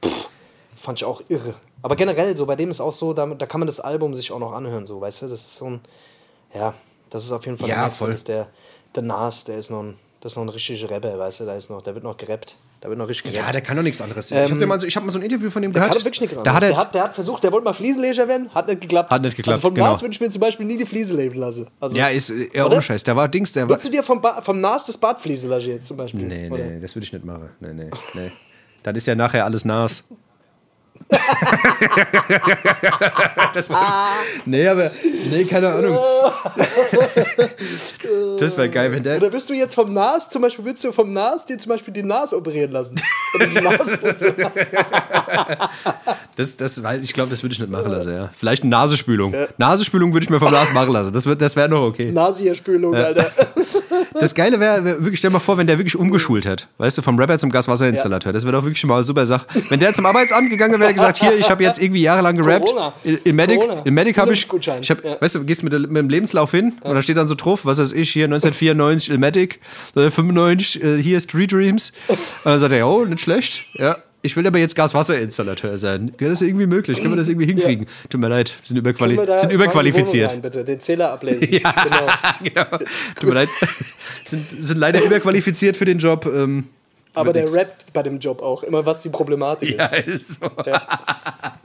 [0.78, 1.56] fand ich auch irre.
[1.82, 4.32] Aber generell, so bei dem ist auch so, da, da kann man das Album sich
[4.32, 5.28] auch noch anhören, so, weißt du?
[5.28, 5.82] Das ist so ein,
[6.54, 6.74] ja,
[7.10, 8.16] das ist auf jeden Fall Ja, der voll.
[8.28, 8.48] Der,
[8.96, 11.46] der Nas, der ist noch ein, das ist noch ein richtiger Rapper, weißt du?
[11.46, 12.56] Da ist noch, der wird noch gerappt.
[12.86, 13.48] Da wird noch richtig gerappt.
[13.48, 14.30] Ja, der kann doch nichts anderes.
[14.30, 15.96] ich habe mal, so, ich hab mal so ein Interview von dem Der gehört.
[15.96, 16.64] kann wirklich nichts da hat anderes.
[16.64, 19.10] er, der, hat, der hat versucht, der wollte mal Fliesenleger werden, hat nicht geklappt.
[19.10, 19.88] Hat nicht geklappt, Also von genau.
[19.88, 21.66] Nas würde ich mir zum Beispiel nie die Fliese leben lassen.
[21.80, 22.74] Also, ja, ist äh, ja, Oder?
[22.76, 23.04] ohne Scheiß.
[23.04, 23.70] Der war Dings, der war.
[23.70, 26.28] Würdest du dir vom, ba vom Nas das Bad lassen jetzt zum Beispiel?
[26.28, 26.64] Nee, Oder?
[26.64, 27.50] nee, das würde ich nicht machen.
[27.60, 28.32] Nee, nee, nee.
[28.84, 30.04] Dann ist ja nachher alles Nas.
[33.54, 34.10] Das war-
[34.46, 34.91] nee, aber.
[35.32, 35.98] Nee, keine Ahnung.
[38.39, 39.18] Das wäre geil, wenn der.
[39.18, 41.93] Oder wirst du jetzt vom Nas, zum Beispiel, willst du vom Nas dir zum Beispiel
[41.93, 42.96] die Nase operieren lassen?
[43.36, 44.36] Oder die Nasenputze?
[46.36, 48.30] Das, das, ich glaube, das würde ich nicht machen lassen, ja.
[48.38, 49.34] Vielleicht eine Nasenspülung.
[49.58, 51.14] Nasenspülung würde ich mir vom Nas machen lassen.
[51.14, 52.12] Das, wird- das wäre noch okay.
[52.12, 53.30] Nasierspülung, Alter.
[54.20, 56.66] Das Geile wäre, wär, wirklich, stell dir mal vor, wenn der wirklich umgeschult hätte.
[56.78, 58.32] Weißt du, vom Rapper zum Gaswasserinstallateur.
[58.34, 59.46] Das wäre doch wirklich schon mal eine super Sache.
[59.70, 62.68] Wenn der zum Arbeitsamt gegangen wäre, gesagt, hier, ich habe jetzt irgendwie jahrelang gerappt.
[62.68, 62.94] Corona.
[63.04, 63.82] In, in Medic, Corona.
[63.84, 64.48] in Medic habe ich,
[64.82, 65.18] ich hab, Ja.
[65.20, 67.78] weißt du, gehst mit, mit dem Lebenslauf hin und da steht dann so drauf, was
[67.80, 69.60] weiß ich, hier 1994 Ilmatic,
[69.94, 71.92] 95 äh, hier Street Dreams.
[72.08, 73.66] Und dann sagt er, oh, nicht schlecht.
[73.74, 73.98] Ja.
[74.22, 76.12] Ich will aber jetzt Gaswasserinstallateur sein.
[76.18, 76.98] Wäre das irgendwie möglich?
[76.98, 77.86] Können wir das irgendwie hinkriegen?
[78.10, 80.32] Tut mir leid, sind, überquali sind in überqualifiziert.
[80.34, 81.48] Rein, bitte, den Zähler ablesen.
[81.52, 81.72] Ja.
[81.84, 82.08] Genau.
[82.72, 82.78] genau.
[83.20, 83.50] Tut mir leid.
[84.26, 86.26] Sind, sind leider überqualifiziert für den Job.
[86.26, 86.64] Ähm,
[87.16, 87.55] Aber der nix.
[87.55, 90.07] rappt bei dem Job auch immer, was die Problematik Ja, ist.
[90.32, 90.49] ist so.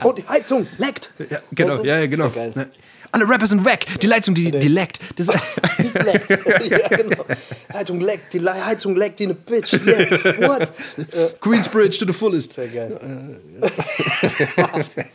[0.03, 1.11] Oh, die Heizung leckt.
[1.29, 1.87] Ja, genau, Weißt du?
[1.87, 2.31] ja, ja, genau.
[2.35, 2.47] Ja.
[2.47, 2.71] Ne?
[3.13, 3.85] Alle Rapper sind wack.
[4.01, 4.99] Die Leitung, die, die leckt.
[5.17, 5.27] Das,
[5.77, 6.29] Die leckt.
[6.69, 7.25] ja, genau.
[7.73, 9.73] Heizung leckt, die Le- Heizung leckt wie eine Bitch.
[9.73, 10.47] Yeah.
[10.47, 10.71] What?
[11.41, 12.53] Queensbridge to the fullest.
[12.53, 12.97] Sehr geil.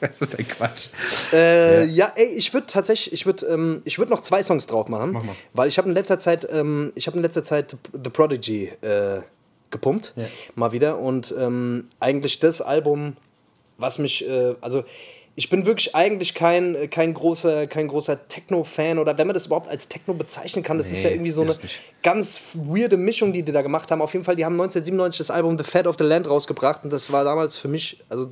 [0.01, 0.89] Das ist ein Quatsch.
[1.33, 2.13] Äh, ja.
[2.17, 5.13] ey, ich würde tatsächlich, ich würde ähm, ich würd noch zwei Songs drauf machen.
[5.13, 5.35] Mach mal.
[5.55, 9.21] Weil ich habe in letzter Zeit, ähm, ich habe in letzter Zeit The Prodigy äh,
[9.71, 10.15] gepumpt.
[10.55, 10.99] Mal wieder.
[10.99, 13.17] Und ähm, eigentlich das Album,
[13.79, 14.85] was mich, äh, also
[15.39, 19.69] ich bin wirklich eigentlich kein, kein großer, kein großer Techno-Fan oder wenn man das überhaupt
[19.69, 21.79] als Techno bezeichnen kann, das ist ja Nee, irgendwie so eine nicht.
[22.03, 24.01] ganz weirde Mischung, die die da gemacht haben.
[24.01, 26.91] Auf jeden Fall, die haben 1997 das Album The Fat of the Land rausgebracht und
[26.91, 28.31] das war damals für mich, also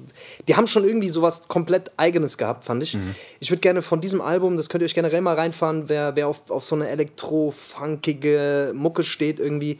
[0.48, 2.96] die haben schon irgendwie sowas komplett Eigenes gehabt, fand ich.
[3.38, 6.26] Ich würde gerne von diesem Album, das könnt ihr euch generell mal reinfahren, wer, wer
[6.26, 9.78] auf, auf so eine elektro-funkige Mucke steht irgendwie.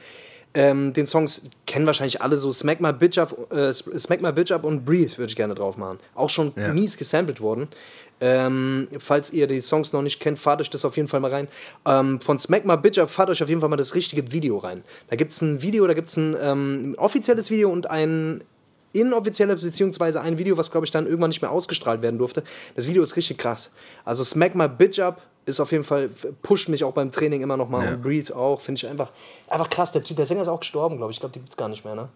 [0.56, 4.52] Ähm, den Songs kennen wahrscheinlich alle so Smack My Bitch Up, äh, Smack My Bitch
[4.52, 5.98] Up und Breathe würde ich gerne drauf machen.
[6.14, 6.72] Auch schon Ja.
[6.72, 7.66] mies gesampelt worden.
[8.20, 11.32] Ähm, falls ihr die Songs noch nicht kennt, fahrt euch das auf jeden Fall mal
[11.32, 11.48] rein.
[11.84, 14.56] Ähm, von Smack My Bitch Up fahrt euch auf jeden Fall mal das richtige Video
[14.58, 14.84] rein.
[15.08, 18.44] Da gibt es ein Video, da gibt es ein ähm, offizielles Video und ein
[18.92, 22.44] inoffizielles, beziehungsweise ein Video, was glaube ich dann irgendwann nicht mehr ausgestrahlt werden durfte.
[22.76, 23.70] Das Video ist richtig krass.
[24.04, 26.08] Also Smack My Bitch Up ist auf jeden Fall,
[26.42, 27.90] pusht mich auch beim Training immer noch mal Ja.
[27.92, 29.10] und Breathe auch, finde ich einfach,
[29.48, 29.92] einfach krass.
[29.92, 31.16] Der, Typ- der Sänger ist auch gestorben, glaube ich.
[31.16, 32.08] Ich glaube, die gibt es gar nicht mehr, ne?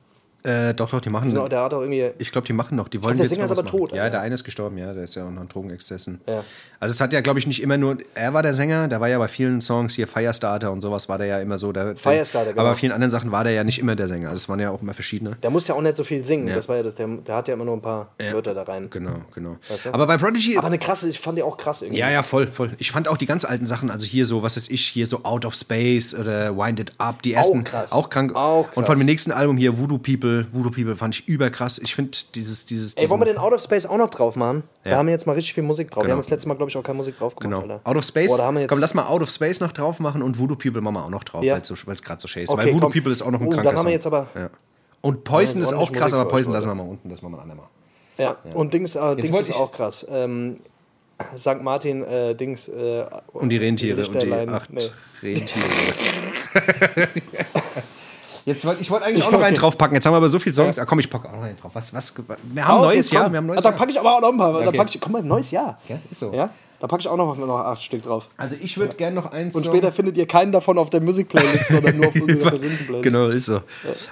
[0.45, 1.29] Äh, doch, doch, die machen.
[1.29, 2.11] So, der hat auch irgendwie.
[2.19, 2.87] Ich glaube, die machen noch.
[2.87, 3.79] Die wollen der jetzt Sänger noch ist aber machen.
[3.79, 4.13] tot, Ja, Alter.
[4.13, 6.21] der eine ist gestorben, ja, der ist ja auch noch an Drogenexzessen.
[6.29, 6.45] Ja.
[6.81, 9.09] Also es hat ja, glaube ich, nicht immer nur, er war der Sänger, der war
[9.09, 11.73] ja bei vielen Songs hier Firestarter und sowas war der ja immer so.
[11.73, 12.61] Der, Firestarter, genau.
[12.63, 14.29] Aber bei vielen anderen Sachen war der ja nicht immer der Sänger.
[14.29, 15.33] Also es waren ja auch immer verschiedene.
[15.43, 16.47] Der muss ja auch nicht so viel singen.
[16.49, 16.55] Ja.
[16.55, 18.89] Das war ja das, der, der hat ja immer nur ein paar Wörter da rein.
[18.91, 19.57] Genau, genau.
[19.69, 19.95] Weißt du?
[19.95, 20.57] Aber bei Prodigy.
[20.57, 22.01] Aber eine krasse, ich fand die auch krass irgendwie.
[22.01, 22.71] ja, ja, voll, voll.
[22.79, 25.25] Ich fand auch die ganz alten Sachen, also hier so, was weiß ich, hier so
[25.25, 27.65] Out of Space oder Wind It Up, die ersten.
[27.65, 27.91] krass.
[27.91, 28.37] Auch krank.
[28.37, 28.87] Auch Und krass.
[28.87, 31.79] von dem nächsten Album hier, Voodoo People, Voodoo People fand ich überkrass.
[31.79, 32.95] Ich finde dieses, dieses.
[32.95, 34.63] Ey, wollen wir den Out of Space auch noch drauf machen?
[34.85, 34.97] Da Ja.
[34.99, 36.03] haben wir jetzt mal richtig viel Musik drauf.
[36.05, 36.13] Wir Genau.
[36.13, 37.75] haben das letzte Mal, glaube ich, auch keine Musik drauf gemacht, Genau.
[37.75, 37.89] Alter.
[37.89, 38.29] Out of Space.
[38.29, 41.05] Boah, Komm, lass mal Out of Space noch drauf machen und Voodoo People machen wir
[41.05, 41.55] auch noch drauf, Ja.
[41.87, 42.51] weil es gerade so schön ist.
[42.51, 42.93] Okay, weil Voodoo komm.
[42.93, 44.51] People ist auch noch ein Oh, kranker haben wir jetzt aber- Ja.
[45.01, 47.39] Und Poison ist auch krass, Musik aber Poison lassen wir mal unten, das machen wir
[47.39, 47.67] ein andermal.
[48.17, 48.37] Ja.
[48.55, 50.07] Und Dings, äh, Dings ist auch krass.
[50.11, 50.59] Ähm,
[51.37, 51.63] St.
[51.63, 52.69] Martin, äh, Dings.
[52.69, 54.91] Äh, Und die Rentiere und die acht Nee.
[55.23, 55.65] Rentiere.
[58.49, 59.95] Jetzt wollte ich wollte eigentlich auch noch einen draufpacken.
[59.95, 60.79] Jetzt haben wir aber so viele Songs.
[60.79, 61.71] Ah, komm, ich packe auch noch einen drauf.
[61.75, 63.31] Was, was, wir haben ein neues Jahr.
[63.31, 64.53] Wir haben neues Ah, Dann packe ich aber auch noch ein paar.
[64.55, 64.77] Dann Okay.
[64.79, 65.79] pack ich, komm mal, neues Jahr.
[65.89, 66.33] Ja, ist so.
[66.35, 66.51] Ja?
[66.81, 68.29] Da packe ich auch noch, noch acht Stück drauf.
[68.37, 71.67] Also ich würde gerne noch eins Und später findet ihr keinen davon auf der Musikplaylist,
[71.69, 73.03] sondern nur auf unserer persönlichen Playlist.
[73.03, 73.61] Genau, ist so.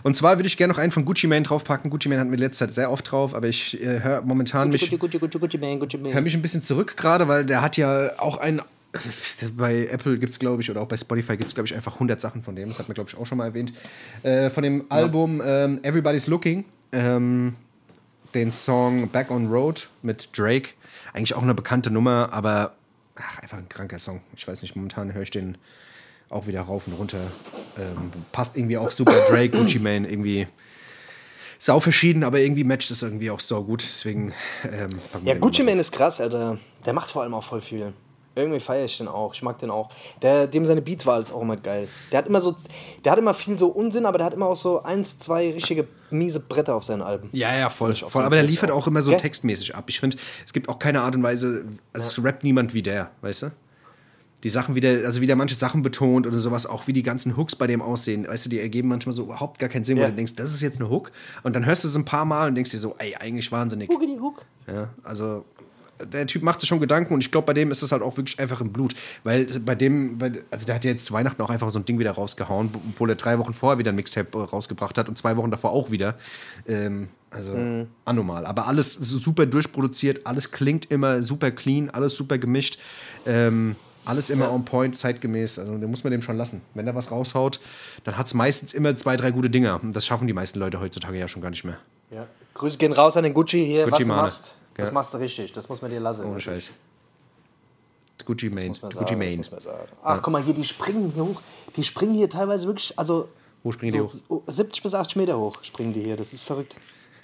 [0.02, 1.90] Und zwar würde ich gerne noch einen von Gucci Mane draufpacken.
[1.90, 4.70] Gucci Mane hat mir in letzter Zeit sehr oft drauf, aber ich äh, höre momentan
[4.70, 6.12] mich, Gucci, Gucci, Gucci, Gucci Mane, Gucci Mane.
[6.12, 8.60] höre mich ein bisschen zurück gerade, weil der hat ja auch ein.
[9.56, 11.94] Bei Apple gibt es, glaube ich, oder auch bei Spotify gibt es, glaube ich, einfach
[11.94, 12.68] 100 Sachen von dem.
[12.68, 13.72] Das hat mir, glaube ich, auch schon mal erwähnt.
[14.22, 16.64] Äh, von dem Album ähm, Everybody's Looking.
[16.92, 17.56] Ähm,
[18.34, 20.70] den Song Back on Road mit Drake.
[21.12, 22.74] Eigentlich auch eine bekannte Nummer, aber
[23.16, 24.20] ach, einfach ein kranker Song.
[24.36, 25.56] Ich weiß nicht, momentan höre ich den
[26.28, 27.20] auch wieder rauf und runter.
[27.78, 29.14] Ähm, passt irgendwie auch super.
[29.30, 30.46] Drake, Gucci Mane, irgendwie
[31.58, 33.82] sau verschieden, aber irgendwie matcht es irgendwie auch so gut.
[33.82, 34.32] Deswegen
[34.64, 36.58] ähm, Ja, Gucci Mane ist krass, Alter.
[36.84, 37.92] Der macht vor allem auch voll viel.
[38.36, 39.32] Irgendwie feiere ich den auch.
[39.34, 39.88] Ich mag den auch.
[40.20, 41.88] Der, dem seine Beatwahl ist auch immer geil.
[42.12, 42.54] Der hat immer so,
[43.02, 45.88] der hat immer viel so Unsinn, aber der hat immer auch so eins, zwei richtige
[46.10, 47.30] miese Bretter auf seinen Alben.
[47.32, 47.94] Ja, ja, voll.
[47.96, 48.24] voll.
[48.24, 48.76] Aber der liefert auch.
[48.82, 49.20] auch immer so Gell?
[49.20, 49.84] textmäßig ab.
[49.88, 51.64] Ich finde, es gibt auch keine Art und Weise,
[51.94, 53.50] also es rappt niemand wie der, weißt du?
[54.44, 57.02] Die Sachen, wie der, also wie der manche Sachen betont oder sowas, auch wie die
[57.02, 59.96] ganzen Hooks bei dem aussehen, weißt du, die ergeben manchmal so überhaupt gar keinen Sinn,
[59.96, 60.08] wo Ja.
[60.10, 61.10] du denkst, das ist jetzt eine Hook.
[61.42, 63.88] Und dann hörst du es ein paar Mal und denkst dir so, ey, eigentlich wahnsinnig.
[63.88, 64.44] Hookity Hook.
[64.68, 65.46] Ja, also
[66.04, 68.16] der Typ macht sich schon Gedanken und ich glaube, bei dem ist das halt auch
[68.16, 68.94] wirklich einfach im Blut.
[69.24, 71.84] Weil bei dem, weil, also der hat ja jetzt zu Weihnachten auch einfach so ein
[71.84, 75.16] Ding wieder rausgehauen, obwohl er drei Wochen vorher wieder ein Mixtape äh, rausgebracht hat und
[75.16, 76.14] zwei Wochen davor auch wieder.
[76.66, 78.46] Ähm, also anormal.
[78.46, 82.78] Aber alles super durchproduziert, alles klingt immer super clean, alles super gemischt.
[83.26, 83.76] Ähm,
[84.06, 85.58] alles immer on point, zeitgemäß.
[85.58, 86.62] Also, da muss man dem schon lassen.
[86.74, 87.60] Wenn er was raushaut,
[88.04, 89.80] dann hat es meistens immer zwei, drei gute Dinger.
[89.82, 91.78] Und das schaffen die meisten Leute heutzutage ja schon gar nicht mehr.
[92.10, 92.26] Ja.
[92.54, 93.84] Grüße gehen raus an den Gucci hier.
[93.84, 94.94] Gucci was du machst, das Ja.
[94.94, 95.52] machst du richtig.
[95.52, 96.24] Das muss man dir lassen.
[96.26, 96.70] Ohne Scheiß.
[98.24, 98.72] Gucci Mane.
[98.82, 99.78] Man Gucci das Mane.
[100.02, 101.40] Ach, guck mal hier, die springen hier hoch.
[101.76, 103.28] Die springen hier teilweise wirklich, also.
[103.62, 104.12] Wo springen die hoch?
[104.28, 106.16] so 70 bis 80 Meter hoch springen die hier.
[106.16, 106.74] Das ist verrückt.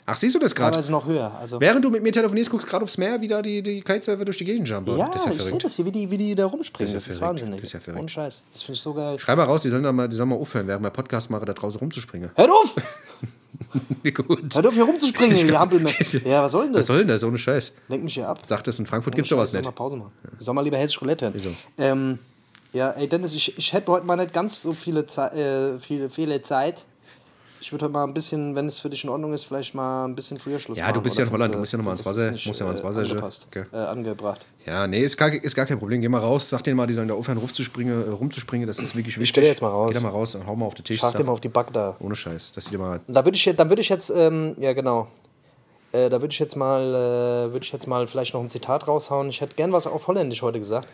[0.07, 0.73] Ach, siehst du das gerade?
[0.73, 1.33] Teilweise noch höher.
[1.41, 4.25] Also, Während du mit mir telefonierst, guckst gerade aufs Meer, wie da die, die Kitesurfer
[4.25, 4.97] durch die Gegend jumpen.
[4.99, 5.65] ja, das ist ja ich sehe verrückt.
[5.65, 6.93] das hier, wie die, wie die da rumspringen.
[6.93, 7.41] Das Das ist ist, ja verrückt.
[7.43, 7.61] wahnsinnig.
[7.61, 8.01] Das ist ja verrückt.
[8.01, 8.43] Ohne Scheiß.
[8.53, 9.19] Das finde ich so geil.
[9.21, 11.47] Schreib mal raus, die sollen, da mal, die sollen mal aufhören, während wir Podcast machen,
[11.47, 12.31] da draußen rumzuspringen.
[12.35, 12.75] Hört auf!
[14.15, 14.55] Gut.
[14.55, 15.93] Hört auf, hier rumzuspringen, ihr Hampelmann.
[16.25, 16.81] Ja, was soll denn das?
[16.81, 17.25] Was soll denn das?
[17.25, 17.75] Ohne Scheiß.
[17.89, 18.41] Lenk mich hier ab.
[18.47, 19.65] Sagt das, in Frankfurt gibt Ohne sowas nicht.
[19.65, 20.13] Mal Pause machen.
[20.39, 21.35] Soll mal lieber hessisch Roulette hören.
[21.35, 21.51] Wieso?
[21.79, 22.19] Ähm,
[22.73, 25.29] ja, ey Dennis, ich, ich hätte heute mal nicht ganz so viele, Zei-
[25.75, 26.85] äh, viele, viele Zeit.
[27.63, 30.05] Ich würde heute mal ein bisschen, wenn es für dich in Ordnung ist, vielleicht mal
[30.07, 30.95] ein bisschen früher Schluss Ja, machen.
[30.95, 32.67] du bist ja in Holland, du musst ja noch mal ins Wasser- nicht, musst ja
[32.67, 33.65] mal ins äh, Wasser, angepasst, okay.
[33.73, 34.45] äh, angebracht.
[34.67, 36.01] Ja, nee, ist gar, ist gar kein Problem.
[36.01, 38.67] Geh mal raus, sag denen mal, die sollen da aufhören, rumzuspringen, äh, rumzuspringen.
[38.67, 39.41] Das ist wirklich wichtig.
[39.45, 39.91] geh jetzt mal raus.
[39.91, 40.99] Geh da mal raus und hau mal auf den Tisch.
[40.99, 41.97] Schlag dir mal auf die Backe da.
[42.01, 42.51] Ohne Scheiß.
[42.53, 42.99] Dass die dir mal.
[43.07, 45.07] Da würde ich, dann würde ich jetzt, ähm, ja genau,
[45.93, 48.89] äh, da würde ich jetzt mal, äh, würde ich jetzt mal vielleicht noch ein Zitat
[48.89, 49.29] raushauen.
[49.29, 50.89] Ich hätte gern was auf Holländisch heute gesagt.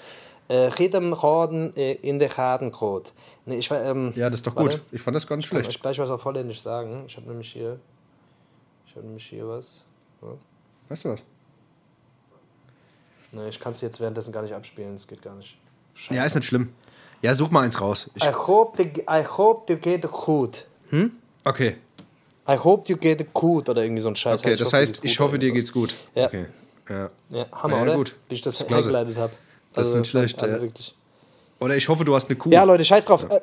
[0.49, 3.13] Äh, Redem Rorden äh, in der Gadengrot.
[3.45, 4.79] Nee, ich ähm, Ja, das ist doch warte.
[4.79, 4.87] gut.
[4.93, 5.77] Ich fand das gar nicht Ich kann schlecht.
[5.77, 7.05] euch gleich was auf Holländisch sagen.
[7.07, 7.79] Ich habe nämlich hier,
[8.87, 9.85] ich habe nämlich hier was.
[10.23, 10.29] Ja.
[10.89, 11.23] Weißt du was?
[13.33, 14.95] Nee, ich kann es jetzt währenddessen gar nicht abspielen.
[14.95, 15.59] Es geht gar nicht.
[16.09, 16.73] Ja, ist nicht schlimm.
[17.21, 18.11] Ja, such mal eins raus.
[18.15, 20.65] Ich, I hope, the, I hope you get good.
[21.45, 21.77] okay.
[22.49, 24.41] I hope you get good oder irgendwie so ein Scheiß.
[24.41, 25.95] Okay, das heißt, ich hoffe, dir geht's gut.
[26.15, 26.27] Ja.
[26.27, 26.47] Okay.
[26.89, 27.11] Ja.
[27.29, 27.95] Ja, Hammer, Ja, oder?
[27.97, 28.15] gut.
[28.31, 29.33] Wie ich das, Das hergeleitet habe.
[29.79, 30.63] Das ist nicht schlecht, Also ja.
[30.63, 30.95] wirklich.
[31.61, 32.51] Oder ich hoffe, du hast eine Kuh.
[32.51, 33.27] Ja, Leute, scheiß drauf.
[33.29, 33.41] Äh,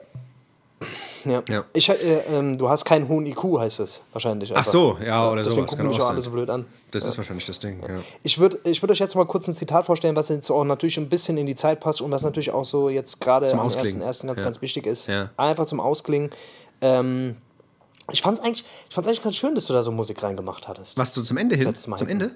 [1.25, 1.43] ja.
[1.49, 1.63] Ja.
[1.73, 1.93] Ich, äh,
[2.31, 4.51] ähm, du hast keinen hohen IQ, heißt es wahrscheinlich.
[4.53, 4.71] Ach einfach.
[4.71, 5.71] so, ja, oder Deswegen sowas.
[5.71, 6.65] gucken mich auch alle so blöd an.
[6.91, 7.81] Das ist wahrscheinlich das Ding.
[7.81, 7.99] Ja.
[8.23, 10.97] Ich würde ich würd euch jetzt mal kurz ein Zitat vorstellen, was jetzt auch natürlich
[10.97, 14.01] ein bisschen in die Zeit passt und was natürlich auch so jetzt gerade am Ausklingen.
[14.01, 14.45] ersten, ersten ganz, Ja.
[14.45, 15.07] ganz wichtig ist.
[15.07, 15.31] Ja.
[15.36, 16.29] Einfach zum Ausklingen.
[16.81, 17.38] Ähm,
[18.11, 20.67] ich fand es eigentlich, ich fand's eigentlich ganz schön, dass du da so Musik reingemacht
[20.67, 20.95] hattest.
[20.97, 21.73] Was du zum Ende hin?
[21.73, 21.95] Zum.
[22.07, 22.36] Ende?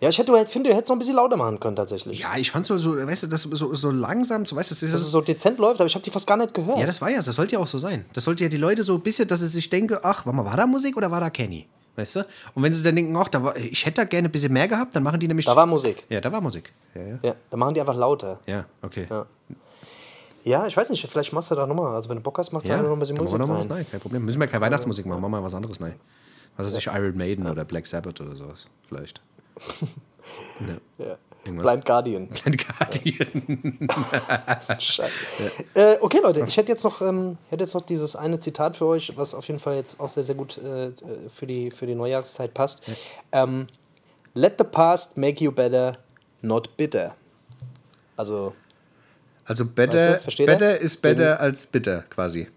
[0.00, 2.20] Ja, ich hätte, du- finde, du hättest noch ein bisschen lauter machen können tatsächlich.
[2.20, 4.82] Ja, ich fand so, so weißt du, das so, so langsam, so, weißt du, das
[4.84, 6.78] ist Dass es so dezent läuft, aber ich habe die fast gar nicht gehört.
[6.78, 8.04] Ja, das war ja, das sollte ja auch so sein.
[8.12, 10.44] Das sollte ja die Leute so ein bisschen, dass sie sich denken, ach, warte mal,
[10.44, 11.66] war da Musik oder war da Kenny?
[11.96, 12.20] Weißt du?
[12.54, 14.68] Und wenn sie dann denken, ach, da war, ich hätte da gerne ein bisschen mehr
[14.68, 15.46] gehabt, dann machen die nämlich.
[15.46, 16.04] da war Musik.
[16.08, 16.72] ja, da war Musik.
[16.94, 17.18] Ja, ja.
[17.22, 18.38] Ja, da machen die einfach lauter.
[18.46, 19.06] Ja, okay.
[19.10, 19.26] Ja.
[20.44, 21.94] Ja, ich weiß nicht, vielleicht machst du da nochmal.
[21.96, 23.58] Also, wenn du Bock hast, machst du Ja, da noch ein bisschen Musik noch mal
[23.58, 23.78] was rein.
[23.78, 23.86] rein.
[23.90, 24.24] Kein Problem.
[24.24, 25.94] Müssen wir keine Weihnachtsmusik machen, machen wir was anderes rein.
[26.56, 28.66] Was weiß ich, Iron Maiden oder Black Sabbath oder sowas.
[28.88, 29.20] Vielleicht.
[30.98, 31.16] Ja.
[31.44, 31.66] Irgendwas.
[31.66, 32.28] Blind Guardian.
[32.28, 33.88] Blind Guardian.
[34.80, 35.10] Scheiße.
[35.74, 38.86] Äh, okay, Leute, ich hätte jetzt, noch, ähm, hätte jetzt noch dieses eine Zitat für
[38.86, 40.90] euch, was auf jeden Fall jetzt auch sehr, sehr gut äh,
[41.32, 42.82] für, die, für die Neujahrszeit passt.
[43.32, 43.66] Ähm,
[44.34, 45.96] Let the past make you better,
[46.42, 47.14] not bitter.
[48.16, 48.54] Also,
[49.46, 50.54] Also better, Weißt du, versteht er?
[50.56, 52.48] better ist better als bitter, quasi.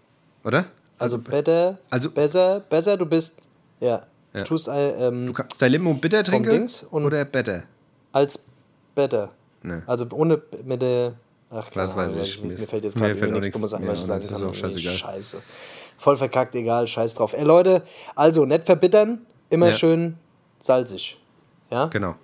[0.44, 0.66] Oder?
[0.98, 3.38] also better, also- besser, besser, du bist,
[3.80, 4.44] ja, Ja.
[4.44, 7.64] tust ein, ähm, Du kannst dein Limo bitter trinken oder better?
[8.12, 8.38] als
[8.94, 9.30] better.
[9.62, 9.82] Ne.
[9.86, 11.14] Also ohne mit der.
[11.50, 12.42] Ach, keine Was weiß ich.
[12.42, 14.36] Mir, mir fällt jetzt gerade nichts Dummes mehr was ich sagen Das kann.
[14.36, 14.94] ist auch Nee, scheißegal.
[14.94, 15.42] Scheiße.
[15.98, 17.32] Voll verkackt, egal, scheiß drauf.
[17.34, 17.82] Ey Leute,
[18.16, 19.20] also nicht verbittern,
[19.50, 19.72] immer Ja.
[19.74, 20.16] schön
[20.60, 21.18] salzig.
[21.70, 21.86] Ja?
[21.86, 22.14] Genau.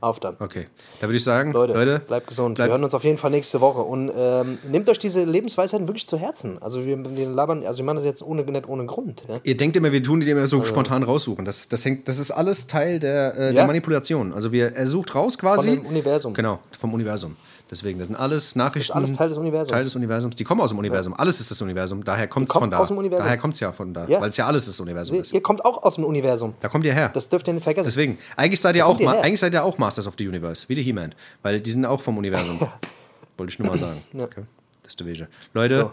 [0.00, 0.36] Auf dann.
[0.38, 0.66] Okay.
[1.00, 2.54] Da würde ich sagen, Leute, Leute, bleibt gesund.
[2.54, 3.80] bleibt- wir hören uns auf jeden Fall nächste Woche.
[3.80, 6.62] Und ähm, nehmt euch diese Lebensweisheiten wirklich zu Herzen.
[6.62, 9.24] Also wir, wir labern, also wir machen das jetzt ohne, nicht ohne Grund.
[9.28, 9.36] Ja?
[9.42, 11.44] Ihr denkt immer, wir tun die immer so spontan raussuchen.
[11.44, 13.52] Das, das, hängt, das ist alles Teil der, äh, Ja.
[13.54, 14.32] der Manipulation.
[14.32, 15.68] Also wir, er sucht raus quasi.
[15.70, 16.32] Von dem Universum.
[16.32, 17.36] Genau, vom Universum.
[17.70, 18.96] Deswegen, das sind alles Nachrichten.
[18.96, 19.68] alles Teil des Universums.
[19.68, 20.36] Teil des Universums.
[20.36, 21.12] Die kommen aus dem Universum.
[21.14, 22.02] Alles ist das Universum.
[22.02, 22.78] Daher kommt es von da.
[22.78, 23.24] aus dem Universum.
[23.24, 24.06] Daher kommt es ja von da.
[24.06, 24.20] Ja.
[24.20, 25.34] Weil es ja alles das Universum ist.
[25.34, 26.54] Ihr kommt auch aus dem Universum.
[26.60, 27.10] Da kommt ihr her.
[27.12, 27.86] Das dürft ihr nicht vergessen.
[27.86, 30.76] Deswegen, eigentlich seid ihr auch, ihr eigentlich seid ihr auch Masters of the Universe, wie
[30.76, 31.14] die He-Man.
[31.42, 32.58] Weil die sind auch vom Universum.
[33.36, 34.02] Wollte ich nur mal sagen.
[34.18, 34.42] Okay.
[34.82, 35.28] Das ist der Wege.
[35.52, 35.92] Leute, So.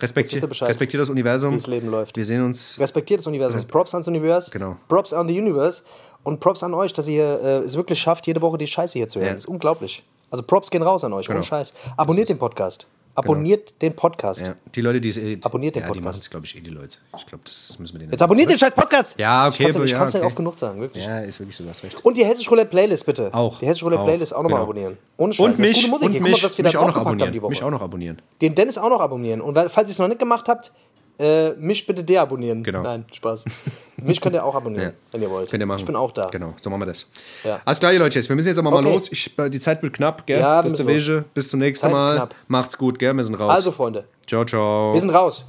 [0.00, 1.54] respektiert, respektiert das Universum.
[1.54, 2.16] wie das Leben läuft.
[2.16, 2.78] Wir sehen uns.
[2.78, 3.60] Respektiert das Universum.
[3.66, 4.52] Props ans Universum.
[4.52, 4.76] Genau.
[4.86, 5.82] Props an the Universe.
[6.22, 9.08] Und Props an euch, dass ihr äh, es wirklich schafft, jede Woche die Scheiße hier
[9.08, 9.26] zu hören.
[9.28, 9.34] Ja.
[9.34, 10.04] Das ist unglaublich.
[10.36, 11.72] Also Props gehen raus an euch, ohne Scheiß.
[11.96, 12.86] Abonniert den Podcast.
[13.14, 14.42] Abonniert den Podcast.
[14.42, 15.38] Ja, die Leute, die es eh.
[15.40, 16.04] Abonniert den ja, die Podcast.
[16.04, 16.98] machen es, glaube ich, eh die Leute.
[17.16, 18.10] Ich glaube, das müssen wir denen.
[18.12, 19.18] Jetzt abonniert den scheiß Podcast!
[19.18, 20.26] Ja, okay, Ich kann es ja, nicht okay.
[20.26, 21.02] oft genug sagen, wirklich.
[21.02, 22.04] Ja, ist wirklich so, du hast recht.
[22.04, 23.32] Und die Hessische Roulette Playlist, bitte.
[23.32, 23.58] Auch.
[23.58, 24.64] Die Hessische Roulette Auch, Playlist auch nochmal genau.
[24.64, 24.98] abonnieren.
[25.16, 25.46] Ohne Scheiß.
[25.46, 26.06] Und mich, gute Musik.
[26.06, 27.32] und Hier, guck mal, mich, was wir da mich auch noch abonnieren.
[27.32, 27.40] die.
[27.40, 28.22] Mich auch noch abonnieren.
[28.42, 29.40] Den Dennis auch noch abonnieren.
[29.40, 30.72] Und falls ihr es noch nicht gemacht habt,
[31.18, 32.62] äh, mich bitte deabonnieren.
[32.62, 32.82] Genau.
[32.82, 33.44] Nein, Spaß.
[33.96, 34.92] mich könnt ihr auch abonnieren, Ja.
[35.12, 35.50] wenn ihr wollt.
[35.50, 35.80] Könnt ihr machen.
[35.80, 36.28] Ich bin auch da.
[36.28, 37.08] Genau, so machen wir das.
[37.44, 37.60] Ja.
[37.64, 38.92] Alles klar, ihr Leute, wir müssen jetzt aber mal Okay.
[38.92, 39.10] los.
[39.12, 40.40] Ich, äh, die Zeit wird knapp, gell?
[40.40, 40.86] Ja, das ist der.
[40.86, 41.24] Wege.
[41.34, 42.16] Bis zum nächsten Zeit ist Mal.
[42.16, 42.34] knapp.
[42.48, 43.14] Macht's gut, gell?
[43.14, 43.56] Wir sind raus.
[43.56, 44.92] Also, Freunde, ciao, ciao.
[44.94, 45.44] wir sind raus.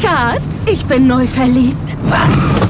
[0.00, 1.96] Schatz, ich bin neu verliebt.
[2.04, 2.69] Was?